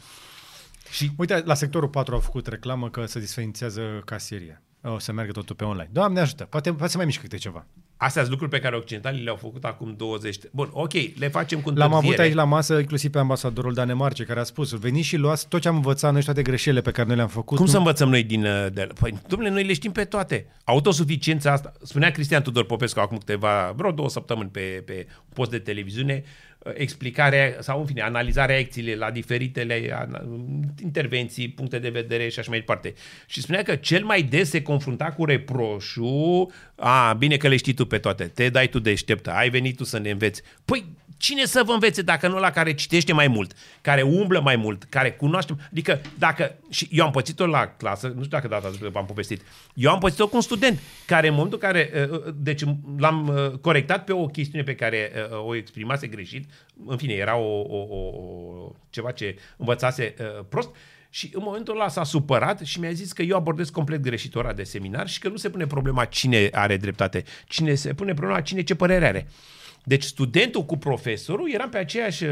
[0.92, 1.10] Și...
[1.16, 4.62] Uite, la sectorul 4 au făcut reclamă că se diferențiază casieria.
[4.84, 5.88] O să meargă totul pe online.
[5.92, 7.66] Doamne ajută, poate, poate să mai mișcă câte ceva.
[7.96, 10.38] Astea sunt lucruri pe care occidentalii le-au făcut acum 20.
[10.52, 14.40] Bun, ok, le facem cu L-am avut aici la masă, inclusiv pe ambasadorul Danemarce, care
[14.40, 17.16] a spus, veniți și luați tot ce am învățat noi, toate greșelile pe care noi
[17.16, 17.56] le-am făcut.
[17.56, 17.72] Cum nu...
[17.72, 18.42] să învățăm noi din...
[18.72, 18.88] De...
[19.00, 20.46] Păi, domnule, noi le știm pe toate.
[20.64, 25.58] Autosuficiența asta, spunea Cristian Tudor Popescu acum câteva, vreo două săptămâni pe, pe post de
[25.58, 26.24] televiziune,
[26.74, 30.06] explicarea sau, în fine, analizarea reacțiile la diferitele
[30.82, 32.94] intervenții, puncte de vedere și așa mai departe.
[33.26, 37.74] Și spunea că cel mai des se confrunta cu reproșul, a, bine că le știi
[37.74, 40.42] tu pe toate, te dai tu deșteptă, ai venit tu să ne înveți.
[40.64, 40.84] Păi,
[41.22, 44.84] cine să vă învețe dacă nu la care citește mai mult, care umblă mai mult,
[44.84, 48.90] care cunoaște, adică dacă, și eu am pățit-o la clasă, nu știu dacă data asta
[48.98, 49.42] am povestit,
[49.74, 52.62] eu am pățit-o cu un student care în momentul care, deci
[52.96, 55.12] l-am corectat pe o chestiune pe care
[55.46, 56.50] o exprimase greșit,
[56.86, 60.68] în fine, era o, o, o ceva ce învățase uh, prost.
[61.10, 64.52] Și în momentul ăla s-a supărat și mi-a zis că eu abordez complet greșit ora
[64.52, 68.40] de seminar și că nu se pune problema cine are dreptate, cine se pune problema
[68.40, 69.28] cine ce părere are.
[69.84, 72.24] Deci studentul cu profesorul eram pe aceeași,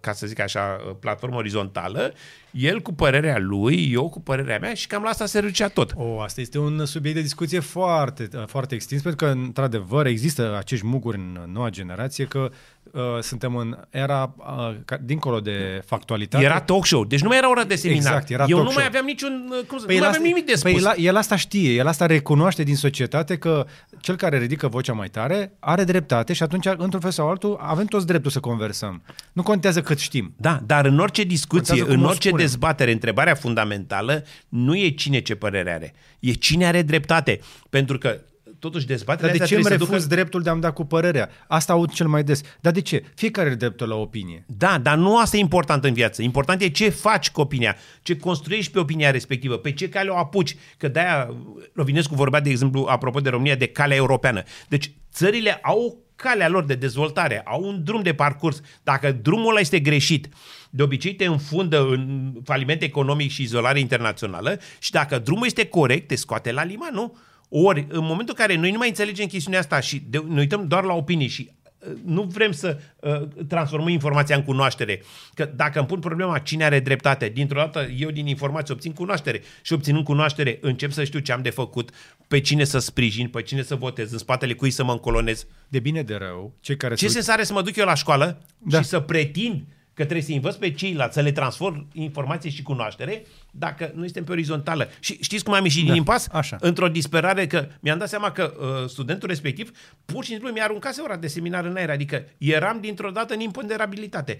[0.00, 0.60] ca să zic așa,
[1.00, 2.12] platformă orizontală,
[2.50, 5.92] el cu părerea lui, eu cu părerea mea și cam la asta se reducea tot.
[5.96, 10.86] O, asta este un subiect de discuție foarte, foarte extins, pentru că, într-adevăr, există acești
[10.86, 12.50] muguri în noua generație, că
[12.92, 16.44] uh, suntem în era, uh, ca, dincolo de factualitate.
[16.44, 18.04] Era talk show, deci nu mai era ora de seminar.
[18.04, 18.74] Exact, era Eu talk nu show.
[18.80, 20.82] mai aveam niciun, cum să, Păi nu el aveam asta- nimic de spus.
[20.82, 23.66] Păi el, el asta știe, el asta recunoaște din societate că
[24.00, 27.84] cel care ridică vocea mai tare are dreptate și atunci, într-un fel sau altul, avem
[27.86, 29.02] toți dreptul să conversăm.
[29.32, 30.34] Nu contează cât știm.
[30.36, 32.44] Da, dar în orice discuție, Contează cum în o orice spunem.
[32.46, 37.40] dezbatere, întrebarea fundamentală nu e cine ce părere are, e cine are dreptate.
[37.70, 38.20] Pentru că
[38.58, 40.14] totuși dezbaterea Dar de astea ce îmi trebuie să refuz ducă...
[40.14, 41.28] dreptul de a-mi da cu părerea?
[41.48, 42.40] Asta aud cel mai des.
[42.60, 43.04] Dar de ce?
[43.14, 44.44] Fiecare are dreptul la opinie.
[44.46, 46.22] Da, dar nu asta e important în viață.
[46.22, 50.16] Important e ce faci cu opinia, ce construiești pe opinia respectivă, pe ce cale o
[50.16, 50.56] apuci.
[50.76, 51.34] Că de-aia
[51.74, 54.42] Rovinescu vorbea, de exemplu, apropo de România, de calea europeană.
[54.68, 58.60] Deci țările au calea lor de dezvoltare, au un drum de parcurs.
[58.82, 60.28] Dacă drumul ăla este greșit,
[60.70, 66.06] de obicei te înfundă în faliment economic și izolare internațională și dacă drumul este corect,
[66.08, 67.16] te scoate la liman, nu?
[67.48, 70.66] Ori, în momentul în care noi nu mai înțelegem chestiunea asta și de, ne uităm
[70.68, 75.02] doar la opinii și uh, nu vrem să uh, transformăm informația în cunoaștere.
[75.34, 79.42] Că dacă îmi pun problema cine are dreptate, dintr-o dată eu din informație obțin cunoaștere
[79.62, 81.90] și obținând cunoaștere încep să știu ce am de făcut,
[82.28, 85.46] pe cine să sprijin, pe cine să votez, în spatele cui să mă încolonez.
[85.68, 87.94] De bine de rău, cei care Ce se sens are să mă duc eu la
[87.94, 88.80] școală Da.
[88.82, 89.62] și să pretind
[89.96, 94.24] că trebuie să învăț pe ceilalți, să le transform informație și cunoaștere, dacă nu suntem
[94.24, 94.88] pe orizontală.
[95.00, 96.28] Și știți cum am ieșit Da, din impas?
[96.32, 96.56] așa.
[96.60, 99.70] Într-o disperare că mi-am dat seama că uh, studentul respectiv
[100.04, 103.40] pur și simplu mi-a aruncase ora de seminar în aer, adică eram dintr-o dată în
[103.40, 104.38] imponderabilitate.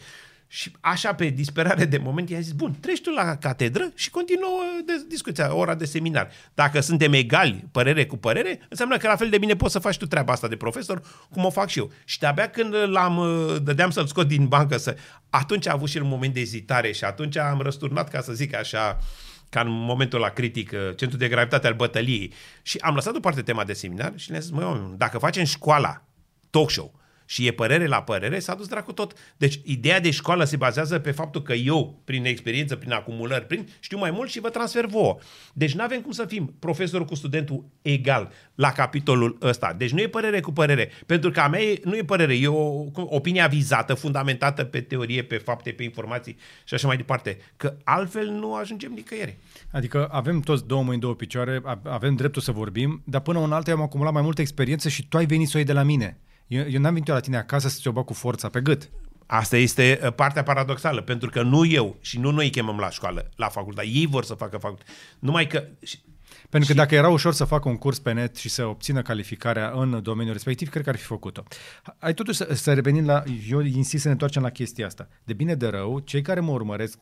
[0.49, 4.63] Și așa pe disperare de moment i-am zis, bun, treci tu la catedră și continuă
[4.87, 6.31] de discuția, ora de seminar.
[6.55, 9.97] Dacă suntem egali, părere cu părere, înseamnă că la fel de bine poți să faci
[9.97, 11.91] tu treaba asta de profesor, cum o fac și eu.
[12.05, 14.97] Și de-abia când l-am, uh, dădeam să-l scot din bancă, să,
[15.31, 18.33] atunci a avut și el un moment de ezitare și atunci am răsturnat, ca să
[18.33, 18.99] zic așa,
[19.49, 22.33] ca în momentul la critic, uh, centrul de gravitate al bătăliei.
[22.63, 26.03] Și am lăsat deoparte tema de seminar și le-am zis, măi, oameni, dacă facem școala,
[26.51, 26.95] talk show,
[27.27, 29.13] și e părere la părere, s-a dus dracu tot.
[29.37, 33.69] Deci ideea de școală se bazează pe faptul că eu, prin experiență, prin acumulări, prin
[33.81, 35.19] știu mai mult și vă transfer vouă.
[35.53, 39.75] Deci nu avem cum să fim profesorul cu studentul egal la capitolul ăsta.
[39.79, 40.91] Deci nu e părere cu părere.
[41.07, 45.23] Pentru că a mea e, nu e părere, e o opinie avizată, fundamentată pe teorie,
[45.23, 47.39] pe fapte, pe informații și așa mai departe.
[47.57, 49.37] Că altfel nu ajungem nicăieri.
[49.73, 53.53] Adică avem toți două mâini, două picioare, a- avem dreptul să vorbim, dar până în
[53.53, 55.83] alta am acumulat mai multă experiență și tu ai venit să o iei de la
[55.83, 56.19] mine.
[56.47, 58.91] Eu, eu n-am venit eu la tine acasă să ți-o bag cu forța pe gât.
[59.27, 62.91] Asta este uh, partea paradoxală, pentru că nu eu și nu noi îi chemăm la
[62.91, 63.89] școală, la facultate.
[63.89, 64.91] Ei vor să facă facultate.
[65.19, 65.65] Numai că
[66.49, 69.71] pentru că dacă era ușor să facă un curs pe net și să obțină calificarea
[69.75, 71.43] în domeniul respectiv, cred că ar fi făcut-o.
[71.99, 75.09] Ai totuși să, să revenim la, eu insist să ne întoarcem la chestia asta.
[75.25, 76.99] De bine de rău, cei care mă urmăresc,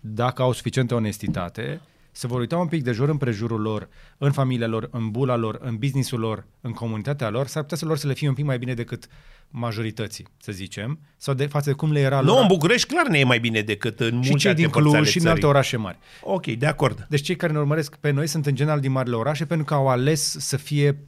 [0.00, 1.80] dacă au suficientă onestitate,
[2.18, 3.88] se vor uita un pic de jur împrejurul lor,
[4.18, 7.84] în familia lor, în bula lor, în businessul lor, în comunitatea lor, s-ar putea să
[7.84, 9.08] lor să le fie un pic mai bine decât
[9.50, 12.40] majorității, să zicem, sau de față de cum le era Nu, lor.
[12.40, 14.88] în București clar ne e mai bine decât în și multe cei alte din părți
[14.88, 15.34] ale Cluj și în țării.
[15.36, 15.98] alte orașe mari.
[16.22, 17.06] Ok, de acord.
[17.08, 19.74] Deci cei care ne urmăresc pe noi sunt în general din marile orașe pentru că
[19.74, 21.04] au ales să fie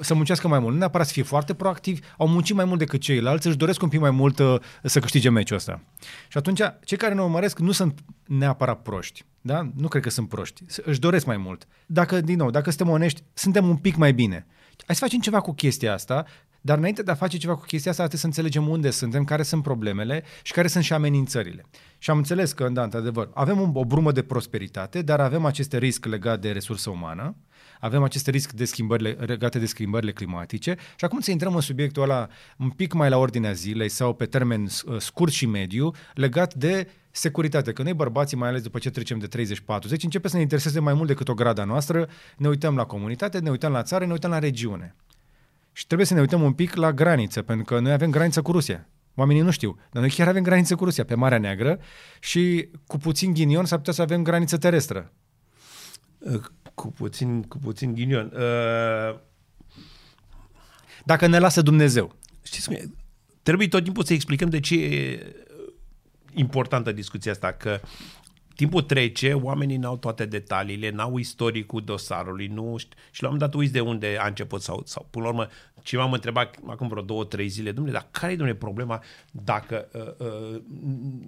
[0.00, 0.72] să muncească mai mult.
[0.72, 3.88] Nu neapărat să fie foarte proactivi, au muncit mai mult decât ceilalți, își doresc un
[3.88, 5.80] pic mai mult uh, să câștige meciul ăsta.
[6.28, 9.24] Și atunci, cei care ne urmăresc nu sunt neapărat proști.
[9.40, 9.70] Da?
[9.76, 10.62] Nu cred că sunt proști.
[10.66, 11.66] S- Își doresc mai mult.
[11.86, 14.46] Dacă, din nou, dacă suntem onești, suntem un pic mai bine.
[14.86, 16.24] Hai să facem ceva cu chestia asta,
[16.60, 19.42] dar înainte de a face ceva cu chestia asta, trebuie să înțelegem unde suntem, care
[19.42, 21.64] sunt problemele și care sunt și amenințările.
[21.98, 25.78] Și am înțeles că, da, într-adevăr, avem un- o brumă de prosperitate, dar avem aceste
[25.78, 27.36] risc legat de resursă umană,
[27.80, 32.02] avem aceste risc de schimbările, legate de schimbările climatice și acum să intrăm în subiectul
[32.02, 36.54] ăla un pic mai la ordinea zilei sau pe termen uh, scurt și mediu, legat
[36.54, 37.72] de securitate.
[37.72, 40.94] Că noi bărbații, mai ales după ce trecem de 30-40, începe să ne intereseze mai
[40.94, 44.30] mult decât o grada noastră, ne uităm la comunitate, ne uităm la țară, ne uităm
[44.30, 44.96] la regiune.
[45.72, 48.52] Și trebuie să ne uităm un pic la graniță, pentru că noi avem graniță cu
[48.52, 48.88] Rusia.
[49.14, 51.78] Oamenii nu știu, dar noi chiar avem graniță cu Rusia, pe Marea Neagră
[52.20, 55.12] și cu puțin ghinion s-ar putea să avem graniță terestră.
[56.74, 58.32] Uh, Cu puțin, cu puțin ghinion.
[58.34, 59.18] Uh,
[61.04, 62.14] Dacă ne lasă Dumnezeu.
[62.42, 62.90] știți cum e?
[63.42, 65.32] Trebuie tot timpul să explicăm de ce e
[66.32, 67.80] importantă discuția asta, că
[68.54, 73.52] timpul trece, oamenii n-au toate detaliile, n-au istoricul dosarului, nu știu, și la un moment
[73.52, 75.48] dat uiți de unde a început sau, sau până la urmă,
[75.82, 79.88] ce m-am întrebat acum vreo două, trei zile, domnule, dar care e, domnule, problema dacă
[79.92, 80.60] uh, uh,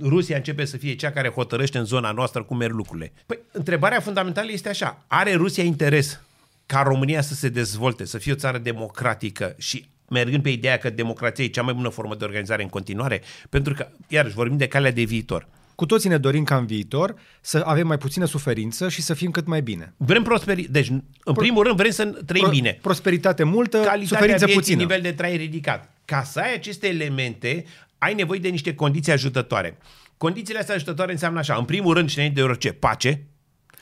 [0.01, 3.13] Rusia începe să fie cea care hotărăște în zona noastră cum merg lucrurile?
[3.27, 6.21] Păi, întrebarea fundamentală este așa, are Rusia interes
[6.67, 10.91] ca România să se dezvolte, să fie o țară democratică și mergând pe ideea că
[10.91, 14.69] democrația e cea mai bună formă de organizare în continuare, pentru că, iarăși, vorbim de
[14.69, 15.49] calea de viitor.
[15.77, 19.31] Cu toții ne dorim ca în viitor să avem mai puțină suferință și să fim
[19.31, 19.95] cât mai bine.
[19.97, 20.63] Vrem prosperi...
[20.63, 20.89] Deci,
[21.25, 22.79] în primul rând, vrem să trăim Pro- bine.
[22.83, 24.81] Prosperitate multă, Calitatea suferință vieții, puțină.
[24.81, 25.95] nivel de trai ridicat.
[26.05, 27.65] Ca să ai aceste elemente,
[27.99, 29.79] ai nevoie de niște condiții ajutătoare.
[30.17, 33.27] Condițiile astea ajutătoare înseamnă așa, în primul rând și înainte de orice, pace.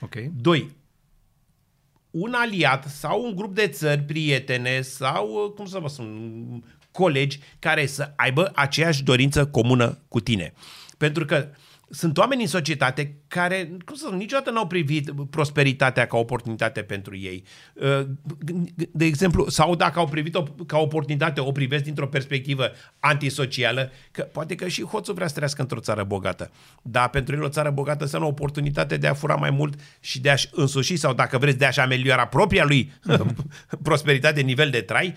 [0.00, 0.14] Ok.
[0.40, 0.70] Doi,
[2.10, 7.86] un aliat sau un grup de țări prietene sau, cum să vă spun, colegi care
[7.86, 10.52] să aibă aceeași dorință comună cu tine.
[10.98, 11.48] Pentru că
[11.90, 17.16] sunt oameni în societate care, cum să spun, niciodată n-au privit prosperitatea ca oportunitate pentru
[17.16, 17.44] ei.
[18.92, 22.70] De exemplu, sau dacă au privit-o ca oportunitate, o privesc dintr-o perspectivă
[23.00, 26.50] antisocială, că poate că și hoțul vrea să trăiască într-o țară bogată.
[26.82, 30.20] Dar pentru el o țară bogată înseamnă o oportunitate de a fura mai mult și
[30.20, 32.92] de a-și însuși sau dacă vreți de a-și ameliora propria lui
[33.82, 35.14] prosperitate, nivel de trai,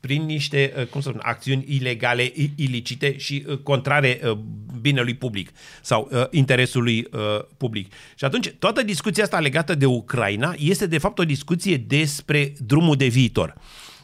[0.00, 4.38] prin niște, uh, cum să spun, acțiuni ilegale, i- ilicite și uh, contrare uh,
[4.80, 5.50] binelui public
[5.82, 7.20] sau uh, interesului uh,
[7.56, 7.92] public.
[8.14, 12.96] Și atunci, toată discuția asta legată de Ucraina este de fapt o discuție despre drumul
[12.96, 13.54] de viitor.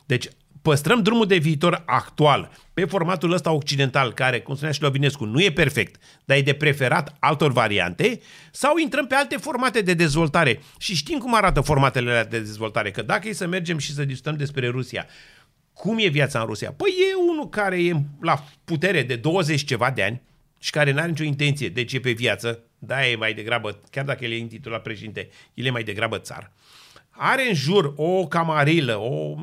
[0.06, 0.28] Deci,
[0.62, 5.42] păstrăm drumul de viitor actual pe formatul ăsta occidental, care, cum spunea și Lovinescu, nu
[5.42, 8.20] e perfect, dar e de preferat altor variante,
[8.50, 10.60] sau intrăm pe alte formate de dezvoltare.
[10.78, 14.04] Și știm cum arată formatele alea de dezvoltare, că dacă e să mergem și să
[14.04, 15.06] discutăm despre Rusia,
[15.74, 16.72] cum e viața în Rusia?
[16.72, 20.22] Păi e unul care e la putere de 20 ceva de ani
[20.58, 24.24] și care n-are nicio intenție de ce pe viață, da, e mai degrabă, chiar dacă
[24.24, 26.52] el e intitulat președinte, el e mai degrabă țar.
[27.10, 29.34] Are în jur o camarilă, o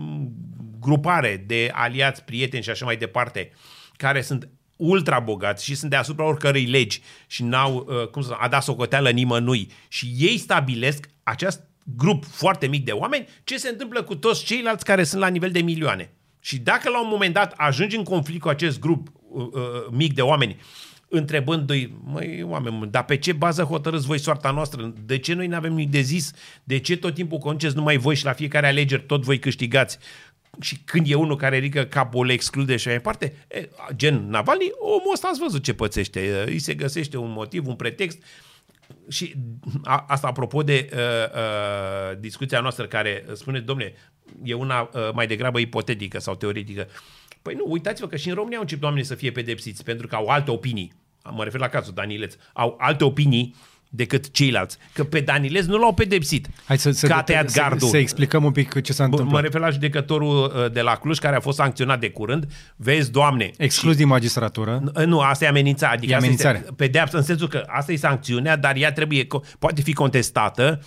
[0.80, 3.52] grupare de aliați, prieteni și așa mai departe,
[3.98, 8.40] care sunt ultra bogați și sunt deasupra oricărei legi și n-au, uh, cum să spun,
[8.42, 13.70] a dat socoteală nimănui și ei stabilesc acest grup foarte mic de oameni ce se
[13.70, 16.12] întâmplă cu toți ceilalți care sunt la nivel de milioane.
[16.42, 19.62] Și dacă la un moment dat ajungi în conflict cu acest grup uh, uh,
[19.92, 20.56] mic de oameni,
[21.08, 24.94] întrebându-i, măi, oameni, dar pe ce bază hotărâți voi soarta noastră?
[25.06, 26.32] De ce noi nu avem nimic de zis?
[26.64, 29.98] De ce tot timpul conceți numai voi și la fiecare alegeri tot voi câștigați?
[30.60, 34.70] Și când e unul care ridică capul, le exclude și mai departe, e, gen Navalny,
[34.80, 36.44] omul ăsta ați văzut ce pățește.
[36.46, 38.24] Îi se găsește un motiv, un pretext
[39.10, 39.36] și
[39.84, 43.94] a, asta apropo de uh, uh, discuția noastră care spune, domne,
[44.44, 46.88] e una uh, mai degrabă ipotetică sau teoretică.
[47.42, 50.16] Păi nu, uitați-vă că și în România au început oamenii să fie pedepsiți pentru că
[50.16, 50.94] au alte opinii.
[51.32, 52.36] Mă refer la cazul Danileț.
[52.54, 53.56] Au alte opinii
[53.94, 54.78] decât ceilalți.
[54.94, 56.48] Că pe Danilez nu l-au pedepsit.
[56.66, 57.88] Hai să, să, că a tăiat să, gardul.
[57.88, 59.42] să explicăm un pic ce s-a Bă, întâmplat.
[59.42, 62.46] Mă refer la judecătorul uh, de la Cluj care a fost sancționat de curând.
[62.76, 64.82] Vezi, Doamne, Exclus din magistratură.
[64.96, 65.94] Uh, Nu, asta e amenințare.
[65.96, 66.58] Adică E asta amenințare.
[66.58, 70.82] Este pedeapsă în sensul că asta e sancțiunea, dar ea trebuie, co- poate fi contestată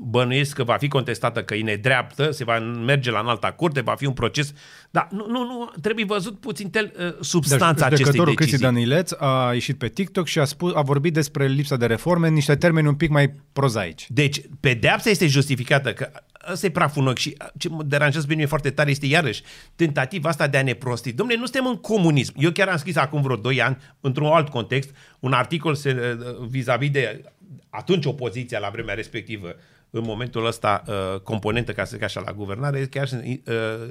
[0.00, 3.94] bănuiesc că va fi contestată că e nedreaptă, se va merge la înalta curte, va
[3.94, 4.52] fi un proces,
[4.90, 8.58] dar nu, nu, nu trebuie văzut puțin tel, uh, substanța Deci, acestei judecătorul decizii.
[8.58, 12.26] Cristi Danileț a ieșit pe TikTok și a, spus, a vorbit despre lipsa de reforme
[12.26, 14.06] în niște termeni un pic mai prozaici.
[14.08, 16.10] Deci, pedeapsa este justificată, că
[16.52, 19.42] ăsta e praful în ochi și ce mă deranjează pe mine foarte tare este iarăși
[19.76, 21.12] tentativa asta de a ne prosti.
[21.12, 22.34] Domnule, nu suntem în comunism.
[22.36, 24.90] Eu chiar am scris acum vreo 2 ani, într-un alt context,
[25.20, 26.18] un articol se,
[26.48, 27.22] vis-a-vis de
[27.70, 29.54] atunci opoziția la vremea respectivă,
[29.90, 33.34] în momentul ăsta uh, componentă, ca să zic așa, la guvernare, chiar uh,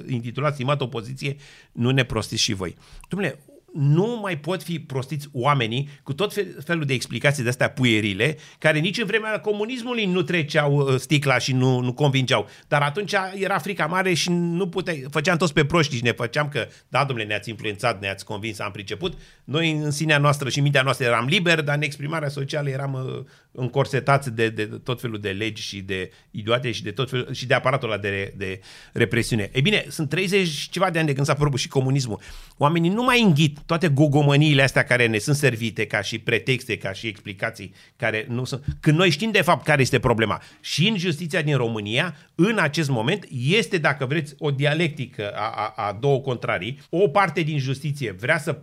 [0.08, 1.36] intitulat Stimat opoziție,
[1.72, 2.76] nu ne prostiți și voi.
[3.08, 3.38] Domnule,
[3.72, 8.36] nu mai pot fi prostiți oamenii cu tot fel- felul de explicații de astea puierile,
[8.58, 12.48] care nici în vremea comunismului nu treceau uh, sticla și nu, nu convingeau.
[12.68, 16.48] Dar atunci era frica mare și nu puteai, făceam toți pe proști și ne făceam
[16.48, 19.18] că, da, domnule, ne-ați influențat, ne-ați convins, am priceput.
[19.44, 23.24] Noi în sinea noastră și mintea noastră eram liberi, dar în exprimarea socială eram uh,
[23.52, 27.46] încorsetați de, de tot felul de legi și de idiote și de tot felul, și
[27.46, 28.60] de aparatul ăla de, de
[28.92, 29.50] represiune.
[29.54, 32.20] Ei bine, sunt 30 și ceva de ani de când s-a prăbușit și comunismul.
[32.56, 36.92] Oamenii nu mai înghit toate gogomăniile astea care ne sunt servite ca și pretexte, ca
[36.92, 38.64] și explicații care nu sunt.
[38.80, 40.42] Când noi știm de fapt care este problema.
[40.60, 45.86] Și în justiția din România, în acest moment, este, dacă vreți, o dialectică a, a,
[45.86, 46.80] a două contrarii.
[46.90, 48.58] O parte din justiție vrea să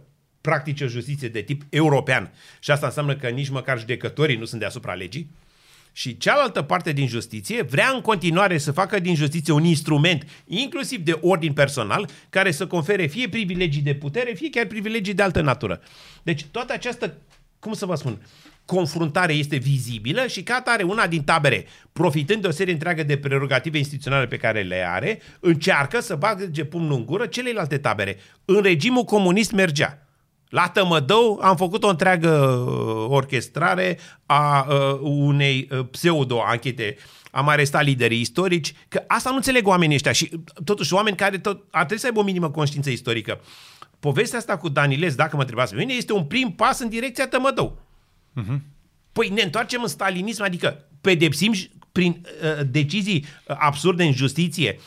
[0.46, 4.60] practice o justiție de tip european și asta înseamnă că nici măcar judecătorii nu sunt
[4.60, 5.30] deasupra legii.
[5.92, 11.00] Și cealaltă parte din justiție vrea în continuare să facă din justiție un instrument, inclusiv
[11.00, 15.42] de ordin personal, care să confere fie privilegii de putere, fie chiar privilegii de altă
[15.42, 15.82] natură.
[16.24, 17.18] Deci toată această,
[17.60, 18.22] cum să vă spun,
[18.66, 23.18] confruntare este vizibilă și ca atare una din tabere, profitând de o serie întreagă de
[23.18, 28.18] prerogative instituționale pe care le are, încearcă să bage pumnul în gură celelalte tabere.
[28.46, 30.05] În regimul comunist mergea.
[30.56, 36.98] La Tămădău am făcut o întreagă uh, orchestrare a uh, unei uh, pseudo-anchete.
[37.32, 41.38] Am arestat liderii istorici, că asta nu înțeleg oamenii ăștia și uh, totuși oameni care
[41.38, 43.40] tot, ar trebui să aibă o minimă conștiință istorică.
[44.00, 47.28] Povestea asta cu Danilez, dacă mă întrebați pe mine, este un prim pas în direcția
[47.28, 47.78] Tămădău.
[49.12, 54.80] Păi ne întoarcem în stalinism, adică pedepsim și- prin uh, decizii uh, absurde în justiție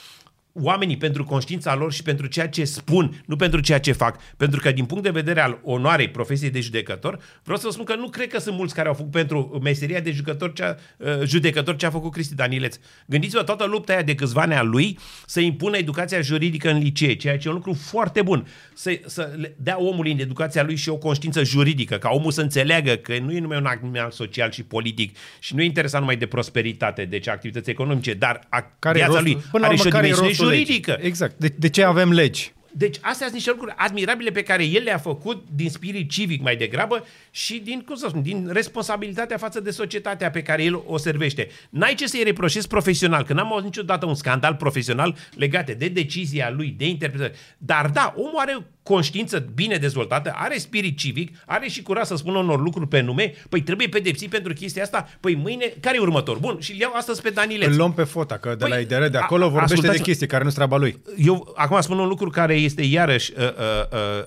[0.60, 4.18] oamenii pentru conștiința lor și pentru ceea ce spun, nu pentru ceea ce fac.
[4.36, 7.84] Pentru că din punct de vedere al onoarei profesiei de judecător, vreau să vă spun
[7.84, 10.74] că nu cred că sunt mulți care au făcut pentru meseria de judecător ce a,
[10.96, 12.76] uh, judecător ce a făcut Cristi Danileț.
[13.06, 17.14] Gândiți-vă toată lupta aia de câțiva ani a lui să impună educația juridică în licee,
[17.14, 18.46] ceea ce e un lucru foarte bun.
[18.74, 22.40] Să, să le dea omului în educația lui și o conștiință juridică, ca omul să
[22.40, 26.16] înțeleagă că nu e numai un animal social și politic și nu e interesat numai
[26.16, 29.74] de prosperitate, deci activități economice, dar a, Care e viața rostul- lui până la are
[29.74, 30.64] urmă, și o care e dimensiune rostul legii?
[30.64, 30.98] juridică.
[31.06, 31.38] Exact.
[31.38, 32.52] De, de ce avem legi?
[32.72, 36.56] Deci astea sunt niște lucruri admirabile pe care el le-a făcut din spirit civic mai
[36.56, 40.96] degrabă și din, cum să spun, din responsabilitatea față de societatea pe care el o
[40.96, 41.48] servește.
[41.70, 46.50] N-ai ce să-i reproșezi profesional, că n-am auzit niciodată un scandal profesional legat de decizia
[46.50, 47.34] lui, de interpretare.
[47.58, 52.38] Dar da, omul are conștiință bine dezvoltată, are spirit civic, are și curaj să spună
[52.38, 56.38] unor lucruri pe nume, păi trebuie pedepsit pentru chestia asta, păi mâine, care e următor?
[56.38, 57.68] Bun, și îl iau astăzi pe Danileț.
[57.68, 60.04] Îl luăm pe fota, că de Păi, la IDR de a- acolo vorbește de ascultați-mă.
[60.04, 61.02] chestii care nu sunt treaba lui.
[61.16, 63.50] eu acum spun un lucru care este iarăși uh, uh,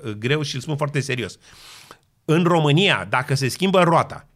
[0.06, 1.38] uh, greu și îl spun foarte serios.
[2.26, 4.28] În România, dacă se schimbă roata,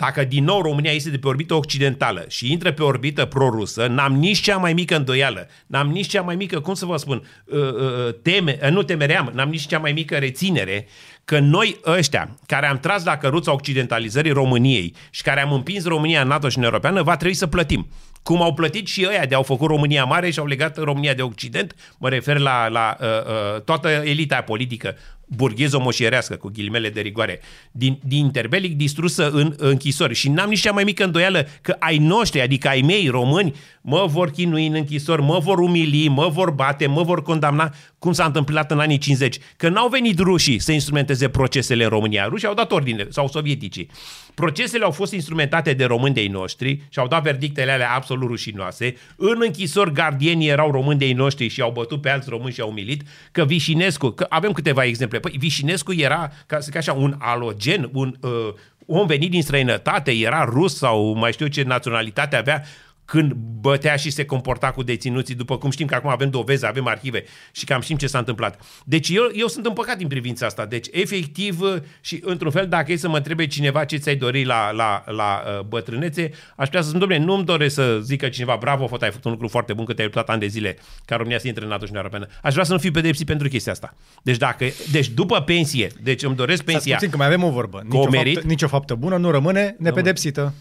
[0.00, 4.14] dacă din nou România este de pe orbită occidentală și intră pe orbită prorusă, n-am
[4.14, 7.58] nici cea mai mică îndoială, n-am nici cea mai mică, cum să vă spun, uh,
[7.58, 10.86] uh, teme, uh, nu temeream, n-am nici cea mai mică reținere
[11.24, 16.22] că noi ăștia, care am tras la căruța occidentalizării României și care am împins România
[16.22, 17.88] în NATO și în Europeană, va trebui să plătim.
[18.22, 21.22] Cum au plătit și ăia de au făcut România mare și au legat România de
[21.22, 24.96] Occident, mă refer la, la uh, uh, toată elita politică
[25.36, 27.40] burghezo-moșierească, cu ghilimele de rigoare,
[27.72, 30.14] din, din interbelic distrusă în închisori.
[30.14, 34.06] Și n-am nici cea mai mică îndoială că ai noștri, adică ai mei români, mă
[34.08, 38.24] vor chinui în închisori, mă vor umili, mă vor bate, mă vor condamna, cum s-a
[38.24, 39.38] întâmplat în anii 50.
[39.56, 42.24] Că n-au venit rușii să instrumenteze procesele în România.
[42.24, 43.90] Rușii au dat ordine, sau sovieticii.
[44.34, 48.94] Procesele au fost instrumentate de români de noștri și au dat verdictele alea absolut rușinoase.
[49.16, 52.68] În închisori gardienii erau români de noștri și au bătut pe alți români și au
[52.68, 53.02] umilit.
[53.32, 55.19] Că Vișinescu, că avem câteva exemple.
[55.20, 58.54] Păi Vișinescu era, ca să zic așa, un alogen, un uh,
[58.86, 62.64] om venit din străinătate, era rus sau mai știu ce naționalitate avea,
[63.10, 66.86] când bătea și se comporta cu deținuții, după cum știm că acum avem doveze, avem
[66.86, 68.60] arhive și cam știm ce s-a întâmplat.
[68.84, 70.66] Deci eu, eu sunt împăcat în privința asta.
[70.66, 71.60] Deci, efectiv,
[72.00, 75.42] și într-un fel, dacă e să mă întrebe cineva ce ți-ai dori la, la, la
[75.46, 79.10] uh, bătrânețe, aș putea să spun, domnule, nu-mi doresc să zică cineva, bravo, fot, ai
[79.10, 81.64] făcut un lucru foarte bun, că te-ai luptat ani de zile ca România să intre
[81.64, 82.26] în NATO și în Europeană.
[82.42, 83.94] Aș vrea să nu fiu pedepsit pentru chestia asta.
[84.22, 86.94] Deci, dacă, deci după pensie, deci îmi doresc pensia.
[86.94, 87.82] Puțin, că mai avem o vorbă.
[87.84, 90.54] Nici o, faptă, nici o faptă bună nu rămâne nepedepsită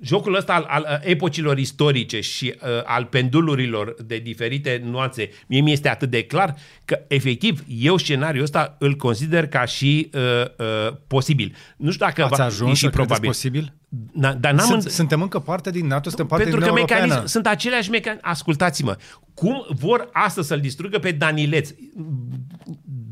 [0.00, 5.72] jocul ăsta al, al epocilor istorice și uh, al pendulurilor de diferite nuanțe, mie mi
[5.72, 10.20] este atât de clar că, efectiv, eu scenariul ăsta îl consider ca și uh,
[10.58, 11.54] uh, posibil.
[11.76, 13.28] Nu știu dacă Ați va ajuns și probabil.
[13.28, 13.72] posibil?
[14.12, 17.06] Da, dar n-am Sunt, Suntem încă parte din NATO, suntem parte Pentru din că Europeană.
[17.06, 18.28] mecanism, sunt aceleași mecanisme.
[18.28, 18.96] Ascultați-mă,
[19.34, 21.70] cum vor astăzi să-l distrugă pe Danileț,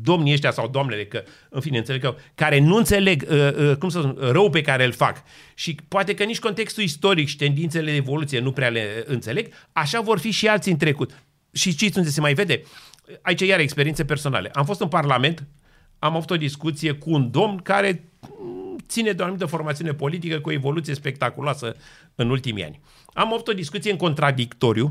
[0.07, 3.89] domnii ăștia sau doamnele, că, în fine, înțeleg că, care nu înțeleg, uh, uh, cum
[3.89, 7.91] să spun, rău pe care îl fac și poate că nici contextul istoric și ștendințele
[7.91, 11.23] de evoluție nu prea le înțeleg, așa vor fi și alții în trecut.
[11.51, 12.63] Și știți unde se mai vede?
[13.21, 14.49] Aici iar experiențe personale.
[14.53, 15.47] Am fost în Parlament,
[15.99, 18.03] am avut o discuție cu un domn care
[18.87, 21.75] ține de o anumită formațiune politică cu o evoluție spectaculoasă
[22.15, 22.79] în ultimii ani.
[23.13, 24.89] Am avut o discuție în contradictoriu.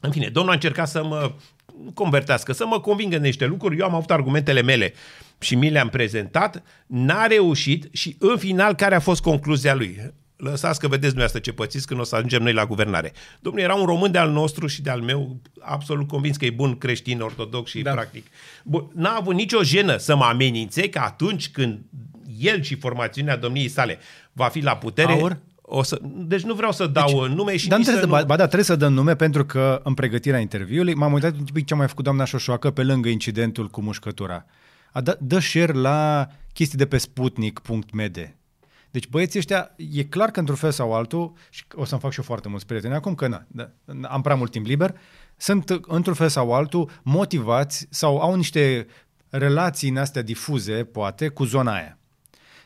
[0.00, 1.32] În fine, domnul a încercat să mă
[1.94, 3.78] convertească, să mă convingă în niște lucruri.
[3.78, 4.92] Eu am avut argumentele mele
[5.38, 6.62] și mi le-am prezentat.
[6.86, 10.12] N-a reușit și în final care a fost concluzia lui?
[10.36, 13.12] Lăsați că vedeți dumneavoastră ce pățiți când o să ajungem noi la guvernare.
[13.40, 16.50] Domnul era un român de al nostru și de al meu, absolut convins că e
[16.50, 17.92] bun creștin, ortodox și da.
[17.92, 18.26] practic.
[18.64, 21.78] Bun, n-a avut nicio jenă să mă amenințe că atunci când
[22.38, 23.98] el și formațiunea domniei sale
[24.32, 25.12] va fi la putere...
[25.12, 25.38] Aur?
[25.72, 28.06] O să, deci nu vreau să dau deci, nume și dar nici să nu...
[28.06, 31.44] Ba, ba da, trebuie să dăm nume pentru că în pregătirea interviului m-am uitat un
[31.52, 34.44] pic ce a mai făcut doamna Șoșoacă pe lângă incidentul cu mușcătura.
[34.92, 38.34] A dă, dă share la chestii de pe sputnik.md.
[38.90, 42.18] Deci băieții ăștia, e clar că într-un fel sau altul, și o să-mi fac și
[42.18, 43.70] eu foarte mulți prieteni acum, că na, da,
[44.08, 44.94] am prea mult timp liber,
[45.36, 48.86] sunt într-un fel sau altul motivați sau au niște
[49.28, 51.99] relații în astea difuze, poate, cu zona aia.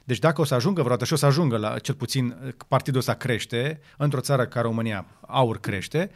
[0.04, 3.14] Deci dacă o să ajungă vreodată și o să ajungă la, cel puțin, partidul ăsta
[3.14, 6.10] crește, într-o țară ca România, aur crește,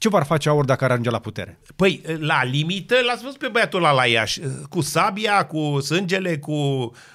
[0.00, 1.58] ce vor face aur dacă ar ajunge la putere?
[1.76, 6.52] Păi, la limită, l-ați văzut pe băiatul ăla la Iași, cu sabia, cu sângele, cu,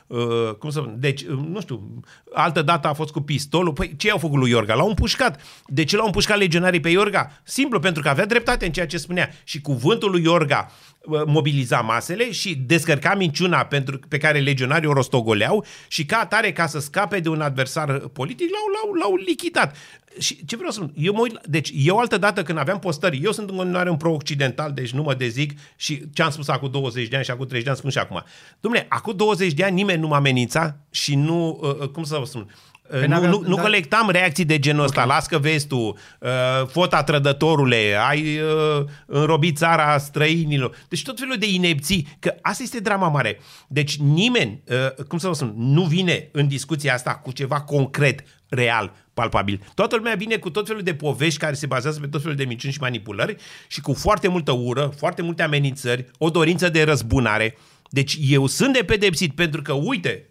[0.08, 2.00] uh, cum să deci, uh, nu știu,
[2.36, 3.74] altă dată a fost cu pistolul.
[3.74, 4.74] Păi, ce au făcut lui Iorga?
[4.74, 5.42] L-au împușcat.
[5.68, 7.32] De ce l-au împușcat legionarii pe Iorga?
[7.44, 9.30] Simplu, pentru că avea dreptate în ceea ce spunea.
[9.44, 10.72] Și cuvântul lui Iorga
[11.08, 16.68] mobiliza masele și descărca minciuna pentru, pe care legionarii o rostogoleau și ca atare, ca
[16.68, 19.76] să scape de un adversar politic, l-au, l-au, l-au lichidat.
[20.20, 20.94] Și ce vreau să spun?
[20.98, 23.98] Eu mă uit, deci eu altă dată când aveam postări, eu sunt în continuare un
[23.98, 27.46] pro-occidental, deci nu mă dezic și ce am spus acum 20 de ani și acum
[27.46, 28.24] 30 de ani spun și acum.
[28.58, 31.90] Dom'le, acum 20 de ani nimeni nu m-a amenințat și nu, uh, uh
[32.26, 32.56] cum să vă spun,
[32.90, 33.62] Păi nu, nu, nu da.
[33.62, 35.04] colectam reacții de genul ăsta.
[35.04, 35.16] Okay.
[35.16, 40.76] Las că vezi tu, uh, fota trădătorule, ai uh, înrobit țara străinilor.
[40.90, 42.08] Deci tot felul de inepții.
[42.20, 43.40] Că asta este drama mare.
[43.68, 48.24] Deci nimeni, uh, cum să vă spun, nu vine în discuția asta cu ceva concret,
[48.50, 49.62] real, palpabil.
[49.74, 52.46] Toată lumea vine cu tot felul de povești care se bazează pe tot felul de
[52.46, 53.36] minciuni și manipulări
[53.68, 57.58] și cu foarte multă ură, foarte multe amenințări, o dorință de răzbunare.
[57.90, 60.26] Deci eu sunt de pedepsit pentru că, uite,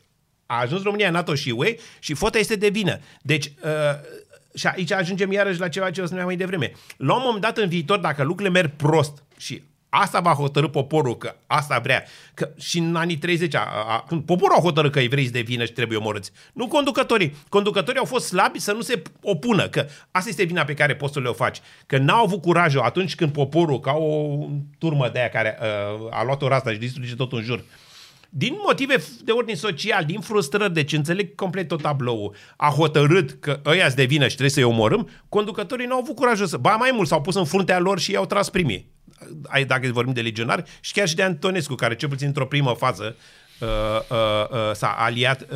[0.47, 2.99] a ajuns România în NATO și UE și fota este de vină.
[3.22, 3.70] Deci, uh,
[4.55, 6.72] și aici ajungem iarăși la ceva ce o spuneam mai devreme.
[6.97, 11.16] La un moment dat în viitor, dacă lucrurile merg prost și asta va hotărâ poporul,
[11.16, 15.01] că asta vrea, că și în anii 30, a, a, când poporul a hotărât că
[15.01, 17.36] evrei de vină și trebuie omorâți, nu conducătorii.
[17.49, 21.12] Conducătorii au fost slabi să nu se opună, că asta este vina pe care poți
[21.12, 21.61] să le o faci.
[21.86, 24.38] Că n-au avut curajul atunci când poporul, ca o
[24.78, 27.64] turmă de aia care uh, a luat o rastă și distruge tot în jur, uh,
[28.37, 33.61] din motive de ordin social, din frustrări, deci înțeleg complet tot tabloul, a hotărât că
[33.64, 36.57] ăia de vină și trebuie să-i omorâm, conducătorii nu au avut curajul să...
[36.57, 38.93] Ba mai mult, s-au pus în fruntea lor și i-au tras primii.
[39.66, 43.16] Dacă vorbim de legionari și chiar și de Antonescu, care cel puțin într-o primă fază
[43.61, 43.68] uh,
[44.11, 45.47] uh, uh, s-a aliat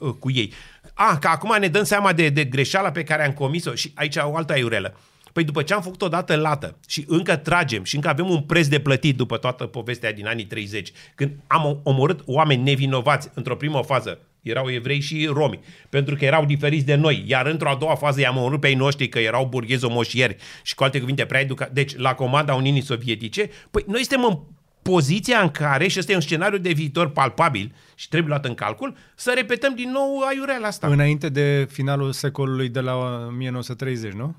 [0.00, 0.52] uh, cu ei.
[0.94, 4.16] Ah, că acum ne dăm seama de, de greșeala pe care am comis-o și aici
[4.16, 4.94] o altă aiurelă.
[4.94, 8.40] Uh, Păi după ce am făcut odată lată și încă tragem și încă avem un
[8.40, 13.56] preț de plătit după toată povestea din anii 30, când am omorât oameni nevinovați într-o
[13.56, 17.74] primă fază, erau evrei și romi, pentru că erau diferiți de noi, iar într-o a
[17.74, 21.24] doua fază i-am omorât pe ei noștri că erau burghezi omoșieri și cu alte cuvinte
[21.24, 21.68] prea educa...
[21.72, 24.38] Deci la comanda Uniunii Sovietice, păi noi suntem în
[24.82, 28.54] poziția în care, și ăsta e un scenariu de viitor palpabil și trebuie luat în
[28.54, 30.86] calcul, să repetăm din nou aiureala asta.
[30.86, 34.36] Înainte de finalul secolului de la 1930, nu?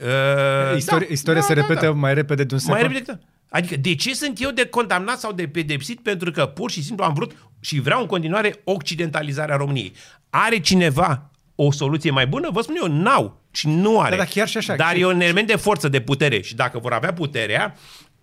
[0.00, 1.92] Uh, istoria da, istoria da, se da, repetă da.
[1.92, 2.74] mai repede de un secol?
[2.74, 3.18] Mai repede, da.
[3.48, 6.00] Adică de ce sunt eu de condamnat sau de pedepsit?
[6.00, 9.92] Pentru că pur și simplu am vrut și vreau în continuare occidentalizarea României.
[10.30, 12.48] Are cineva o soluție mai bună?
[12.52, 14.10] Vă spun eu, n-au și nu are.
[14.10, 14.76] Da, dar chiar și așa.
[14.76, 17.76] Dar Și- e un element de forță, de putere și dacă vor avea puterea,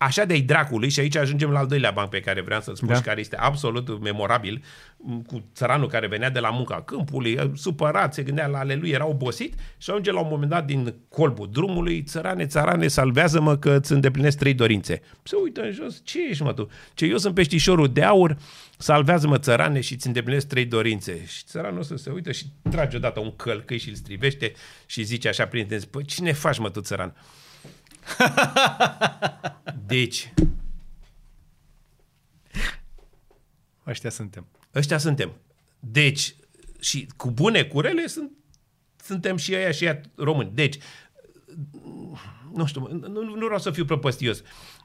[0.04, 2.88] așa de-ai dracului și aici ajungem la al doilea banc pe care vreau să-l spun
[2.88, 2.94] Da.
[2.94, 4.62] și care este absolut memorabil
[4.96, 8.90] m, cu țăranul care venea de la munca câmpului, supărat, se gândea la ale lui,
[8.90, 13.76] era obosit și ajunge la un moment dat din colbul drumului, țărane, țărane, salvează-mă că
[13.80, 15.02] îți îndeplinesc trei dorințe.
[15.22, 16.68] Se uită în jos, ce ești mă tu?
[16.94, 18.36] Ce eu sunt peștișorul de aur,
[18.78, 21.24] salvează-mă țărane și îți îndeplinesc trei dorințe.
[21.26, 24.52] Și țăranul ăsta se uită și trage odată un călcăi și îl strivește
[24.86, 27.14] și zice așa prin intenție, păi cine faci mă tu țăran?
[29.86, 30.32] Deci,
[33.86, 34.46] Ăștia suntem.
[34.74, 35.32] ăștia suntem.
[35.80, 36.34] Deci,
[36.80, 38.30] și cu bune, cu rele, sunt,
[39.04, 40.50] suntem și ăia și ăia români.
[40.54, 40.78] Deci,
[42.54, 44.42] nu știu, nu, nu vreau să fiu prăpăstios,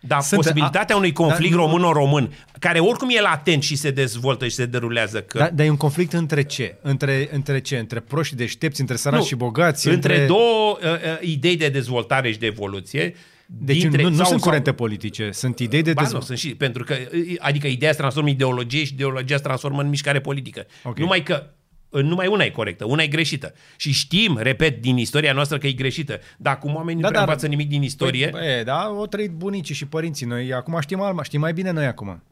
[0.07, 3.91] dar Sunt- posibilitatea a- unui conflict dar nu- român-român, care oricum e latent și se
[3.91, 6.75] dezvoltă și se derulează, că Da, dar e un conflict între ce?
[6.81, 7.77] Între, între ce?
[7.77, 9.87] Între proști și deștepți, între săraci Nu, și bogați?
[9.87, 13.15] între, două uh, uh, idei de dezvoltare și de evoluție.
[13.45, 16.37] Deci dintre, nu, nu sau- sunt sau- curente politice, sunt idei de Ba nu, dezvoltare.
[16.37, 16.95] sunt și, pentru că,
[17.39, 20.65] adică ideea se transformă în ideologie și ideologia se transformă în mișcare politică.
[20.83, 20.97] Ok.
[20.99, 21.43] Numai că
[21.89, 23.53] numai una e corectă, una e greșită.
[23.75, 26.19] Și știm, repet, din istoria noastră că e greșită.
[26.37, 29.05] Dar cum oamenii Da, nu prea dar- învață nimic din istorie, Păi, e, da, o
[29.05, 30.25] trăit bunicii și părinții.
[30.25, 32.23] Noi acum știm, alma, știm mai bine noi acum.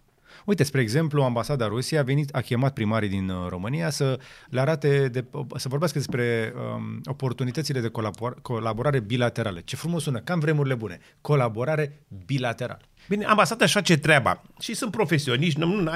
[0.46, 4.60] Uite, spre exemplu, ambasada Rusiei a venit, a chemat primarii din uh, România să le
[4.60, 5.26] arate, de,
[5.56, 9.62] să vorbească despre um, oportunitățile de colabor- colaborare bilaterale.
[9.66, 11.00] Ce frumos sună, cam vremurile bune.
[11.22, 12.82] Colaborare bilaterală.
[13.10, 15.92] Bine, ambasada își face treaba și sunt profesioniști, nu, nu,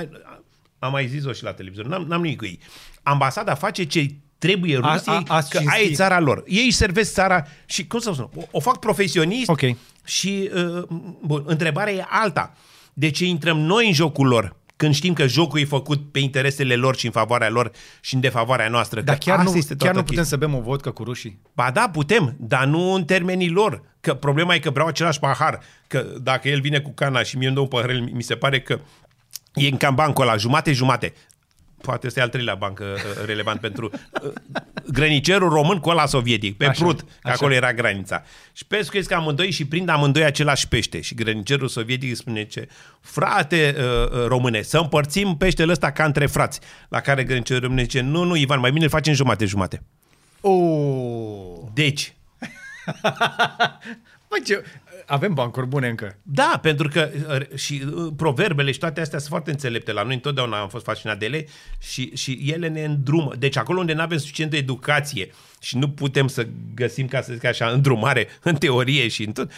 [0.79, 2.59] am mai zis-o și la televizor, n-am, n-am nimic cu ei.
[3.03, 4.05] Ambasada face ce
[4.37, 5.79] trebuie A- Rusiei, a- ați că cinstit.
[5.79, 6.43] aia e țara lor.
[6.47, 9.61] Ei își servesc țara și, cum să spun, o, o fac profesionist Ok.
[10.05, 10.83] și, uh,
[11.21, 12.53] bun, întrebarea e alta.
[12.93, 14.57] De ce intrăm noi în jocul lor?
[14.75, 17.71] Când știm că jocul e făcut pe interesele lor și în favoarea lor
[18.01, 19.01] și în defavoarea noastră.
[19.01, 20.37] Dar că chiar asta nu, este chiar toată nu putem chestia.
[20.39, 21.39] să bem o vodcă cu rușii?
[21.53, 23.81] Ba da, putem, dar nu în termenii lor.
[24.01, 25.59] Că problema e că vreau același pahar.
[25.87, 28.61] Că dacă el vine cu cana și mie îmi dă un pahar, mi se pare
[28.61, 28.79] că
[29.53, 31.13] e în cam bancul ăla, jumate-jumate.
[31.81, 32.85] Poate este al treilea banc uh,
[33.25, 33.89] relevant pentru
[34.23, 34.31] uh,
[34.87, 37.33] grănicerul român cu ăla sovietic, pe Așa, Prut, că așa.
[37.33, 38.23] acolo era granița.
[38.53, 41.01] Și pescuiesc amândoi și prind amândoi același pește.
[41.01, 42.67] Și grănicerul sovietic spune ce,
[43.01, 46.59] frate uh, uh, române, să împărțim peștele ăsta ca între frați.
[46.89, 49.83] La care grănicerul român zice, nu, nu, Ivan, mai bine îl facem jumate-jumate.
[50.41, 51.57] Oh.
[51.73, 52.13] Deci,
[54.29, 54.63] Bă, ce...
[55.09, 56.17] Avem bancuri bune încă.
[56.23, 59.91] Da, pentru că uh, și uh, proverbele și toate astea sunt foarte înțelepte.
[59.91, 61.45] La noi întotdeauna am fost fascinat de ele
[61.79, 63.35] și, și ele ne îndrumă.
[63.35, 65.29] Deci acolo unde nu avem suficientă educație
[65.59, 69.51] și nu putem să găsim, ca să zic așa, îndrumare în teorie și în tot,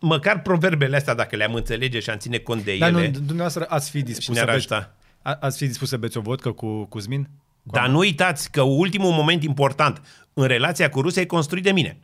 [0.00, 3.66] măcar proverbele astea, dacă le-am înțelege și am ține cont de Dar nu, ele, dumneavoastră
[3.68, 4.94] ați fi dispus și să ne-ar beți, ajuta.
[5.22, 7.28] a, ați fi dispus să beți o vodcă cu Cuzmin?
[7.62, 10.02] Dar nu uitați că ultimul moment important
[10.34, 11.98] în relația cu Rusia e construit de mine.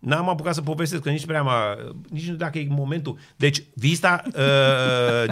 [0.00, 1.76] N-am apucat să povestesc, că nici prea m-a,
[2.10, 3.18] nici nu dacă e momentul.
[3.36, 4.32] Deci, vista uh,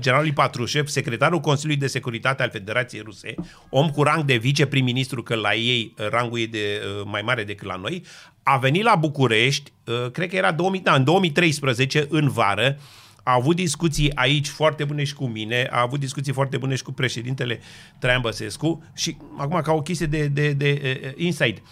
[0.01, 3.35] generalului Patrușev, secretarul Consiliului de Securitate al Federației Ruse,
[3.69, 7.45] om cu rang de viceprim-ministru, că la ei uh, rangul e de, uh, mai mare
[7.45, 8.03] decât la noi,
[8.43, 12.79] a venit la București, uh, cred că era 2000, da, în 2013, în vară,
[13.23, 16.83] a avut discuții aici foarte bune și cu mine, a avut discuții foarte bune și
[16.83, 17.61] cu președintele
[17.99, 21.63] Traian Băsescu și acum ca o chestie de, de, de uh, inside.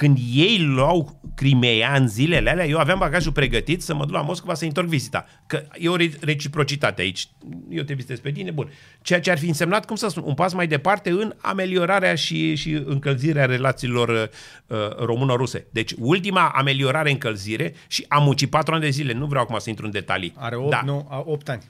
[0.00, 4.20] Când ei luau Crimea în zilele alea, eu aveam bagajul pregătit să mă duc la
[4.20, 5.26] Moscova să întorc vizita.
[5.46, 7.28] Că e o re- reciprocitate aici.
[7.68, 8.70] Eu te vizitez pe tine, bun.
[9.02, 12.54] Ceea ce ar fi însemnat, cum să spun, un pas mai departe în ameliorarea și,
[12.54, 14.08] și încălzirea relațiilor
[14.66, 15.66] uh, româno-ruse.
[15.70, 19.12] Deci, ultima ameliorare încălzire și am muncit patru ani de zile.
[19.12, 20.32] Nu vreau acum să intru în detalii.
[20.36, 20.82] Are 8, da.
[20.84, 21.62] nu, a 8 ani.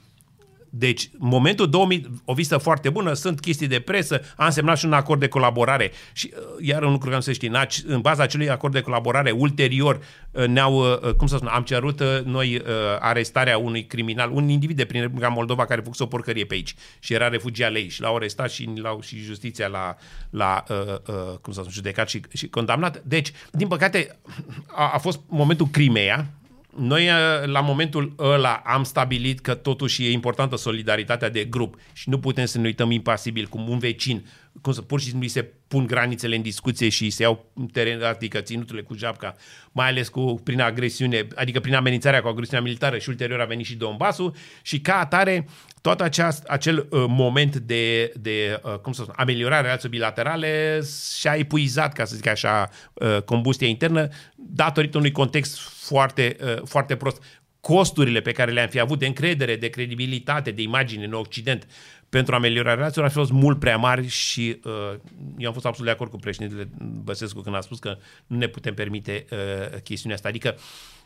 [0.73, 4.93] Deci, momentul 2000, o vizită foarte bună, sunt chestii de presă, am semnat și un
[4.93, 8.01] acord de colaborare și uh, iar un lucru că nu se știe, în ac- în
[8.01, 9.99] baza acelui acord de colaborare, ulterior
[10.31, 12.63] uh, ne-au, uh, cum să spun, am cerut uh, noi uh,
[12.99, 16.75] arestarea unui criminal, un individ de prin Republica Moldova care făcuse o porcărie pe aici
[16.99, 19.95] și era refugiat lei și l-au arestat și l-au și justiția la,
[20.29, 23.01] la uh, uh, cum să spun, judecat și, și condamnat.
[23.03, 24.19] Deci, din păcate,
[24.67, 26.40] a, a fost momentul Crimea,
[26.77, 32.09] noi, eh, la momentul ăla, am stabilit că totuși e importantă solidaritatea de grup și
[32.09, 34.25] nu putem să ne uităm impasibil cum un vecin,
[34.61, 38.03] cum să pur și simplu îi se pun granițele în discuție și se iau teren,
[38.03, 39.35] adică ținuturile cu japca,
[39.71, 43.65] mai ales cu, prin agresiune, adică prin amenințarea cu agresiunea militară și ulterior a venit
[43.65, 45.47] și Donbassul și ca atare
[45.81, 50.81] tot aceast, acel uh, moment de, de uh, cum să spun, ameliorare a relațiilor bilaterale
[51.17, 56.95] și-a epuizat, ca să zic așa, uh, combustia internă datorită unui context foarte, uh, foarte
[56.95, 57.23] prost.
[57.61, 61.67] Costurile pe care le-am fi avut de încredere, de credibilitate, de imagine în Occident
[62.09, 64.99] pentru ameliorarea relațiilor ar fi fost mult prea mari și uh,
[65.37, 66.69] eu am fost absolut de acord cu președintele
[67.03, 67.97] Băsescu când a spus că
[68.27, 70.27] nu ne putem permite uh, chestiunea asta.
[70.27, 70.55] Adică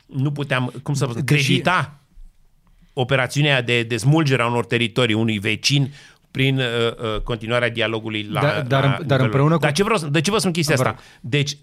[0.05, 1.99] nu puteam, cum să vă credita
[2.93, 5.93] operațiunea de dezmulgere a unor teritorii unui vecin
[6.31, 8.41] prin uh, uh, continuarea dialogului la...
[8.41, 9.59] Da, dar, la dar împreună cu...
[9.59, 10.95] Dar ce vreau, de ce vă spun chestia asta?
[11.21, 11.57] Deci,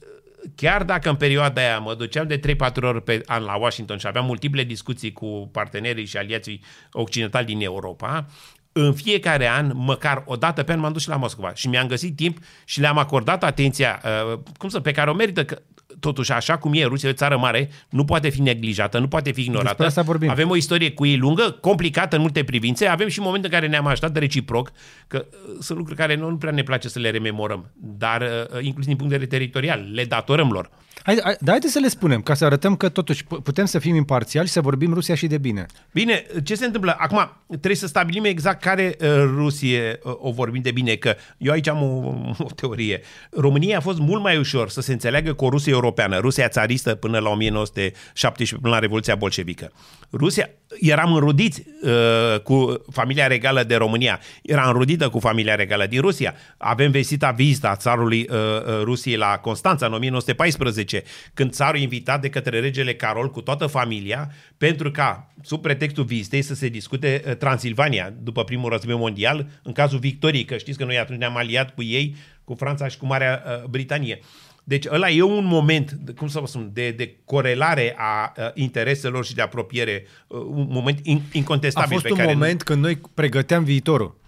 [0.54, 4.06] chiar dacă în perioada aia mă duceam de 3-4 ori pe an la Washington și
[4.06, 8.26] aveam multiple discuții cu partenerii și aliații occidentali din Europa,
[8.72, 11.54] în fiecare an, măcar o dată pe an, m-am dus și la Moscova.
[11.54, 15.44] Și mi-am găsit timp și le-am acordat atenția, uh, cum să, pe care o merită,
[15.44, 15.62] că
[16.02, 19.32] totuși așa cum e, Rusia e o țară mare, nu poate fi neglijată, nu poate
[19.32, 19.84] fi ignorată.
[19.84, 20.30] asta vorbim.
[20.30, 23.66] Avem o istorie cu ei lungă, complicată în multe privințe, avem și momente în care
[23.66, 24.72] ne-am așteptat reciproc,
[25.06, 28.64] că uh, sunt lucruri care nu, nu prea ne place să le rememorăm, dar uh,
[28.64, 30.70] inclusiv din punct de vedere teritorial, le datorăm lor.
[31.04, 33.94] Hai, hai, dar haideți să le spunem, ca să arătăm că totuși putem să fim
[33.94, 35.66] imparțiali și să vorbim Rusia și de bine.
[35.92, 36.94] Bine, ce se întâmplă?
[36.98, 41.52] Acum, trebuie să stabilim exact care uh, Rusie uh, o vorbim de bine, că eu
[41.52, 42.14] aici am o,
[42.48, 43.00] o teorie.
[43.30, 46.94] România a fost mult mai ușor să se înțeleagă cu o Rusie europeană, Rusia țaristă
[46.94, 49.72] până la 1917, până la Revoluția Bolșevică.
[50.12, 50.50] Rusia,
[50.80, 56.34] eram înrudiți uh, cu familia regală de România, era înrudită cu familia regală din Rusia.
[56.56, 60.91] Avem vestita vizită a țarului uh, uh, Rusiei la Constanța în 1914,
[61.34, 66.42] când țarul invitat de către regele Carol cu toată familia pentru ca, sub pretextul vizitei,
[66.42, 70.84] să se discute uh, Transilvania după primul război mondial, în cazul victoriei, că știți că
[70.84, 74.20] noi atunci ne-am aliat cu ei, cu Franța și cu Marea uh, Britanie.
[74.64, 79.24] Deci ăla e un moment, cum să vă spun, de, de corelare a uh, intereselor
[79.24, 81.88] și de apropiere, uh, un moment in, incontestabil.
[81.88, 82.64] A fost pe un care moment nu...
[82.64, 84.20] când noi pregăteam viitorul.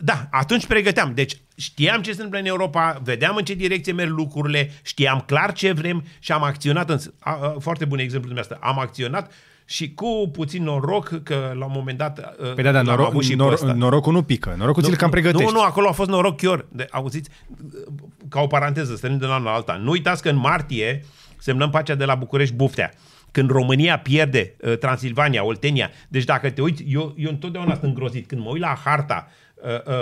[0.00, 1.12] Da, atunci pregăteam.
[1.14, 5.52] Deci știam ce se întâmplă în Europa, vedeam în ce direcție merg lucrurile, știam clar
[5.52, 6.90] ce vrem și am acționat.
[6.90, 8.68] În, a, a, foarte bun exemplu dumneavoastră.
[8.68, 9.32] Am acționat
[9.64, 13.34] și cu puțin noroc că la un moment dat păi da, da, noroc, avut și
[13.34, 15.44] nor, norocul nu pică, norocul nu, ți-l cam pregătești.
[15.44, 16.64] Nu, nu, acolo a fost noroc chiar.
[16.68, 17.30] De, auziți,
[18.28, 19.80] ca o paranteză, stărim de la la alta.
[19.82, 21.04] Nu uitați că în martie
[21.38, 22.92] semnăm pacea de la București-Buftea
[23.30, 25.90] când România pierde uh, Transilvania, Oltenia.
[26.08, 28.26] Deci dacă te uiți, eu, eu întotdeauna sunt îngrozit.
[28.26, 29.45] Când mă uit la harta uh, uh,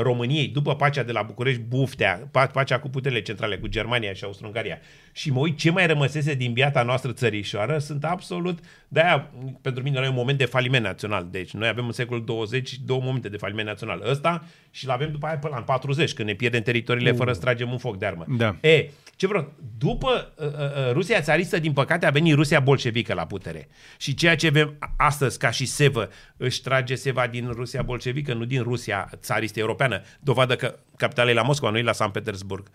[0.03, 4.79] României după pacea de la București-Buftea, pacea cu puterile centrale, cu Germania și Austro-Ungaria,
[5.13, 8.59] și mă uit ce mai rămăsese din biata noastră țărișoară, sunt absolut...
[8.95, 9.31] De-aia,
[9.61, 11.29] pentru mine, noi e un moment de faliment național.
[11.31, 14.03] Deci, noi avem în secolul 20 două momente de faliment național.
[14.09, 17.17] Ăsta și l-avem după aia până la 40, când ne pierdem teritoriile uh.
[17.17, 18.25] fără să tragem un foc de armă.
[18.29, 18.57] Da.
[18.61, 19.53] E, ce vreau?
[19.79, 23.69] După uh, uh, Rusia țaristă, din păcate, a venit Rusia bolșevică la putere.
[23.99, 28.45] Și ceea ce avem astăzi, ca și Sevă, își trage Seva din Rusia bolșevică, nu
[28.45, 30.03] din Rusia țaristă europeană.
[30.21, 32.71] Dovadă că capitala e la Moscova, nu e la San Petersburg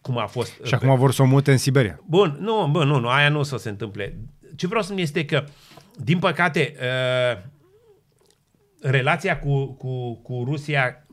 [0.00, 0.52] cum a fost.
[0.64, 2.00] Și acum vor să o mute în Siberia.
[2.06, 4.18] Bun, nu, bun, nu, nu, aia nu o să se întâmple.
[4.56, 5.44] Ce vreau să spun este că,
[5.96, 7.42] din păcate, uh,
[8.80, 11.06] relația cu, cu, cu Rusia,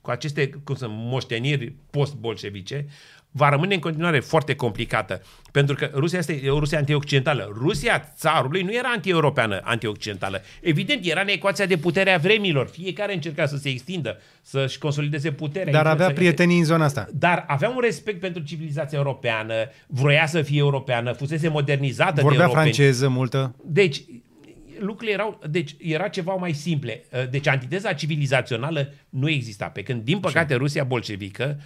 [0.00, 2.86] cu aceste cum să, moșteniri post-bolșevice,
[3.36, 5.22] va rămâne în continuare foarte complicată.
[5.52, 7.52] Pentru că Rusia este o Rusia antioccidentală.
[7.56, 10.42] Rusia țarului nu era anti-europeană, antioccidentală.
[10.60, 12.68] Evident, era în ecuația de putere a vremilor.
[12.68, 15.72] Fiecare încerca să se extindă, să-și consolideze puterea.
[15.72, 17.08] Dar avea prietenii în zona asta.
[17.12, 19.54] Dar avea un respect pentru civilizația europeană,
[19.86, 22.72] vroia să fie europeană, fusese modernizată Vorbea de europeni.
[22.72, 23.54] franceză multă.
[23.64, 24.02] Deci,
[24.78, 27.04] lucrurile erau, deci era ceva mai simple.
[27.30, 29.66] Deci antiteza civilizațională nu exista.
[29.66, 31.60] Pe când, din păcate, Rusia bolșevică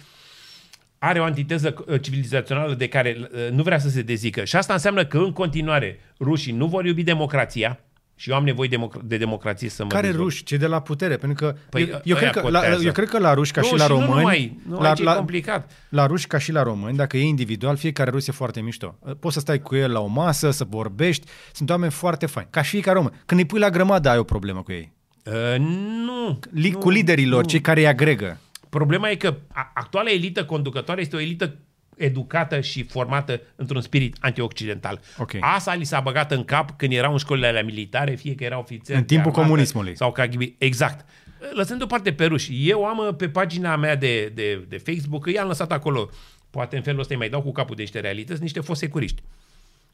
[0.99, 4.43] are o antiteză uh, civilizațională de care uh, nu vrea să se dezică.
[4.43, 7.79] Și asta înseamnă că în continuare rușii nu vor iubi democrația,
[8.15, 8.69] și eu am nevoie
[9.03, 10.29] de democrație să mă Care dezvolt.
[10.29, 10.43] ruși?
[10.43, 11.17] Ce de la putere?
[11.17, 13.67] Pentru că păi, eu, eu, cred că, la, eu cred că la ruși ca nu,
[13.67, 14.09] și la români...
[14.09, 15.71] Nu numai, nu, la, la, e complicat.
[15.89, 18.99] La ruși ca și la români, dacă e individual, fiecare rus e foarte mișto.
[19.19, 22.49] Poți să stai cu el la o masă, să vorbești, sunt oameni foarte faini.
[22.51, 23.21] Ca și fiecare român.
[23.25, 24.91] Când îi pui la grămadă, ai o problemă cu ei.
[25.25, 25.59] Uh,
[26.05, 26.39] nu.
[26.51, 26.77] Li, nu.
[26.77, 28.39] Cu liderii lor, cei care îi agregă.
[28.69, 29.37] Problema e că
[29.73, 31.55] actuala elită conducătoare este o elită
[31.99, 35.01] educată și formată într-un spirit antioccidental.
[35.17, 35.41] Okay.
[35.43, 38.59] Asta li s-a băgat în cap când erau în școlile alea militare, fie că erau
[38.59, 38.97] ofițeri.
[38.97, 39.95] În timpul comunismului.
[39.95, 40.41] Sau KGB.
[40.57, 41.05] Exact.
[41.53, 45.47] Lăsând deoparte pe ruși, eu am uh, pe pagina mea de, de, de Facebook, i-am
[45.47, 46.09] lăsat acolo,
[46.49, 49.21] poate în felul ăsta îi mai dau cu capul de niște realități, niște foste curiști.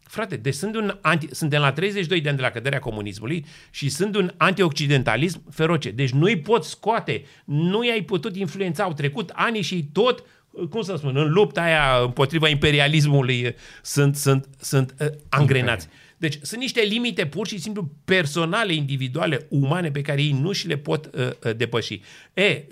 [0.07, 3.89] Frate, deci sunt un anti, suntem la 32 de ani de la căderea comunismului și
[3.89, 5.91] sunt un antioccidentalism feroce.
[5.91, 8.83] Deci nu îi pot scoate, nu i-ai putut influența.
[8.83, 10.23] Au trecut ani și tot
[10.69, 15.87] cum să spun, în lupta aia împotriva imperialismului sunt, sunt, sunt uh, angrenați.
[15.87, 15.99] Okay.
[16.17, 20.67] Deci sunt niște limite pur și simplu personale, individuale, umane, pe care ei nu și
[20.67, 22.01] le pot uh, uh depăși.
[22.33, 22.63] E,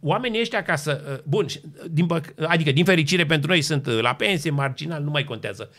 [0.00, 1.12] oamenii ăștia ca să...
[1.12, 1.46] Uh, bun,
[1.90, 2.06] din,
[2.46, 5.70] adică din fericire pentru noi sunt uh, la pensie, marginal, nu mai contează.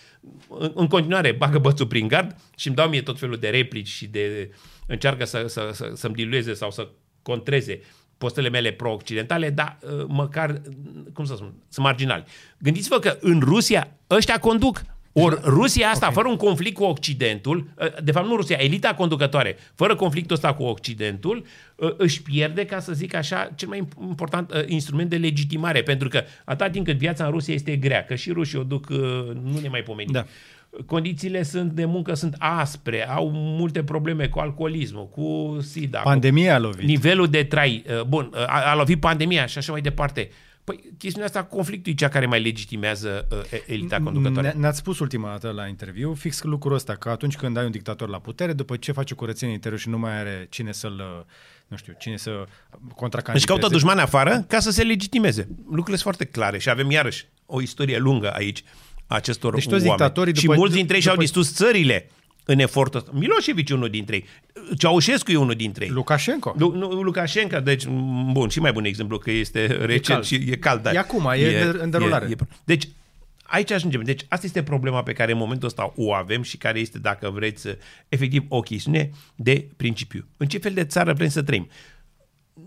[0.49, 3.87] În, în continuare, bagă bățul prin gard și îmi dau mie tot felul de replici
[3.87, 4.51] și de...
[4.87, 6.87] încearcă să, să, să, să-mi dilueze sau să
[7.21, 7.81] contreze
[8.17, 10.61] postele mele pro-occidentale, dar uh, măcar,
[11.13, 12.23] cum să spun, sunt marginali.
[12.57, 14.81] Gândiți-vă că în Rusia ăștia conduc
[15.13, 16.15] ori Rusia asta, okay.
[16.15, 20.53] fără un conflict cu Occidentul, ă, de fapt nu Rusia, elita conducătoare, fără conflictul ăsta
[20.53, 21.45] cu Occidentul,
[21.81, 26.07] ă, își pierde, ca să zic așa, cel mai important ă, instrument de legitimare, pentru
[26.07, 28.89] că atât timp cât viața în Rusia este grea, că și rușii o duc,
[29.43, 30.13] nu ne mai pomenim.
[30.13, 30.25] Da.
[30.85, 35.99] Condițiile sunt de muncă sunt aspre, au multe probleme cu alcoolismul, cu SIDA.
[35.99, 36.85] Pandemia a lovit.
[36.85, 40.29] Nivelul de trai, bun, a, a lovit pandemia și așa mai departe.
[40.63, 44.53] Păi chestiunea asta, conflictul e cea care mai legitimează uh, elita conducătoare.
[44.57, 48.09] Ne-ați spus ultima dată la interviu fix lucrul ăsta, că atunci când ai un dictator
[48.09, 51.23] la putere, după ce face curățenie interior și nu mai are cine să-l uh,
[51.67, 52.45] nu știu, cine să
[52.95, 53.45] contracandideze.
[53.45, 55.47] Deci caută dușmani afară ca să se legitimeze.
[55.57, 58.63] Lucrurile sunt foarte clare și avem iarăși o istorie lungă aici
[59.07, 60.11] acestor deci toți oameni.
[60.13, 62.09] După, și mulți dintre ei și-au distrus țările
[62.45, 63.11] în efortul ăsta.
[63.13, 64.25] Milosevic e unul dintre ei.
[64.77, 65.91] Ceaușescu e unul dintre ei.
[65.91, 66.55] Lukashenko.
[66.57, 67.85] Lu, nu, Lukashenko, deci,
[68.31, 70.23] bun, și mai bun exemplu, că este recent e cald.
[70.23, 70.81] și e cald.
[70.81, 72.25] Dar e acum, e, e în derulare.
[72.29, 72.87] E, e, deci,
[73.43, 74.01] aici ajungem.
[74.01, 77.29] Deci, asta este problema pe care în momentul ăsta o avem și care este, dacă
[77.29, 77.67] vreți,
[78.09, 80.25] efectiv o chestiune de principiu.
[80.37, 81.69] În ce fel de țară vrem să trăim?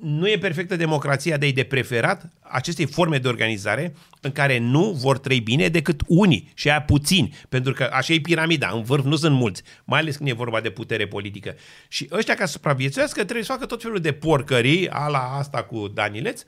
[0.01, 5.19] Nu e perfectă democrația de de preferat acestei forme de organizare în care nu vor
[5.19, 9.17] trăi bine decât unii și aia puțini, pentru că așa e piramida, în vârf nu
[9.17, 11.55] sunt mulți, mai ales când e vorba de putere politică.
[11.89, 15.89] Și ăștia ca să supraviețuiască trebuie să facă tot felul de porcării, ala asta cu
[15.89, 16.43] Danileț,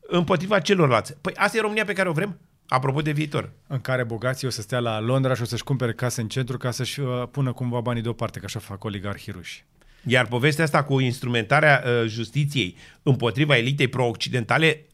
[0.00, 1.14] împotriva celorlalți.
[1.20, 2.38] Păi asta e România pe care o vrem?
[2.66, 3.52] Apropo de viitor.
[3.66, 6.56] În care bogații o să stea la Londra și o să-și cumpere case în centru
[6.56, 9.64] ca să-și uh, pună cumva banii deoparte, că așa fac oligarhii ruși.
[10.06, 14.86] Iar povestea asta cu instrumentarea uh, justiției împotriva elitei pro-occidentale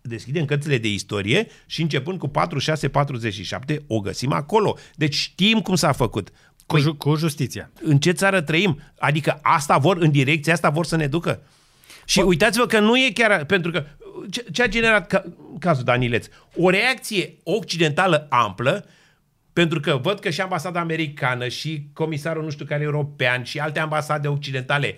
[0.00, 2.30] deschidem cărțile de istorie și începând cu
[3.74, 4.76] 46-47 o găsim acolo.
[4.94, 6.28] Deci știm cum s-a făcut.
[6.66, 7.70] Cu, păi, ju- cu justiția.
[7.82, 8.80] În ce țară trăim?
[8.98, 11.42] Adică asta vor, în direcția asta vor să ne ducă.
[12.04, 12.24] Și Bă...
[12.24, 13.86] uitați-vă că nu e chiar, pentru că
[14.30, 15.24] ce, ce a generat ca,
[15.58, 16.26] cazul Danileț?
[16.56, 18.86] O reacție occidentală amplă
[19.52, 23.78] pentru că văd că și ambasada americană și comisarul nu știu care european și alte
[23.78, 24.96] ambasade occidentale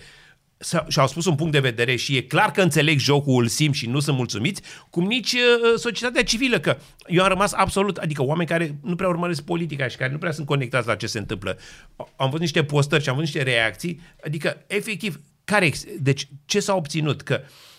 [0.89, 3.87] și-au spus un punct de vedere și e clar că înțeleg jocul, îl simt și
[3.87, 6.77] nu sunt mulțumiți, cum nici uh, societatea civilă, că
[7.07, 10.33] eu am rămas absolut, adică oameni care nu prea urmăresc politica și care nu prea
[10.33, 11.59] sunt conectați la ce se întâmplă.
[11.97, 16.75] Am văzut niște postări și am văzut niște reacții, adică efectiv, care, deci ce s-a
[16.75, 17.23] obținut?
[17.23, 17.72] Că uh,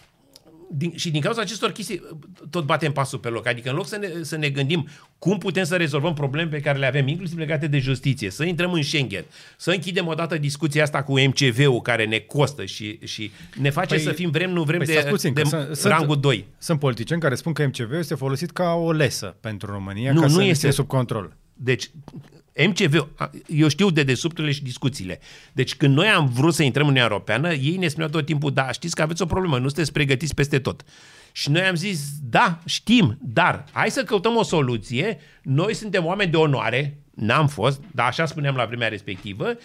[0.75, 2.01] din, și din cauza acestor chestii
[2.49, 3.47] tot batem pasul pe loc.
[3.47, 4.87] Adică în loc să ne, să ne gândim
[5.19, 8.73] cum putem să rezolvăm probleme pe care le avem, inclusiv legate de justiție, să intrăm
[8.73, 9.25] în Schengen,
[9.57, 14.03] să închidem odată discuția asta cu MCV-ul care ne costă și, și ne face păi,
[14.03, 16.45] să fim vrem, nu vrem păi de, puțin, de sunt, rangul 2.
[16.57, 20.27] Sunt politicieni care spun că MCV este folosit ca o lesă pentru România, nu, ca
[20.27, 21.35] nu să este sub control.
[21.53, 21.89] Deci
[22.57, 23.07] MCV,
[23.47, 25.19] eu știu de desubturile și discuțiile.
[25.53, 28.53] Deci când noi am vrut să intrăm în Uniunea Europeană, ei ne spuneau tot timpul,
[28.53, 30.83] da, știți că aveți o problemă, nu sunteți pregătiți peste tot.
[31.31, 36.31] Și noi am zis, da, știm, dar hai să căutăm o soluție, noi suntem oameni
[36.31, 39.57] de onoare, n-am fost, dar așa spuneam la vremea respectivă,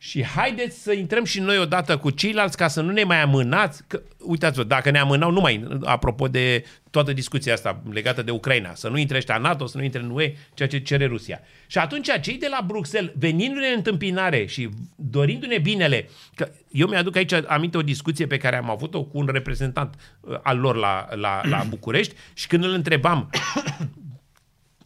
[0.00, 3.82] și haideți să intrăm și noi odată cu ceilalți ca să nu ne mai amânați.
[3.86, 8.74] Că, uitați-vă, dacă ne amânau, nu mai, apropo de toată discuția asta legată de Ucraina,
[8.74, 11.40] să nu intre ăștia NATO, să nu intre în UE, ceea ce cere Rusia.
[11.66, 17.16] Și atunci cei de la Bruxelles, venindu-ne în întâmpinare și dorindu-ne binele, că eu mi-aduc
[17.16, 21.08] aici aminte o discuție pe care am avut-o cu un reprezentant uh, al lor la,
[21.14, 23.30] la, la București și când îl întrebam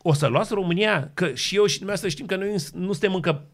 [0.03, 3.45] o să luați România, că și eu și dumneavoastră știm că noi nu suntem încă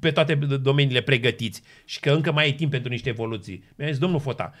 [0.00, 3.64] pe toate domeniile pregătiți și că încă mai e timp pentru niște evoluții.
[3.76, 4.52] Mi-a zis, domnul Fota,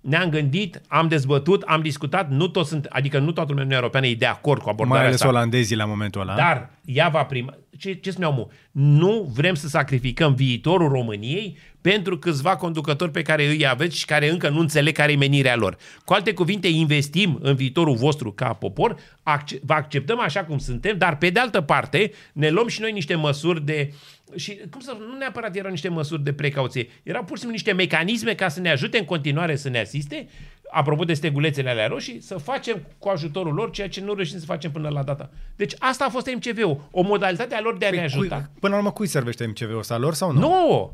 [0.00, 4.14] ne-am gândit, am dezbătut, am discutat, nu toți sunt, adică nu toată lumea Europeană e
[4.14, 5.28] de acord cu abordarea Mai ales asta.
[5.28, 6.34] olandezii la momentul ăla.
[6.34, 7.54] Dar ea va prima.
[7.78, 8.50] Ce, ce spuneau mu?
[8.70, 14.30] Nu vrem să sacrificăm viitorul României pentru câțiva conducători pe care îi aveți și care
[14.30, 15.76] încă nu înțeleg care e menirea lor.
[16.04, 20.98] Cu alte cuvinte, investim în viitorul vostru ca popor, acce- vă acceptăm așa cum suntem,
[20.98, 23.92] dar pe de altă parte ne luăm și noi niște măsuri de
[24.36, 27.72] și cum să nu neapărat erau niște măsuri de precauție, erau pur și simplu niște
[27.72, 30.28] mecanisme ca să ne ajute în continuare să ne asiste,
[30.70, 34.44] apropo de stegulețele alea roșii, să facem cu ajutorul lor ceea ce nu reușim să
[34.44, 35.30] facem până la data.
[35.56, 38.36] Deci asta a fost MCV-ul, o modalitate a lor de a păi ne ajuta.
[38.36, 40.40] Cui, până la urmă, cui servește MCV-ul ăsta, lor sau nu?
[40.40, 40.92] Nu!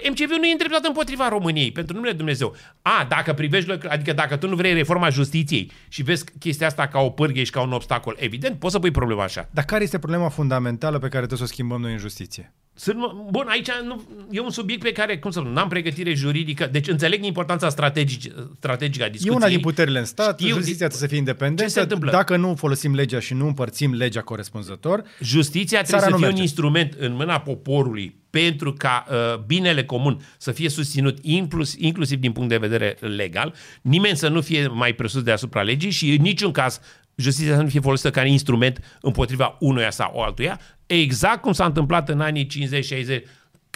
[0.00, 2.54] Păi MCV-ul nu e îndreptat împotriva României, pentru numele Dumnezeu.
[2.82, 6.98] A, dacă privești, adică dacă tu nu vrei reforma justiției și vezi chestia asta ca
[6.98, 9.48] o pârghie și ca un obstacol, evident, poți să pui problema așa.
[9.50, 12.54] Dar care este problema fundamentală pe care trebuie să o schimbăm noi în justiție?
[12.78, 12.96] Sunt,
[13.30, 16.88] bun, aici nu, e un subiect pe care, cum să spun, n-am pregătire juridică, deci
[16.88, 19.34] înțeleg importanța strategică, strategică a discuției.
[19.34, 21.62] E una din puterile în stat, știu, justiția trebuie să fie independentă.
[21.62, 22.10] Ce se întâmplă?
[22.10, 26.94] Dacă nu folosim legea și nu împărțim legea corespunzător, justiția trebuie să fie un instrument
[26.98, 32.48] în mâna poporului pentru ca uh, binele comun să fie susținut inclus, inclusiv din punct
[32.48, 36.80] de vedere legal, nimeni să nu fie mai presus deasupra legii și în niciun caz
[37.16, 42.08] justiția să nu fie folosită ca instrument împotriva unuia sau altuia, exact cum s-a întâmplat
[42.08, 43.20] în anii 50-60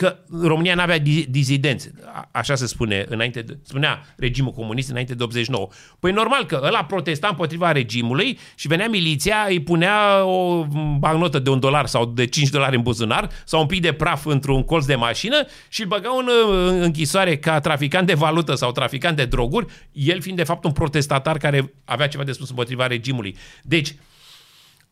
[0.01, 0.99] că România nu avea
[1.29, 1.91] dizidenți,
[2.31, 5.69] așa se spune înainte, de, spunea regimul comunist înainte de 89.
[5.99, 10.65] Păi normal că ăla protesta împotriva regimului și venea miliția, îi punea o
[10.99, 14.25] bagnotă de un dolar sau de 5 dolari în buzunar sau un pic de praf
[14.25, 19.17] într-un colț de mașină și îl băga în închisoare ca traficant de valută sau traficant
[19.17, 23.37] de droguri, el fiind de fapt un protestatar care avea ceva de spus împotriva regimului.
[23.63, 23.95] Deci,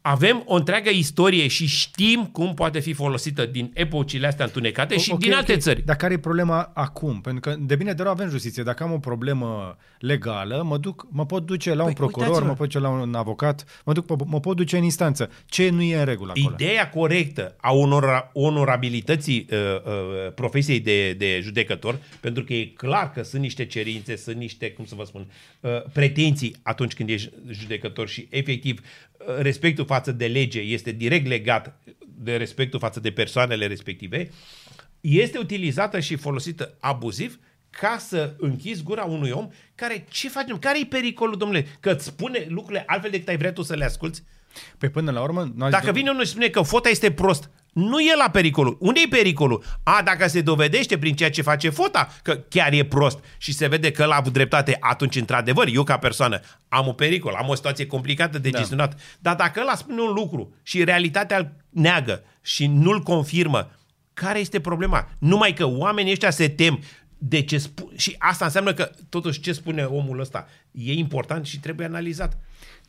[0.08, 4.98] avem o întreagă istorie și știm cum poate fi folosită din epocile astea întunecate o,
[4.98, 5.62] și okay, din alte okay.
[5.62, 5.82] țări.
[5.84, 7.20] Dar care e problema acum?
[7.20, 8.62] Pentru că de bine de rău avem justiție.
[8.62, 12.48] Dacă am o problemă legală, mă, duc, mă pot duce la păi, un procuror, mă
[12.48, 15.30] pot duce la un avocat, mă, duc, mă pot duce în instanță.
[15.46, 16.54] Ce nu e în regulă acolo?
[16.54, 23.12] Ideea corectă a onora, onorabilității uh, uh, profesiei de, de judecător, pentru că e clar
[23.12, 25.26] că sunt niște cerințe, sunt niște, cum să vă spun,
[25.60, 28.80] uh, pretenții atunci când ești judecător și efectiv
[29.38, 31.80] respectul față de lege este direct legat
[32.22, 34.30] de respectul față de persoanele respective,
[35.00, 37.38] este utilizată și folosită abuziv
[37.70, 40.58] ca să închizi gura unui om care, ce facem?
[40.58, 41.66] Care e pericolul, domnule?
[41.80, 44.22] Că îți spune lucrurile altfel decât ai vrea tu să le asculți?
[44.78, 45.52] Păi până la urmă...
[45.70, 48.76] Dacă vine unul și spune că fota este prost, nu e la pericolul.
[48.80, 49.64] Unde e pericolul?
[49.82, 53.66] A, dacă se dovedește prin ceea ce face fota că chiar e prost și se
[53.66, 57.54] vede că l-a avut dreptate, atunci, într-adevăr, eu ca persoană am un pericol, am o
[57.54, 58.58] situație complicată de da.
[58.58, 59.00] gestionat.
[59.18, 63.70] Dar dacă ăla spune un lucru și realitatea îl neagă și nu-l confirmă,
[64.14, 65.08] care este problema?
[65.18, 66.80] Numai că oamenii ăștia se tem
[67.18, 71.60] de ce spu- și asta înseamnă că totuși ce spune omul ăsta e important și
[71.60, 72.38] trebuie analizat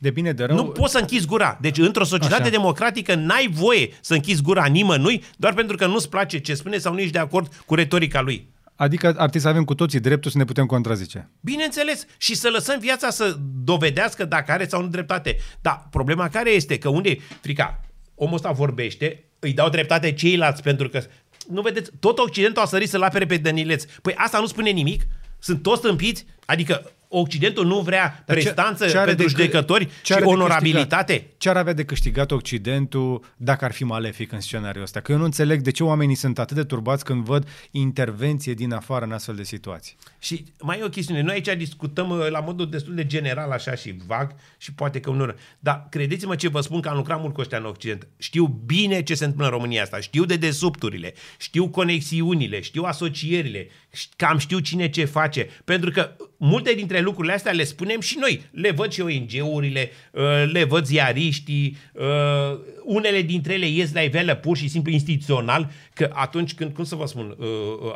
[0.00, 0.56] de bine de rău...
[0.56, 1.58] Nu poți să închizi gura.
[1.60, 2.50] Deci într-o societate Așa.
[2.50, 6.92] democratică n-ai voie să închizi gura nimănui doar pentru că nu-ți place ce spune sau
[6.92, 8.48] nu ești de acord cu retorica lui.
[8.76, 11.30] Adică ar trebui să avem cu toții dreptul să ne putem contrazice.
[11.40, 12.06] Bineînțeles.
[12.16, 15.36] Și să lăsăm viața să dovedească dacă are sau nu dreptate.
[15.60, 16.78] Dar problema care este?
[16.78, 17.80] Că unde frica?
[18.14, 21.02] Omul ăsta vorbește, îi dau dreptate ceilalți pentru că
[21.50, 23.84] nu vedeți, tot Occidentul a sărit să-l apere pe Dănileț.
[24.02, 25.02] Păi asta nu spune nimic?
[25.38, 26.26] Sunt toți tâmpiți?
[26.46, 31.26] Adică Occidentul nu vrea Dar prestanță ce, ce pentru judecători ce și onorabilitate?
[31.38, 35.00] Ce ar avea de câștigat Occidentul dacă ar fi malefic în scenariul ăsta?
[35.00, 38.72] Că eu nu înțeleg de ce oamenii sunt atât de turbați când văd intervenție din
[38.72, 39.96] afară în astfel de situații.
[40.18, 41.22] Și mai e o chestiune.
[41.22, 45.10] Noi aici discutăm uh, la modul destul de general, așa și vag, și poate că
[45.10, 45.36] unor...
[45.58, 48.06] Dar credeți-mă ce vă spun că am lucrat mult cu ăștia în Occident.
[48.18, 50.00] Știu bine ce se întâmplă în România asta.
[50.00, 53.68] Știu de desubturile, știu conexiunile, știu asocierile,
[54.16, 55.48] cam știu cine ce face.
[55.64, 58.42] Pentru că multe dintre lucrurile astea le spunem și noi.
[58.50, 60.22] Le văd și ONG-urile, uh,
[60.52, 66.10] le văd ziariștii, uh, unele dintre ele ies la iveală pur și simplu instituțional, că
[66.12, 67.46] atunci când, cum să vă spun, uh,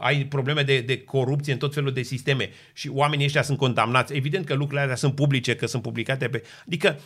[0.00, 4.14] ai probleme de, de corupție în tot felul de sisteme și oamenii ăștia sunt condamnați,
[4.14, 6.42] evident că lucrurile astea sunt publice, că sunt publicate pe...
[6.66, 7.00] Adică,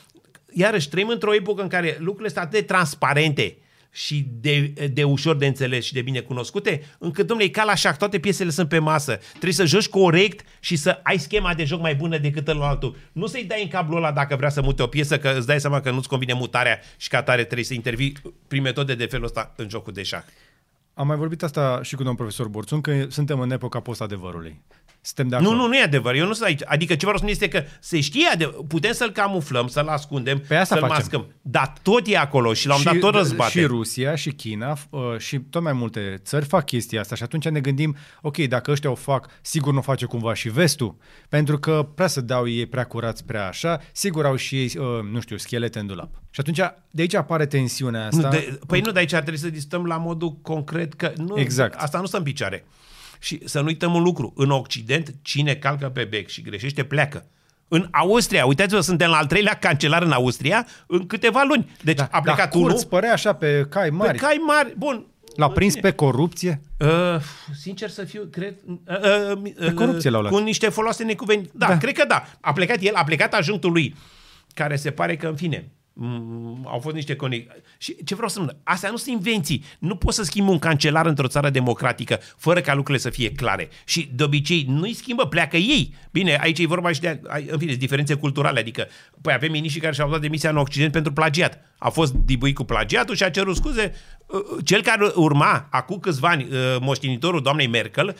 [0.52, 3.56] iarăși, trăim într-o epocă în care lucrurile sunt atât de transparente,
[3.90, 7.98] și de, de ușor de înțeles și de bine cunoscute, încât, domnule, ca la șac,
[7.98, 9.18] toate piesele sunt pe masă.
[9.30, 12.96] Trebuie să joci corect și să ai schema de joc mai bună decât altul.
[13.12, 15.60] Nu să-i dai în cablul ăla dacă vrea să mute o piesă, că îți dai
[15.60, 18.16] seama că nu-ți convine mutarea și ca tare trebuie să intervii
[18.48, 20.22] prin metode de felul ăsta în jocul de șah.
[20.94, 24.60] Am mai vorbit asta și cu domnul profesor Borțun, că suntem în epoca post-adevărului.
[25.14, 25.50] Suntem de acord.
[25.50, 26.14] Nu, nu, nu e adevăr.
[26.14, 26.60] Eu nu sunt aici.
[26.64, 28.44] Adică ce vreau să spun este că se știe, de...
[28.68, 30.96] putem să-l camuflăm, să-l ascundem, pe asta să-l facem.
[30.96, 31.26] mascăm.
[31.42, 33.50] Dar tot e acolo și l-am dat tot răzbate.
[33.50, 37.48] Și Rusia, și China, uh, și tot mai multe țări fac chestia asta și atunci
[37.48, 40.96] ne gândim, ok, dacă ăștia o fac, sigur nu o face cumva și vestul,
[41.28, 44.84] pentru că prea să dau ei prea curați, prea așa, sigur au și ei, uh,
[45.12, 46.10] nu știu, schelete în dulap.
[46.30, 46.60] Și atunci,
[46.90, 48.22] de aici apare tensiunea asta.
[48.22, 51.74] Nu, de, păi nu, de aici trebuie să discutăm la modul concret că nu, exact.
[51.80, 52.64] asta nu stă în picioare.
[53.18, 57.26] Și să nu uităm un lucru, în Occident, cine calcă pe bec și greșește, pleacă.
[57.68, 61.76] În Austria, uitați-vă, suntem la al treilea cancelar în Austria în câteva luni.
[61.82, 62.84] Deci da, a plecat da, unul...
[62.88, 64.12] părea așa pe cai mari.
[64.12, 65.06] Pe cai mari, bun.
[65.36, 66.60] L-a prins pe corupție?
[66.78, 66.88] Uh,
[67.54, 68.54] sincer să fiu, cred...
[68.66, 70.32] Uh, uh, pe corupție l-au luat.
[70.32, 71.50] Cu niște folose necuvenite.
[71.54, 72.24] Da, da, cred că da.
[72.40, 73.94] A plecat el, a plecat ajuntul lui,
[74.54, 75.77] care se pare că, în fine, Mm,
[76.64, 77.50] au fost niște conexii.
[77.78, 79.64] Și ce vreau să spun, astea nu sunt invenții.
[79.78, 83.68] Nu poți să schimbi un cancelar într-o țară democratică fără ca lucrurile să fie clare.
[83.84, 85.94] Și de obicei nu-i schimbă, pleacă ei.
[86.10, 88.60] Bine, aici e vorba și de, în fine, diferențe culturale.
[88.60, 88.86] Adică,
[89.22, 91.58] păi avem miniștri care și-au dat demisia în Occident pentru plagiat.
[91.78, 93.94] A fost dibuit cu plagiatul și a cerut scuze.
[94.26, 98.16] Uh, uh, cel care urma, acum câțiva ani, uh, moștenitorul doamnei Merkel,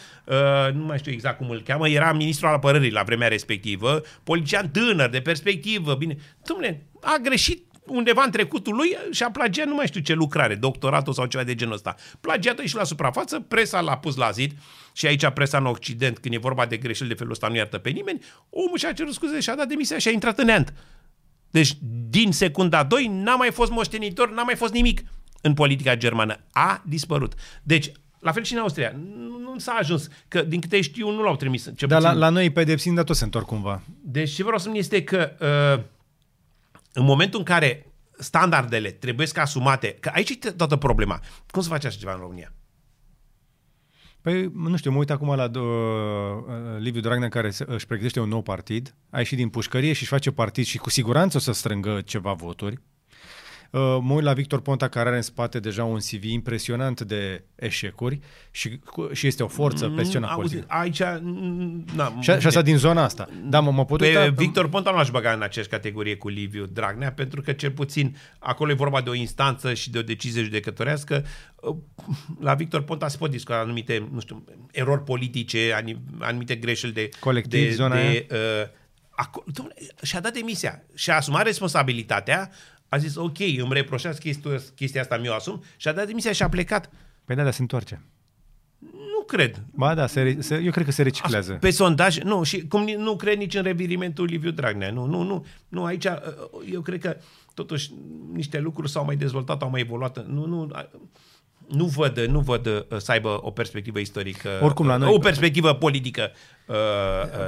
[0.72, 4.70] nu mai știu exact cum îl cheamă, era ministrul al apărării la vremea respectivă, politician
[4.70, 6.16] tânăr, de perspectivă, bine.
[6.16, 10.54] Dom'le, a greșit undeva în trecutul lui și a plagiat nu mai știu ce lucrare,
[10.54, 11.94] doctoratul sau ceva de genul ăsta.
[12.20, 14.52] Plagiatul și la suprafață, presa l-a pus la zid
[14.92, 17.78] și aici presa în Occident, când e vorba de greșeli de felul ăsta, nu iartă
[17.78, 18.20] pe nimeni,
[18.50, 20.74] omul și-a cerut scuze și a dat demisia și a intrat în neant.
[21.50, 21.72] Deci,
[22.08, 25.00] din secunda 2, n-a mai fost moștenitor, n-a mai fost nimic
[25.40, 26.40] în politica germană.
[26.52, 27.34] A dispărut.
[27.62, 28.94] Deci, la fel și în Austria.
[29.16, 31.70] Nu, nu s-a ajuns, că din câte știu nu l-au trimis.
[31.76, 33.82] Ce Dar la, la noi pedepsind, dar tot se întorc cumva.
[34.00, 35.30] Deci ce vreau să spun este că
[35.76, 35.82] uh,
[36.98, 37.86] în momentul în care
[38.18, 41.20] standardele trebuie să asumate, că aici e toată problema.
[41.50, 42.52] Cum să faci așa ceva în România?
[44.20, 48.28] Păi, nu știu, mă uit acum la uh, Liviu Dragnea care se, își pregătește un
[48.28, 51.52] nou partid, a ieșit din pușcărie și își face partid și cu siguranță o să
[51.52, 52.78] strângă ceva voturi.
[53.70, 57.44] Uh, mă uit la Victor Ponta, care are în spate deja un CV impresionant de
[57.54, 58.20] eșecuri
[58.50, 58.80] și,
[59.12, 60.64] și este o forță pe scena politică.
[60.68, 61.02] Aici...
[61.94, 63.28] Na, și, și asta din zona asta.
[63.44, 64.26] Da, mă, mă pot uita...
[64.26, 68.16] Victor Ponta nu aș băga în aceeași categorie cu Liviu Dragnea, pentru că cel puțin
[68.38, 71.24] acolo e vorba de o instanță și de o decizie judecătorească.
[71.54, 71.76] Uh,
[72.40, 75.84] la Victor Ponta se pot discuta anumite, nu știu, erori politice,
[76.18, 77.08] anumite greșeli de...
[77.20, 78.68] Colectiv, de, zona de, uh,
[79.10, 82.50] acolo, domnule, și-a dat demisia și-a asumat responsabilitatea
[82.88, 86.42] a zis, ok, îmi reproșați chestia, chestia asta, mi-o asum și a dat demisia și
[86.42, 86.90] a plecat.
[87.24, 88.02] Păi da, dar se întoarce.
[88.78, 89.62] Nu cred.
[89.74, 91.52] Ba da, se, se, eu cred că se reciclează.
[91.52, 94.90] Pe sondaj, nu, și cum nu cred nici în revirimentul Liviu Dragnea.
[94.90, 96.06] Nu, nu, nu, nu, aici
[96.72, 97.16] eu cred că
[97.54, 97.92] totuși
[98.32, 100.26] niște lucruri s-au mai dezvoltat, au mai evoluat.
[100.26, 100.70] Nu, nu,
[101.68, 105.14] nu văd, nu văd uh, să aibă o perspectivă istorică, Oricum, la noi...
[105.14, 106.30] o perspectivă politică,
[106.66, 106.74] uh,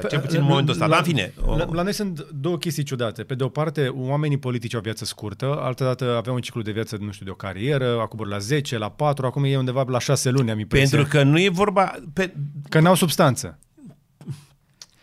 [0.02, 0.86] uh, cel puțin în momentul ăsta.
[0.86, 1.32] La, Dar, în fine...
[1.44, 1.56] O...
[1.56, 3.22] La, la noi sunt două chestii ciudate.
[3.22, 6.70] Pe de o parte, oamenii politici au viață scurtă, altă dată aveau un ciclu de
[6.70, 9.98] viață, nu știu, de o carieră, acum la 10, la 4, acum e undeva la
[9.98, 10.97] 6 luni, am impresia.
[10.98, 11.94] Pentru că nu e vorba...
[12.12, 12.34] Pe...
[12.68, 13.59] Că n-au substanță.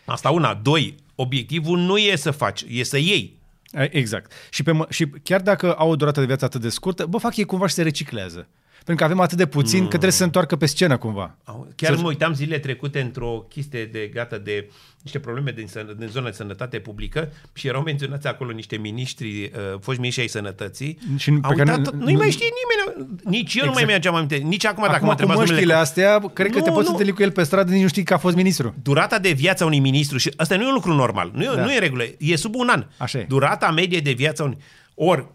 [0.04, 0.54] Asta una.
[0.62, 3.36] Doi, obiectivul nu e să faci, e să iei.
[3.90, 4.32] Exact.
[4.50, 7.36] Și, pe, și chiar dacă au o durată de viață atât de scurtă, bă, fac
[7.36, 8.48] ei cumva și se reciclează
[8.88, 9.84] pentru că avem atât de puțin mm.
[9.84, 11.36] că trebuie să se întoarcă pe scenă cumva.
[11.76, 12.00] Chiar să...
[12.00, 14.70] mă uitam zilele trecute într-o chestie de gata de
[15.02, 15.66] niște probleme din,
[15.98, 20.28] din zona de sănătate publică și erau menționați acolo niște miniștri, uh, foști miniștri ai
[20.28, 20.98] sănătății.
[21.16, 23.08] Și Au uitat, nu, nu-i mai știe nimeni.
[23.24, 23.66] Nici eu exact.
[23.66, 24.36] nu mai mi-ageam aminte.
[24.36, 25.38] Nici acum, acum dacă mă întrebați...
[25.38, 26.90] Acum cu măștile astea, cred că nu, te poți nu.
[26.90, 28.74] întâlni cu el pe stradă, nici nu știi că a fost ministru.
[28.82, 31.50] Durata de viață a unui ministru, și asta nu e un lucru normal, nu e,
[31.54, 31.64] da.
[31.64, 32.86] nu e regulă, e sub un an.
[32.96, 33.24] Așa e.
[33.28, 34.58] Durata medie de viață a unui...
[34.94, 35.26] Ori,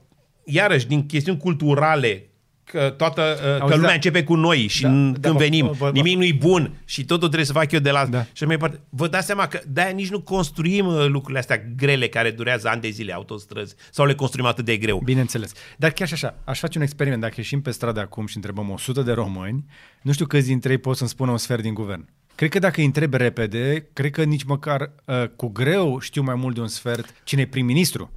[0.46, 2.28] iarăși, din chestiuni culturale,
[2.74, 3.94] că toată uh, că lumea da.
[3.94, 7.28] începe cu noi și da, când da, venim, bă, bă, nimic nu-i bun și totul
[7.28, 8.06] trebuie să fac eu de la...
[8.06, 8.26] Da.
[8.34, 8.80] Și mai parte.
[8.90, 12.82] Vă dați seama că de-aia nici nu construim uh, lucrurile astea grele care durează ani
[12.82, 15.02] de zile, autostrăzi, sau le construim atât de greu.
[15.04, 15.52] Bineînțeles.
[15.78, 17.22] Dar chiar și așa, aș face un experiment.
[17.22, 19.66] Dacă ieșim pe stradă acum și întrebăm 100 de români,
[20.02, 22.08] nu știu câți dintre ei pot să-mi spună un sfert din guvern.
[22.36, 26.36] Cred că dacă îi întreb repede, cred că nici măcar uh, cu greu știu mai
[26.36, 28.12] mult de un sfert cine e prim-ministru.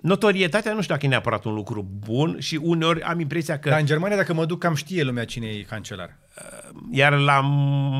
[0.00, 3.68] Notorietatea nu știu dacă e neapărat un lucru bun și uneori am impresia că...
[3.68, 6.18] Dar în Germania, dacă mă duc, cam știe lumea cine e cancelar.
[6.90, 7.40] Iar la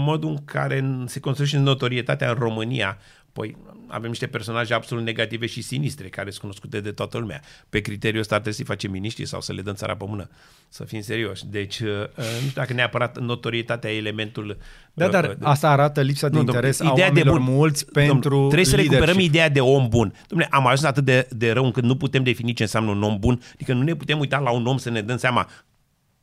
[0.04, 2.98] modul în care se construiește notorietatea în România,
[3.32, 3.56] Păi
[3.88, 7.42] avem niște personaje absolut negative și sinistre care sunt cunoscute de toată lumea.
[7.68, 10.28] Pe criteriul ăsta trebuie să-i facem miniștri sau să le dăm țara pe mână.
[10.68, 11.46] Să fim serioși.
[11.46, 14.58] Deci, uh, nu știu dacă neapărat notorietatea e elementul...
[14.94, 18.28] Da, uh, dar asta arată lipsa de nu, interes a oamenilor de bun, mulți pentru
[18.28, 20.12] domn, Trebuie să recuperăm ideea de om bun.
[20.12, 23.18] Dom'le, am ajuns atât de, de rău încât nu putem defini ce înseamnă un om
[23.18, 23.40] bun.
[23.54, 25.48] Adică nu ne putem uita la un om să ne dăm seama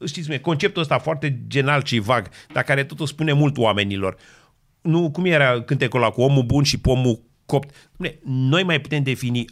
[0.06, 4.18] știți mie, conceptul ăsta foarte general și vag, dar care totul spune mult oamenilor
[4.86, 7.90] nu, cum era cântecul ăla cu omul bun și pomul copt?
[8.24, 9.46] Noi mai putem defini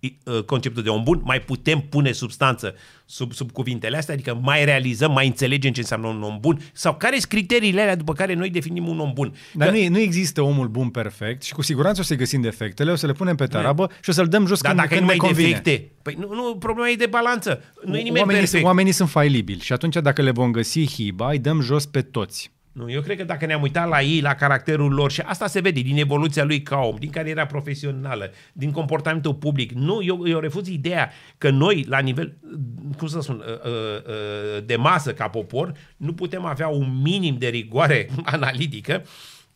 [0.00, 2.74] uh, conceptul de om bun, mai putem pune substanță
[3.04, 6.94] sub, sub cuvintele astea, adică mai realizăm, mai înțelegem ce înseamnă un om bun sau
[6.94, 9.34] care sunt criteriile alea după care noi definim un om bun.
[9.54, 9.76] Dar că...
[9.76, 13.06] nu, nu există omul bun perfect și cu siguranță o să găsim defectele, o să
[13.06, 15.32] le punem pe tarabă și o să-l dăm jos Dar când, dacă când nu mai
[15.34, 17.62] defecte, păi nu, nu, problema e de balanță.
[17.84, 18.64] Nu e nimeni oamenii, perfect.
[18.64, 22.56] Oamenii sunt failibili și atunci dacă le vom găsi hiba, îi dăm jos pe toți.
[22.78, 25.60] Nu, eu cred că dacă ne-am uitat la ei, la caracterul lor și asta se
[25.60, 29.72] vede din evoluția lui ca om, din cariera profesională, din comportamentul public.
[29.72, 32.36] Nu, eu, eu refuz ideea că noi, la nivel,
[32.96, 37.36] cum să spun, uh, uh, uh, de masă ca popor, nu putem avea un minim
[37.38, 39.02] de rigoare analitică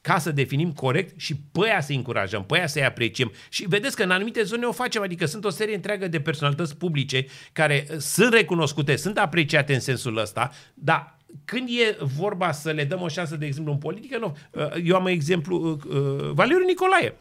[0.01, 3.32] ca să definim corect și pe aia să încurajăm, pe aia să-i apreciem.
[3.49, 6.77] Și vedeți că în anumite zone o facem, adică sunt o serie întreagă de personalități
[6.77, 12.70] publice care uh, sunt recunoscute, sunt apreciate în sensul ăsta, dar când e vorba să
[12.70, 14.36] le dăm o șansă, de exemplu, în politică, nu.
[14.50, 17.14] Uh, eu am exemplu uh, Valeriu Nicolae.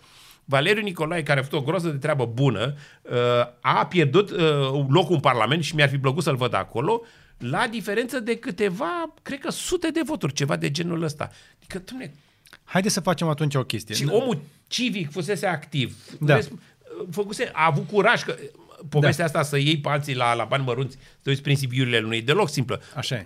[0.45, 2.75] Valeriu Nicolae, care a făcut o groză de treabă bună,
[3.59, 4.29] a pierdut
[4.89, 7.01] locul în Parlament și mi-ar fi plăcut să-l văd acolo,
[7.37, 11.31] la diferență de câteva, cred că sute de voturi, ceva de genul ăsta.
[11.57, 12.13] Adică, dumne,
[12.63, 13.95] Haideți să facem atunci o chestie.
[13.95, 15.97] și omul civic fusese activ.
[16.19, 16.39] Da.
[17.11, 18.35] Făcuse, a avut curaj că
[18.89, 19.39] povestea da.
[19.39, 22.17] asta să iei pe alții la, la bani mărunți, să te uiți prin Sibiurile lui,
[22.17, 22.81] e deloc simplă.
[22.95, 23.25] Așa e.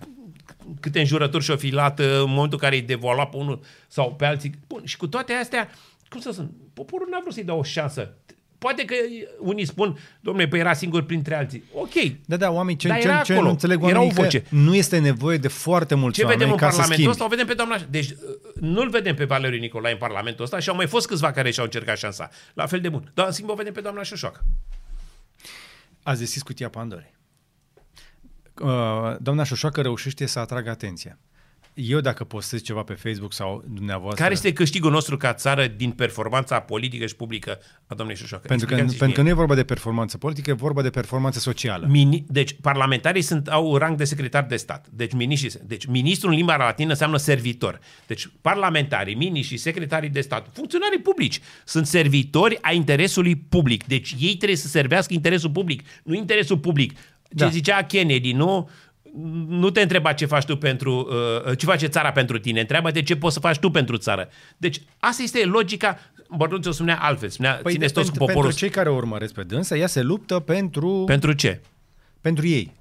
[0.80, 4.26] Câte înjurături și-o fi luat în momentul în care îi devalua pe unul sau pe
[4.26, 4.52] alții.
[4.68, 5.70] Bun, și cu toate astea,
[6.10, 8.14] cum să spun, poporul n-a vrut să-i dea o șansă.
[8.58, 8.96] Poate că
[9.40, 11.64] unii spun, domnule, păi era singur printre alții.
[11.74, 11.94] Ok.
[12.26, 14.44] Da, da, oamenii, ce, ce, ce nu înțeleg oamenii era o voce.
[14.50, 17.26] nu este nevoie de foarte mulți ce oameni vedem în ca Parlamentul să ăsta?
[17.26, 17.78] O vedem pe doamna...
[17.90, 18.16] Deci
[18.60, 21.66] nu-l vedem pe Valeriu Nicolae în Parlamentul ăsta și au mai fost câțiva care și-au
[21.66, 22.30] încercat șansa.
[22.54, 23.12] La fel de bun.
[23.14, 24.42] Dar în schimb o vedem pe doamna Șoșoacă.
[26.04, 27.15] Ați deschis cutia Pandorei.
[28.62, 31.20] Uh, doamna Șoșoacă reușește să atragă atenția
[31.76, 34.22] eu dacă postez ceva pe Facebook sau dumneavoastră...
[34.22, 38.48] Care este câștigul nostru ca țară din performanța politică și publică a domnului Șoșoacă?
[38.48, 41.88] Pentru că, pentru că nu e vorba de performanță politică, e vorba de performanță socială.
[41.90, 44.88] Mini, deci parlamentarii sunt, au rang de secretar de stat.
[44.90, 47.80] Deci, miniștri, deci ministrul în limba latină înseamnă servitor.
[48.08, 53.86] Deci parlamentarii, miniștri, secretarii de stat, funcționarii publici sunt servitori a interesului public.
[53.86, 56.98] Deci ei trebuie să servească interesul public, nu interesul public.
[57.38, 57.50] Ce da.
[57.50, 58.70] zicea Kennedy, nu?
[59.48, 61.08] nu te întreba ce faci tu pentru,
[61.46, 64.30] uh, ce face țara pentru tine, întreabă de ce poți să faci tu pentru țară.
[64.58, 66.00] Deci asta este logica,
[66.38, 68.50] Bărduț o spunea altfel, spunea, păi țineți toți pentru, cu poporul.
[68.50, 71.04] Pentru cei care o urmăresc pe dânsă, ea se luptă pentru...
[71.06, 71.62] Pentru ce?
[72.22, 72.74] Pentru ei.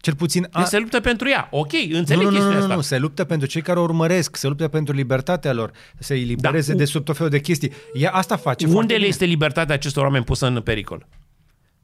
[0.00, 0.48] Cel puțin...
[0.50, 0.64] A...
[0.64, 1.48] se luptă pentru ea.
[1.50, 2.74] Ok, înțeleg nu, nu, chestia nu, asta.
[2.74, 6.22] Nu, se luptă pentru cei care o urmăresc, se luptă pentru libertatea lor, să îi
[6.22, 6.78] libereze da.
[6.78, 7.72] de sub tot felul de chestii.
[7.92, 8.66] Ea asta face.
[8.66, 11.06] Unde le este libertatea acestor oameni pusă în pericol?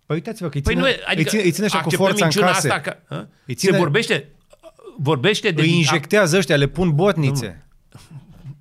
[0.09, 2.25] Păi uitați-vă că îi ține, păi nu, adică îi ține, îi ține așa cu forța
[2.25, 2.71] în case.
[2.71, 2.97] Asta că,
[3.47, 4.29] îi ține, se vorbește,
[4.97, 5.63] vorbește de...
[5.63, 7.67] Îi injectează ăștia, le pun botnițe.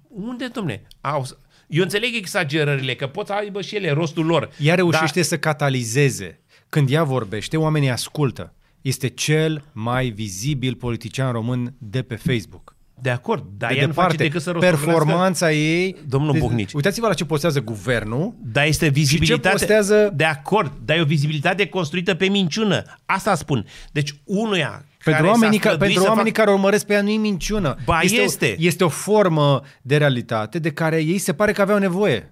[0.07, 0.87] Unde, domne?
[1.01, 1.27] Au,
[1.67, 4.49] eu înțeleg exagerările, că pot să aibă și ele rostul lor.
[4.57, 5.23] Ea reușește dar...
[5.23, 6.39] să catalizeze.
[6.69, 8.53] Când ea vorbește, oamenii ascultă.
[8.81, 12.75] Este cel mai vizibil politician român de pe Facebook.
[13.01, 15.95] De acord, dar de ea departe, nu face decât să performanța ei...
[16.07, 16.73] Domnul de, Buhnici.
[16.73, 18.33] Uitați-vă la ce postează guvernul.
[18.41, 19.47] Da, este vizibilitate...
[19.47, 20.11] Și ce postează...
[20.15, 22.83] De acord, dar e o vizibilitate construită pe minciună.
[23.05, 23.65] Asta spun.
[23.91, 26.43] Deci unuia pentru care oamenii, ca, pentru oamenii fac...
[26.43, 27.75] care urmăresc pe ea nu minciună.
[27.85, 28.55] Ba, este, este.
[28.59, 32.31] O, este o formă de realitate de care ei se pare că aveau nevoie.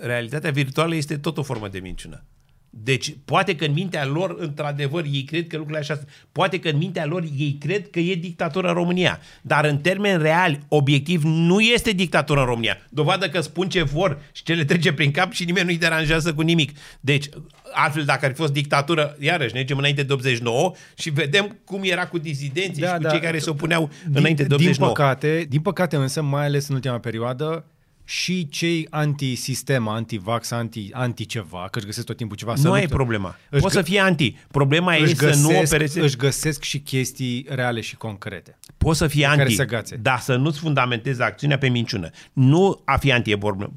[0.00, 2.24] Realitatea virtuală este tot o formă de minciună.
[2.70, 6.00] Deci, poate că în mintea lor, într-adevăr, ei cred că lucrurile așa
[6.32, 9.20] Poate că în mintea lor ei cred că e dictatură în România.
[9.42, 12.78] Dar în termen real, obiectiv, nu este dictatură în România.
[12.88, 16.34] Dovadă că spun ce vor și ce le trece prin cap și nimeni nu-i deranjează
[16.34, 16.78] cu nimic.
[17.00, 17.28] Deci,
[17.72, 21.80] altfel, dacă ar fi fost dictatură, iarăși, ne mergem înainte de 89 și vedem cum
[21.82, 24.92] era cu dizidenții da, și cu da, cei care se opuneau din, înainte de 89.
[24.92, 27.64] Din păcate, din păcate însă, mai ales în ultima perioadă,
[28.10, 32.54] și cei anti-sistem, anti-vax, anti, anti-ceva, că își găsesc tot timpul ceva.
[32.62, 33.36] Nu e problema.
[33.50, 34.36] Își Poți să fie anti.
[34.50, 36.00] Problema e găsesc, să nu opereze...
[36.00, 38.58] Își găsesc și chestii reale și concrete.
[38.78, 39.56] Poți să fii anti,
[40.00, 42.10] dar să nu-ți fundamentezi acțiunea pe minciună.
[42.32, 43.72] Nu a fi anti e problemă.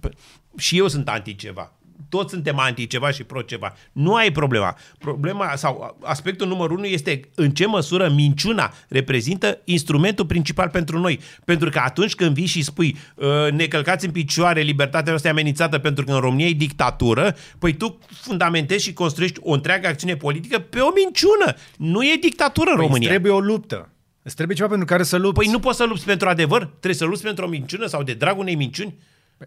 [0.57, 1.73] Și eu sunt anti ceva
[2.13, 3.73] toți suntem anti-ceva și pro-ceva.
[3.91, 4.77] Nu ai problema.
[4.99, 11.19] Problema sau aspectul numărul unu este în ce măsură minciuna reprezintă instrumentul principal pentru noi.
[11.45, 15.77] Pentru că atunci când vii și spui ă, ne călcați în picioare, libertatea noastră amenințată
[15.77, 20.59] pentru că în România e dictatură, păi tu fundamentezi și construiești o întreagă acțiune politică
[20.59, 21.55] pe o minciună.
[21.77, 23.09] Nu e dictatură în păi România.
[23.09, 23.89] trebuie o luptă.
[24.21, 25.39] Îți trebuie ceva pentru care să lupți.
[25.39, 26.65] Păi nu poți să lupți pentru adevăr?
[26.65, 28.95] Trebuie să lupți pentru o minciună sau de dragul unei minciuni?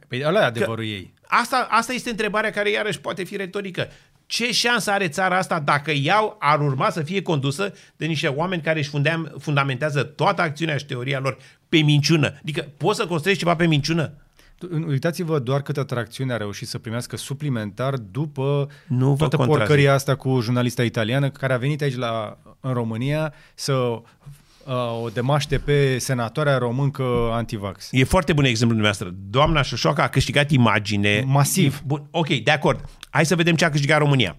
[0.08, 1.14] Păi ăla e adevărul că ei.
[1.26, 3.88] Asta, asta este întrebarea care iarăși poate fi retorică.
[4.26, 8.62] Ce șansă are țara asta dacă iau ar urma să fie condusă de niște oameni
[8.62, 11.38] care își fundeam, fundamentează toată acțiunea și teoria lor
[11.68, 12.34] pe minciună?
[12.40, 14.12] Adică poți să construiești ceva pe minciună?
[14.86, 20.40] Uitați-vă doar câtă tracțiune a reușit să primească suplimentar după nu toată porcăria asta cu
[20.40, 24.02] jurnalista italiană care a venit aici la, în România să
[24.66, 27.88] uh, o demaște pe senatoarea româncă antivax.
[27.90, 29.14] E foarte bun exemplu dumneavoastră.
[29.30, 31.24] Doamna Șoșoacă a câștigat imagine.
[31.26, 31.82] Masiv.
[31.86, 32.84] Bun, ok, de acord.
[33.10, 34.36] Hai să vedem ce a câștigat România.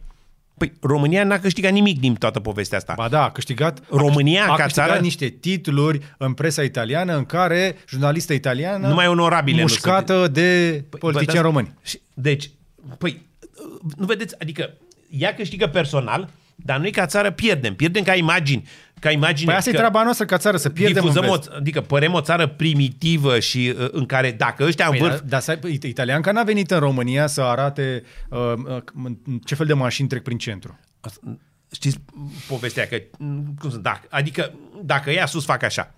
[0.58, 2.94] Păi România n-a câștigat nimic din toată povestea asta.
[2.96, 5.02] Ba da, a câștigat, România a, ca câștigat țară...
[5.02, 11.00] niște titluri în presa italiană în care jurnalistă italiană numai onorabile mușcată nu de păi,
[11.00, 11.74] politicieni români.
[12.14, 12.50] Deci,
[12.98, 13.26] păi,
[13.98, 14.74] nu vedeți, adică
[15.10, 16.30] ea câștigă personal,
[16.64, 17.76] Dar noi ca țară pierdem.
[17.76, 18.68] Pierdem ca imagini.
[19.00, 21.50] Ca imagine Păi asta e că treaba noastră ca țară, să pierdem în difuzăm vest.
[21.50, 25.14] o, adică părem o țară primitivă și uh, în care dacă ăștia în Păi, vârf...
[25.14, 28.54] dar, dar să, ai- italianca n-a venit în România să arate uh,
[29.04, 29.12] uh,
[29.46, 30.80] ce fel de mașini trec prin centru.
[31.72, 32.00] Știți
[32.48, 32.98] povestea că,
[33.60, 34.54] cum sunt, dacă, adică
[34.84, 35.96] dacă ea sus fac așa,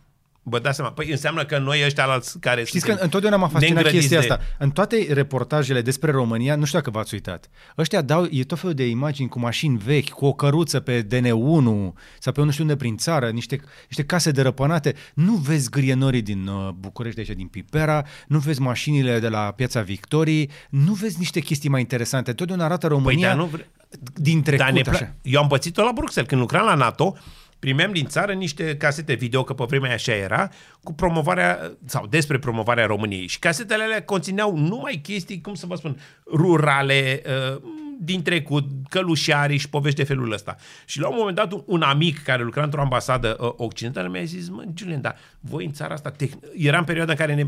[0.50, 3.48] vă dați seama, păi înseamnă că noi ăștia alți care Știți că suntem întotdeauna m-a
[3.48, 4.56] fascinat neîngrădiți chestia de- asta.
[4.60, 8.76] În toate reportajele despre România, nu știu dacă v-ați uitat, ăștia dau, e tot felul
[8.76, 12.76] de imagini cu mașini vechi, cu o căruță pe DN1 sau pe nu știu unde
[12.76, 14.96] prin țară, niște, niște case derăpânate.
[15.14, 19.40] Nu vezi grienorii din uh, București, de aici, din Pipera, nu vezi mașinile de la
[19.56, 22.34] Piața Victoriei, nu vezi niște chestii mai interesante.
[22.34, 23.70] Totdeauna arată Păi, România dar nu vre...
[24.16, 25.06] din trecut, dar ne așa.
[25.06, 26.30] pla- Eu am pățit-o la Bruxelles.
[26.30, 27.16] Când lucram la NATO,
[27.60, 30.50] primeam din țară niște casete video, că pe vremea aia așa era,
[30.84, 33.28] cu promovarea, sau despre promovarea României.
[33.28, 37.62] Și casetele alea conțineau numai chestii, cum să vă spun, rurale, uh,
[38.02, 40.56] din trecut, călușari și povești de felul ăsta.
[40.86, 44.24] Și la un moment dat, un- un amic care lucra într-o ambasadă uh, occidentală mi-a
[44.24, 47.48] zis, mă, Julian, dar voi în țara asta, tehn- era în perioada în care ne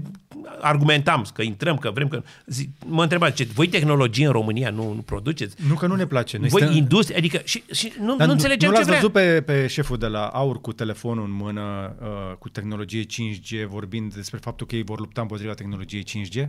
[0.62, 2.24] argumentam că intrăm, că vrem, că...
[2.46, 5.56] Zic, mă întreba, ce, voi tehnologie în România nu, nu produceți?
[5.68, 6.38] Nu că nu ne place.
[6.38, 9.10] Noi Voi stăm- industrie, adică și, și nu, Dar nu înțelegeam nu ce l-ați vrea.
[9.22, 12.08] văzut pe, pe șeful de la AUR cu telefonul în mână, uh,
[12.40, 16.48] cu tehnologie 5G, vorbind despre faptul că ei vor lupta împotriva tehnologiei 5G?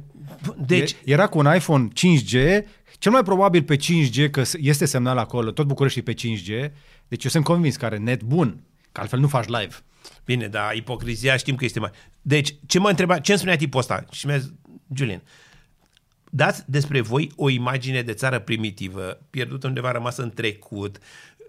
[0.67, 2.63] Deci, E- Era cu un iPhone 5G,
[3.03, 6.73] cel mai probabil pe 5G, că s- este semnal acolo, tot București e pe 5G,
[7.09, 8.63] deci eu sunt convins că are net bun,
[8.93, 9.75] că altfel nu faci live.
[10.25, 11.91] bine, dar ipocrizia știm că este mai...
[12.23, 14.05] Deci, ce mă întreba, ce îmi spunea tipul ăsta?
[14.11, 14.53] Și mi-a zis,
[14.95, 15.23] Julian,
[16.31, 20.99] dați despre voi o imagine de țară primitivă, pierdută undeva, rămasă în trecut,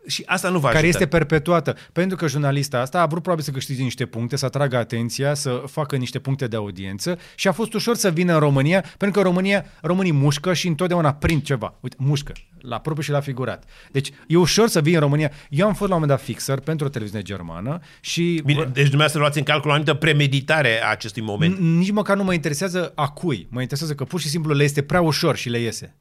[0.07, 0.88] și asta nu vă care ajută.
[0.88, 1.75] este perpetuată.
[1.91, 5.63] Pentru că jurnalista asta a vrut probabil să câștige niște puncte, să atragă atenția, să
[5.67, 9.27] facă niște puncte de audiență și a fost ușor să vină în România, pentru că
[9.27, 11.75] în România românii mușcă și întotdeauna prind ceva.
[11.80, 13.63] Uite, mușcă, la propriu și la figurat.
[13.91, 15.31] Deci e ușor să vii în România.
[15.49, 18.73] Eu am fost la un moment dat fixer pentru o televiziune germană și Bine, deci
[18.73, 21.55] dumneavoastră luați în calcul o anumită premeditare a acestui moment.
[21.55, 23.47] N- nici măcar nu mă interesează a cui.
[23.49, 25.95] Mă interesează că pur și simplu le este prea ușor și le iese.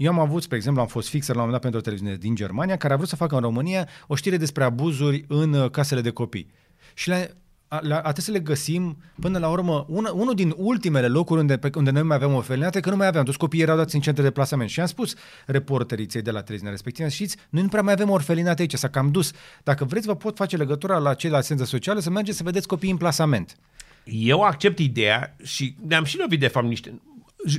[0.00, 2.16] Eu am avut, spre exemplu, am fost fixer la un moment dat pentru o televiziune
[2.16, 5.70] din Germania care a vrut să facă în România o știre despre abuzuri în uh,
[5.70, 6.50] casele de copii.
[6.94, 7.36] Și le,
[7.68, 11.40] a, le, a trebuit să le găsim până la urmă, una, unul din ultimele locuri
[11.40, 13.76] unde, pe, unde noi mai aveam o felinată, că nu mai aveam, toți copiii erau
[13.76, 14.70] dați în centre de plasament.
[14.70, 15.14] Și am spus
[15.46, 19.10] reporteriței de la televiziunea respectivă, știți, noi nu prea mai avem orfelinate aici, s-a cam
[19.10, 19.32] dus.
[19.62, 22.66] Dacă vreți, vă pot face legătura la cei la asistență socială să mergeți să vedeți
[22.66, 23.56] copiii în plasament.
[24.04, 27.09] Eu accept ideea și ne-am și lovit de fapt niște j-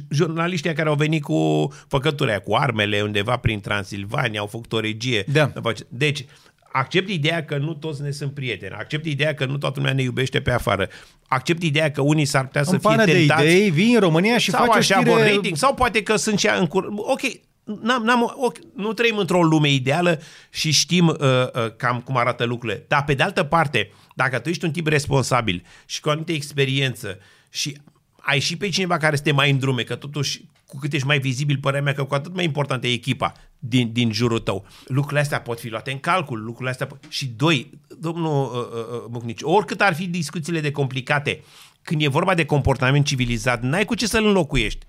[0.10, 4.80] jurnaliștii care au venit cu făcături aia, cu armele undeva prin Transilvania, au făcut o
[4.80, 5.26] regie.
[5.32, 5.52] Da.
[5.88, 6.26] Deci,
[6.72, 10.02] accept ideea că nu toți ne sunt prieteni, accept ideea că nu toată lumea ne
[10.02, 10.90] iubește pe afară,
[11.28, 14.00] accept ideea că unii s-ar putea să în fie pană de tentați idei, vii în
[14.00, 15.10] România și sau faci o așa știre...
[15.10, 16.88] vor rating, sau poate că sunt și în cur...
[16.96, 17.22] Ok,
[17.64, 22.44] n-am, n-am, ok, nu trăim într-o lume ideală și știm uh, uh, cam cum arată
[22.44, 22.86] lucrurile.
[22.88, 26.32] Dar pe de altă parte, dacă tu ești un tip responsabil și cu o anumită
[26.32, 27.18] experiență
[27.50, 27.78] și
[28.22, 31.20] ai și pe cineva care este mai în drume, că totuși cu cât ești mai
[31.20, 34.66] vizibil, părerea mea că cu atât mai importantă e echipa din, din jurul tău.
[34.88, 37.06] Lucrurile astea pot fi luate în calcul, lucrurile astea pot...
[37.10, 37.70] Și doi,
[38.00, 41.44] domnul uh, uh, Bucnici, oricât ar fi discuțiile de complicate,
[41.82, 44.86] când e vorba de comportament civilizat, n-ai cu ce să-l înlocuiești.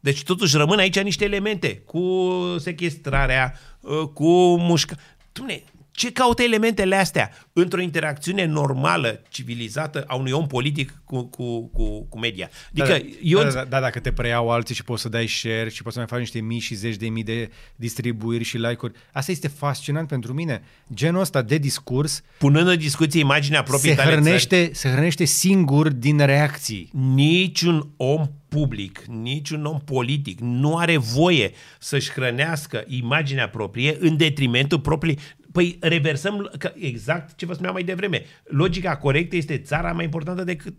[0.00, 4.96] Deci totuși rămân aici niște elemente cu sequestrarea, uh, cu mușca.
[5.32, 5.62] Dumne,
[6.00, 12.06] ce caută elementele astea într-o interacțiune normală, civilizată a unui om politic cu, cu, cu,
[12.08, 12.50] cu media?
[12.70, 13.42] Adică da, eu...
[13.42, 15.98] da, da, da, dacă te preiau alții și poți să dai share și poți să
[16.00, 20.08] mai faci niște mii și zeci de mii de distribuiri și like-uri, asta este fascinant
[20.08, 20.62] pentru mine.
[20.94, 25.24] Genul ăsta de discurs Punând în discuție imaginea propriei se tale țări, hrănește, se hrănește
[25.24, 26.90] singur din reacții.
[26.92, 34.80] niciun om public, niciun om politic nu are voie să-și hrănească imaginea proprie în detrimentul
[34.80, 35.18] proprii.
[35.52, 38.22] Păi reversăm că exact ce vă spuneam mai devreme.
[38.44, 40.74] Logica corectă este țara mai importantă decât,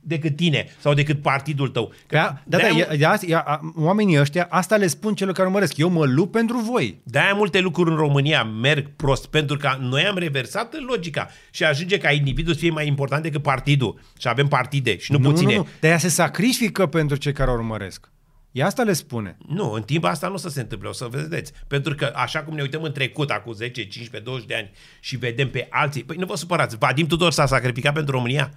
[0.00, 1.92] decât tine sau decât partidul tău.
[2.06, 5.46] Că Da, da, da, de-aia- ia, ia, ia, oamenii ăștia, asta le spun celor care
[5.46, 5.76] urmăresc.
[5.76, 7.00] Eu mă lupt pentru voi.
[7.02, 11.64] De-aia multe lucruri în România merg prost, pentru că noi am reversat în logica și
[11.64, 14.00] ajunge ca individul să fie mai important decât partidul.
[14.18, 15.52] Și avem partide și nu, nu, puține.
[15.52, 15.68] nu, nu.
[15.80, 18.10] De aia se sacrifică pentru cei care o urmăresc.
[18.56, 19.36] E asta le spune.
[19.46, 21.52] Nu, în timp asta nu o să se întâmple, o să vedeți.
[21.66, 24.70] Pentru că așa cum ne uităm în trecut, acum 10, 15, 20 de ani
[25.00, 28.52] și vedem pe alții, păi nu vă supărați, Vadim Tudor s-a sacrificat pentru România?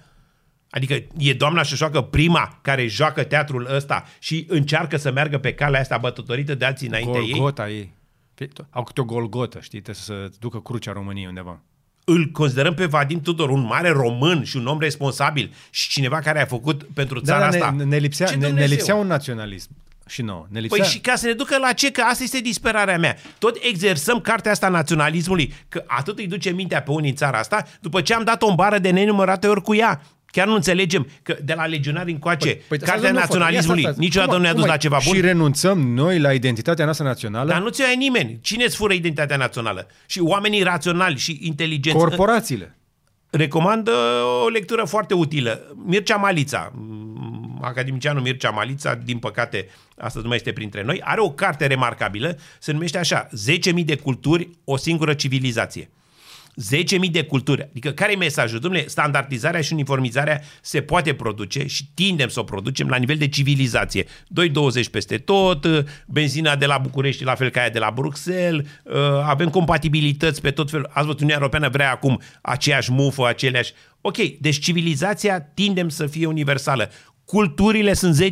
[0.70, 5.80] Adică e doamna Șoșoacă prima care joacă teatrul ăsta și încearcă să meargă pe calea
[5.80, 7.30] asta bătătorită de alții înaintea ei?
[7.30, 7.92] Golgota ei.
[8.70, 11.60] Au câte o golgotă, știi, trebuie să ducă crucea României undeva.
[12.04, 16.40] Îl considerăm pe Vadim Tudor un mare român și un om responsabil și cineva care
[16.40, 17.70] a făcut pentru țara da, asta.
[17.70, 18.74] ne, ne, lipsea, Ce ne, ne Dumnezeu?
[18.74, 19.70] lipsea un naționalism.
[20.10, 20.46] Și nouă.
[20.48, 20.82] Ne lipsea...
[20.82, 21.90] Păi și ca să ne ducă la ce?
[21.90, 23.16] Că asta este disperarea mea.
[23.38, 27.66] Tot exersăm cartea asta naționalismului, că atât îi duce mintea pe unii în țara asta,
[27.80, 30.02] după ce am dat o bară de nenumărate ori cu ea.
[30.26, 34.42] Chiar nu înțelegem că de la legionari încoace, păi, păi, cartea naționalismului ia, niciodată nu
[34.42, 35.14] ne-a dus la ceva bun.
[35.14, 37.50] Și renunțăm noi la identitatea noastră națională?
[37.50, 38.38] Dar nu ți-o nimeni.
[38.42, 39.86] Cine îți fură identitatea națională?
[40.06, 41.98] Și oamenii raționali și inteligenți.
[41.98, 42.78] Corporațiile.
[43.30, 43.88] Recomand
[44.44, 45.74] o lectură foarte utilă.
[45.86, 46.72] Mircea Malița,
[47.62, 52.38] academicianul Mircea Malița, din păcate astăzi nu mai este printre noi, are o carte remarcabilă,
[52.58, 53.28] se numește așa,
[53.76, 55.90] 10.000 de culturi, o singură civilizație.
[56.60, 57.62] 10.000 de culturi.
[57.62, 58.58] Adică care e mesajul?
[58.58, 63.28] Domnule, standardizarea și uniformizarea se poate produce și tindem să o producem la nivel de
[63.28, 64.04] civilizație.
[64.04, 64.08] 2,20
[64.90, 65.66] peste tot,
[66.06, 70.50] benzina de la București la fel ca aia de la Bruxelles, uh, avem compatibilități pe
[70.50, 70.86] tot felul.
[70.86, 73.72] Ați văzut, Uniunea Europeană vrea acum aceeași mufă, aceleași...
[74.00, 76.90] Ok, deci civilizația tindem să fie universală.
[77.30, 78.28] Culturile sunt 10.000,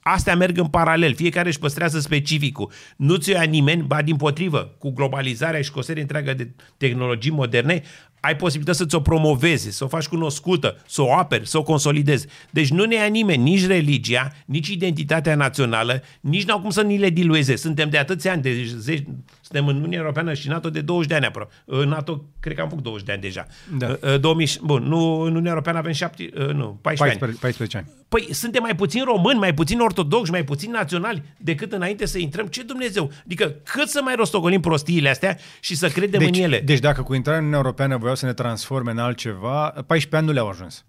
[0.00, 2.72] astea merg în paralel, fiecare își păstrează specificul.
[2.96, 6.50] Nu ți-o ia nimeni, ba din potrivă, cu globalizarea și cu o serie întreagă de
[6.76, 7.82] tehnologii moderne,
[8.26, 12.26] ai posibilitatea să-ți o promovezi, să o faci cunoscută, să o aperi, să o consolidezi.
[12.50, 16.98] Deci nu ne ia nimeni nici religia, nici identitatea națională, nici n-au cum să ni
[16.98, 17.56] le dilueze.
[17.56, 19.04] Suntem de atâția ani, de zeci,
[19.40, 21.52] suntem în Uniunea Europeană și NATO de 20 de ani aproape.
[21.64, 23.46] În NATO, cred că am făcut 20 de ani deja.
[23.78, 24.16] Da.
[24.20, 27.36] 2000, bun, nu, în Uniunea Europeană avem 7, nu, 14, 14 ani.
[27.40, 27.86] 14 ani.
[28.08, 32.46] Păi suntem mai puțin români, mai puțin ortodoxi, mai puțin naționali decât înainte să intrăm.
[32.46, 33.10] Ce Dumnezeu?
[33.24, 36.60] Adică cât să mai rostogolim prostiile astea și să credem deci, în ele?
[36.60, 40.26] Deci dacă cu intrarea în Uniunea Europeană voiau să ne transforme în altceva, 14 ani
[40.26, 40.84] nu le-au ajuns.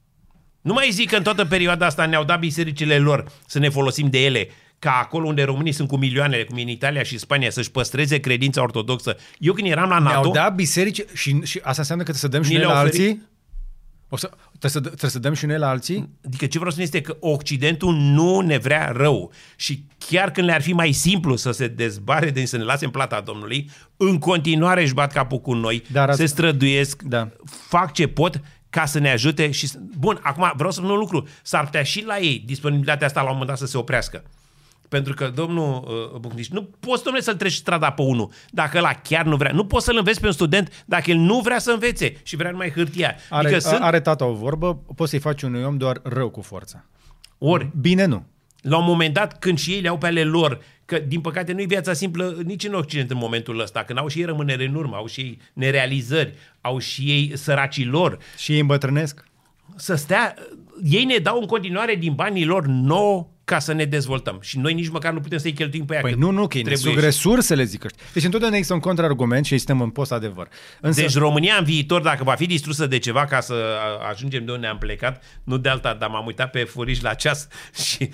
[0.62, 4.10] Nu mai zic că în toată perioada asta ne-au dat bisericile lor să ne folosim
[4.10, 4.50] de ele
[4.80, 8.20] ca acolo unde românii sunt cu milioanele, cum e în Italia și Spania, să-și păstreze
[8.20, 9.16] credința ortodoxă.
[9.38, 10.20] Eu când eram la NATO...
[10.20, 13.22] Ne-au dat biserici și, și asta înseamnă că să dăm și noi la alții?
[14.10, 14.28] O să,
[14.60, 16.10] trebuie, să, trebuie să dăm și noi la alții?
[16.26, 20.48] Adică ce vreau să spun este că Occidentul nu ne vrea rău și chiar când
[20.48, 24.20] le-ar fi mai simplu să se dezbare, de să ne lase în plata Domnului, în
[24.20, 27.30] continuare își bat capul cu noi, Dar se străduiesc, da.
[27.46, 29.70] fac ce pot ca să ne ajute și...
[29.98, 31.28] Bun, acum vreau să spun un lucru.
[31.42, 34.24] S-ar putea și la ei disponibilitatea asta la un moment dat să se oprească.
[34.88, 35.84] Pentru că domnul
[36.14, 39.52] uh, Bucnici, nu poți, domnule, să-l treci strada pe unul dacă la chiar nu vrea.
[39.52, 42.52] Nu poți să-l înveți pe un student dacă el nu vrea să învețe și vrea
[42.52, 43.16] numai hârtia.
[43.30, 43.82] Are, adică sunt...
[43.82, 46.86] are tata o vorbă, poți să-i faci unui om doar rău cu forța.
[47.38, 47.70] Ori.
[47.80, 48.26] Bine nu.
[48.62, 51.52] La un moment dat, când și ei le au pe ale lor, că din păcate
[51.54, 54.66] nu e viața simplă nici în Occident în momentul ăsta, când au și ei rămânere
[54.66, 58.18] în urmă, au și ei nerealizări, au și ei săracii lor.
[58.38, 59.26] Și ei îmbătrânesc.
[59.76, 60.34] Să stea,
[60.84, 64.38] ei ne dau în continuare din banii lor nouă ca să ne dezvoltăm.
[64.42, 66.02] Și noi nici măcar nu putem să-i cheltuim pe ea.
[66.02, 68.04] Păi nu, nu, că trebuie resursele, zic ăștia.
[68.14, 70.48] Deci întotdeauna există un contraargument și suntem în post adevăr.
[70.82, 71.02] Însă...
[71.02, 73.78] Deci România în viitor, dacă va fi distrusă de ceva ca să
[74.10, 77.48] ajungem de unde am plecat, nu de alta, dar m-am uitat pe furiș la ceas
[77.86, 78.10] și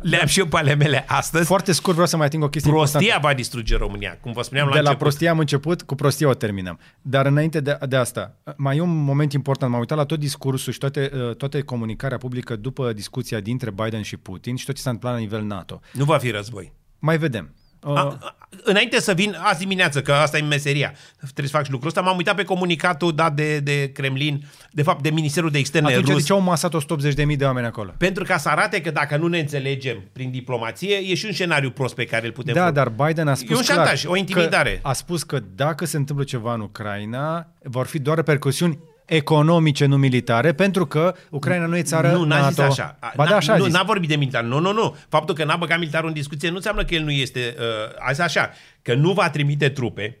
[0.00, 1.46] le-am și eu pe ale mele astăzi.
[1.46, 3.28] Foarte scurt vreau să mai ating o chestie Prostia importantă.
[3.28, 4.98] va distruge România, cum vă spuneam de la început.
[4.98, 6.78] De la prostia am început, cu prostia o terminăm.
[7.02, 9.70] Dar înainte de, de asta, mai e un moment important.
[9.70, 14.16] M-am uitat la tot discursul și toate, toate comunicarea publică după discuția dintre Biden și
[14.16, 15.80] Putin și tot ce s-a întâmplat la nivel NATO.
[15.92, 16.72] Nu va fi război.
[16.98, 17.54] Mai vedem.
[17.82, 17.96] Uh...
[17.96, 21.70] A, a, înainte să vin azi dimineață, că asta e meseria, trebuie să fac și
[21.70, 25.58] lucrul ăsta, m-am uitat pe comunicatul dat de, de Kremlin, de fapt de Ministerul de
[25.58, 26.16] Externe Atunci rus.
[26.16, 27.94] de ce au masat 180.000 de oameni acolo?
[27.98, 31.70] Pentru ca să arate că dacă nu ne înțelegem prin diplomație, e și un scenariu
[31.70, 32.74] prost pe care îl putem Da, folosi.
[32.74, 34.78] dar Biden a spus E un clar șantaj, o intimidare.
[34.82, 38.78] Că a spus că dacă se întâmplă ceva în Ucraina, vor fi doar repercusiuni
[39.08, 42.50] economice, nu militare, pentru că Ucraina nu e țară Nu, n-a NATO.
[42.50, 42.98] zis așa.
[43.16, 43.72] Ba da, așa nu, zis.
[43.72, 44.42] n-a vorbit de militar.
[44.42, 44.96] Nu, nu, nu.
[45.08, 47.56] Faptul că n-a băgat militarul în discuție nu înseamnă că el nu este...
[47.58, 48.50] Uh, a zis așa,
[48.82, 50.18] că nu va trimite trupe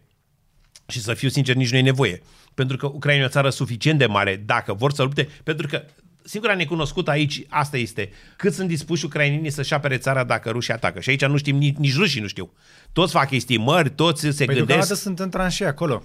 [0.86, 2.22] și să fiu sincer, nici nu e nevoie.
[2.54, 5.82] Pentru că Ucraina e o țară suficient de mare dacă vor să lupte, pentru că
[6.24, 11.00] singura necunoscută aici, asta este, cât sunt dispuși ucrainenii să-și apere țara dacă rușii atacă.
[11.00, 12.52] Și aici nu știm, nici, nici rușii nu știu.
[12.92, 14.66] Toți fac estimări, toți se Păi gândesc...
[14.66, 16.02] deocamdată sunt în tranșee acolo.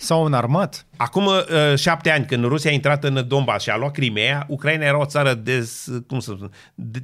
[0.00, 0.86] S-au înarmat.
[0.96, 1.42] Acum uh,
[1.76, 5.04] șapte ani, când Rusia a intrat în Donbass și a luat Crimea, Ucraina era o
[5.04, 6.50] țară des, cum să spun,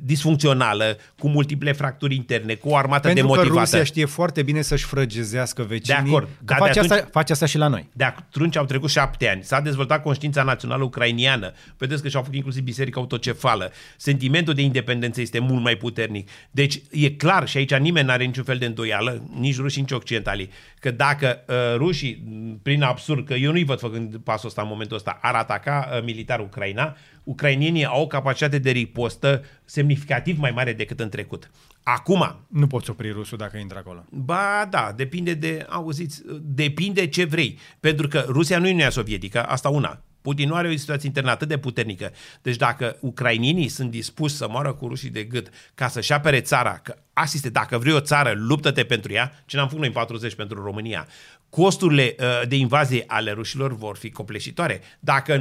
[0.05, 3.55] disfuncțională, cu multiple fracturi interne, cu o armată Pentru demotivată.
[3.55, 6.03] că Rusia știe foarte bine să-și frăgezească vecinii.
[6.03, 6.25] De acord.
[6.27, 7.89] Că Dar face, de atunci- asta, face asta și la noi.
[7.93, 9.43] De atunci au trecut șapte ani.
[9.43, 11.53] S-a dezvoltat conștiința națională ucrainiană.
[11.77, 13.73] Vedeți că și-au făcut inclusiv biserica autocefală.
[13.97, 16.29] Sentimentul de independență este mult mai puternic.
[16.51, 19.93] Deci e clar și aici nimeni nu are niciun fel de îndoială, nici rușii, nici
[19.93, 20.51] occidentalii,
[20.81, 24.69] că dacă uh, rușii, m, prin absurd, că eu nu-i văd făcând pasul ăsta în
[24.69, 30.51] momentul ăsta, ar ataca uh, militar Ucraina, ucrainienii au o capacitate de ripostă semnificativ mai
[30.51, 31.51] mare decât în trecut.
[31.83, 34.05] Acum, Nu poți opri rusul dacă intră acolo.
[34.11, 37.59] Ba da, depinde de, auziți, depinde ce vrei.
[37.81, 40.03] Pentru că Rusia nu e Uniunea Sovietică, asta una.
[40.21, 42.13] Putin nu are o situație internă atât de puternică.
[42.43, 46.79] Deci dacă ucrainienii sunt dispuși să moară cu rușii de gât ca să-și apere țara,
[46.79, 49.95] că Asta este, dacă vrei o țară, luptă-te pentru ea, ce n-am făcut noi în
[49.95, 51.07] 40 pentru România.
[51.55, 54.81] Costurile uh, de invazie ale rușilor vor fi copleșitoare.
[55.01, 55.37] Dacă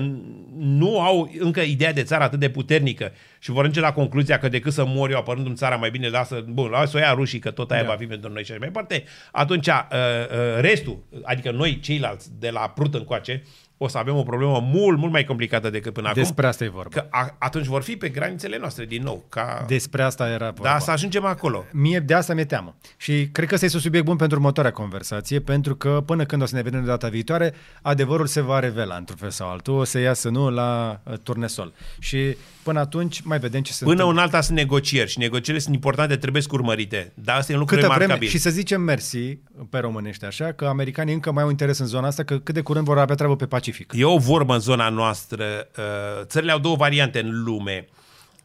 [0.57, 4.49] nu au încă ideea de țară atât de puternică și vor ajunge la concluzia că
[4.49, 7.39] decât să mor eu apărând în țara, mai bine lasă, bun, lasă o ia rușii,
[7.39, 7.87] că tot aia da.
[7.87, 12.29] va fi pentru noi și așa mai departe, atunci uh, uh, restul, adică noi ceilalți
[12.39, 13.43] de la Prut încoace,
[13.77, 16.33] o să avem o problemă mult, mult mai complicată decât până Despre acum.
[16.33, 16.89] Despre asta e vorba.
[16.89, 19.25] Că a, atunci vor fi pe granițele noastre din nou.
[19.29, 19.63] Ca...
[19.67, 20.71] Despre asta era vorba.
[20.71, 21.65] Da, să ajungem acolo.
[21.71, 22.75] Mie de asta mi-e teamă.
[22.97, 26.41] Și cred că ăsta este un subiect bun pentru următoarea conversație, pentru că până când
[26.41, 29.73] o să ne vedem de data viitoare, adevărul se va revela într-un fel sau altul,
[29.73, 31.73] o să iasă nu la uh, turnesol.
[31.99, 34.21] Și Până atunci mai vedem ce se Până întâmplă.
[34.21, 37.11] un alta sunt negocieri și negocierile sunt importante, trebuie să urmărite.
[37.15, 38.15] Dar asta e un lucru Câtă remarcabil.
[38.17, 39.37] vreme, și să zicem mersi
[39.69, 42.61] pe românește așa, că americanii încă mai au interes în zona asta, că cât de
[42.61, 43.93] curând vor avea treabă pe Pacific.
[43.95, 45.67] E o vorbă în zona noastră.
[45.77, 47.87] uh, Țările au două variante în lume.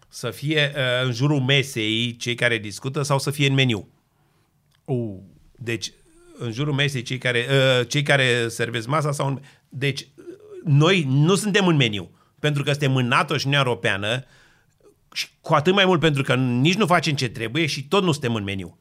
[0.08, 3.88] Să fie uh, în jurul mesei cei care discută sau să fie în meniu.
[4.84, 5.16] Uh.
[5.56, 5.92] Deci,
[6.38, 9.26] în jurul mesei cei care, uh, cei care servesc masa sau...
[9.26, 9.40] În...
[9.68, 10.08] Deci,
[10.64, 14.24] noi nu suntem în meniu pentru că suntem în NATO și Uniunea Europeană
[15.12, 18.12] și cu atât mai mult pentru că nici nu facem ce trebuie și tot nu
[18.12, 18.78] suntem în meniu.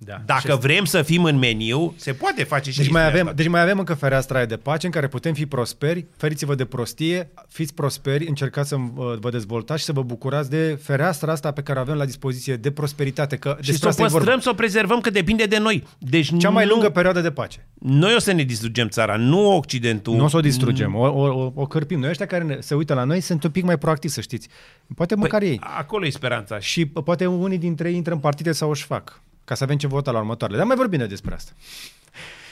[0.00, 0.22] Da.
[0.26, 3.26] Dacă Și- vrem să fim în meniu, se poate face și Deci mai, chestia avem,
[3.26, 3.42] asta.
[3.42, 6.64] deci mai avem încă fereastra aia de pace în care putem fi prosperi, feriți-vă de
[6.64, 11.50] prostie, fiți prosperi, încercați să uh, vă dezvoltați și să vă bucurați de fereastra asta
[11.50, 13.36] pe care o avem la dispoziție de prosperitate.
[13.36, 14.18] Că și să despre o asta e vorba.
[14.18, 15.86] păstrăm, să o prezervăm, că depinde de noi.
[15.98, 17.66] Deci Cea mai nu, lungă perioadă de pace.
[17.74, 20.14] Noi o să ne distrugem țara, nu Occidentul.
[20.16, 22.00] Nu o să o distrugem, o, o, o, o cărpim.
[22.00, 24.48] Noi ăștia care ne, se uită la noi sunt un pic mai proactivi, să știți.
[24.94, 25.56] Poate măcar ei.
[25.58, 26.58] Păi, acolo e speranța.
[26.58, 29.64] Și Și p- poate unii dintre ei intră în partide sau își fac, ca să
[29.64, 30.58] avem ce vota la următoarele.
[30.58, 31.52] Dar mai vorbim despre asta.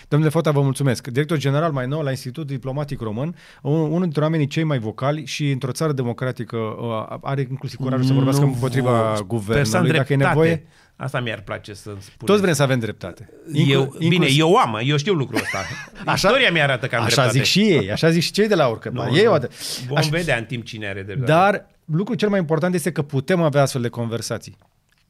[0.08, 1.06] Domnule Fota, vă mulțumesc.
[1.06, 5.24] Director general mai nou la Institutul Diplomatic Român, un- unul dintre oamenii cei mai vocali
[5.26, 9.20] și într-o țară democratică uh, are inclusiv curajul să vorbească Nu împotriva vă- sper să
[9.20, 10.38] am guvernului, dacă e dreptate.
[10.38, 10.66] nevoie.
[10.96, 12.26] Asta mi-ar place să spun.
[12.26, 13.28] Toți vrem să avem dreptate.
[13.52, 15.58] Eu, Inclu- bine, inclusiv- eu am, eu știu lucrul ăsta.
[16.12, 17.38] Așa- Istoria mi arată că am Așa dreptate.
[17.38, 18.90] zic și ei, așa zic și cei de la urcă.
[18.92, 19.28] Nu, ei nu.
[19.28, 19.48] au ade-
[19.88, 21.30] Vom Așa- vedea în timp cine are dreptate.
[21.30, 24.56] Dar lucrul cel mai important este că putem avea astfel de conversații.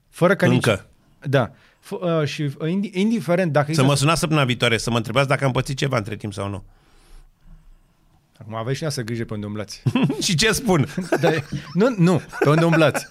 [0.08, 0.70] Fără ca Încă.
[0.70, 0.80] nici...
[1.30, 1.50] Da.
[1.86, 3.64] F- uh, și uh, indi- indiferent dacă...
[3.64, 6.32] Să există- mă sunați săptămâna viitoare, să mă întrebați dacă am pățit ceva între timp
[6.32, 6.64] sau nu.
[8.38, 9.82] Acum aveți și să grijă pe unde umblați.
[10.24, 10.86] și ce spun?
[11.20, 11.30] da,
[11.72, 13.06] nu, nu, pe unde umblați.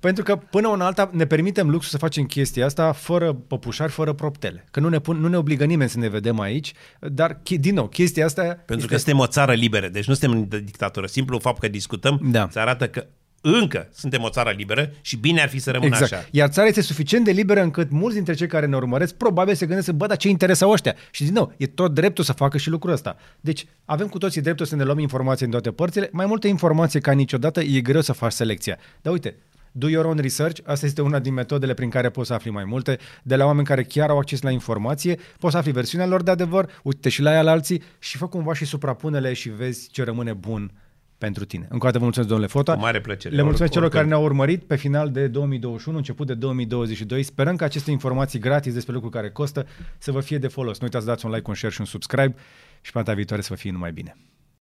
[0.00, 4.12] Pentru că până una alta ne permitem luxul să facem chestia asta fără păpușari, fără
[4.12, 4.64] proptele.
[4.70, 7.74] Că nu ne, pun, nu ne obligă nimeni să ne vedem aici, dar, che- din
[7.74, 8.42] nou, chestia asta...
[8.42, 11.06] Pentru că suntem o țară liberă, deci nu suntem în dictatură.
[11.06, 12.48] Simplu fapt că discutăm Da.
[12.50, 13.06] se arată că
[13.54, 16.12] încă suntem o țară liberă și bine ar fi să rămână Exact.
[16.12, 16.26] așa.
[16.30, 19.66] Iar țara este suficient de liberă încât mulți dintre cei care ne urmăresc probabil se
[19.66, 20.94] gândesc, bă, dar ce interes au ăștia?
[21.10, 23.16] Și din nou, e tot dreptul să facă și lucrul ăsta.
[23.40, 26.08] Deci avem cu toții dreptul să ne luăm informații în toate părțile.
[26.12, 28.78] Mai multă informație ca niciodată, e greu să faci selecția.
[29.02, 29.36] Dar uite,
[29.72, 32.64] do your own research, asta este una din metodele prin care poți să afli mai
[32.64, 36.22] multe, de la oameni care chiar au acces la informație, poți să afli versiunea lor
[36.22, 39.88] de adevăr, uite și la ea la alții și fă cumva și suprapunele și vezi
[39.90, 40.72] ce rămâne bun
[41.18, 41.66] pentru tine.
[41.70, 42.72] Încă o dată vă mulțumesc, domnule Fota.
[42.74, 43.34] Cu mare plăcere.
[43.34, 44.08] Le mulțumesc celor Oricând.
[44.08, 47.22] care ne-au urmărit pe final de 2021, început de 2022.
[47.22, 49.66] Sperăm că aceste informații gratis despre lucruri care costă
[49.98, 50.78] să vă fie de folos.
[50.78, 52.34] Nu uitați să dați un like, un share și un subscribe
[52.80, 54.16] și pe data viitoare să vă fie numai bine.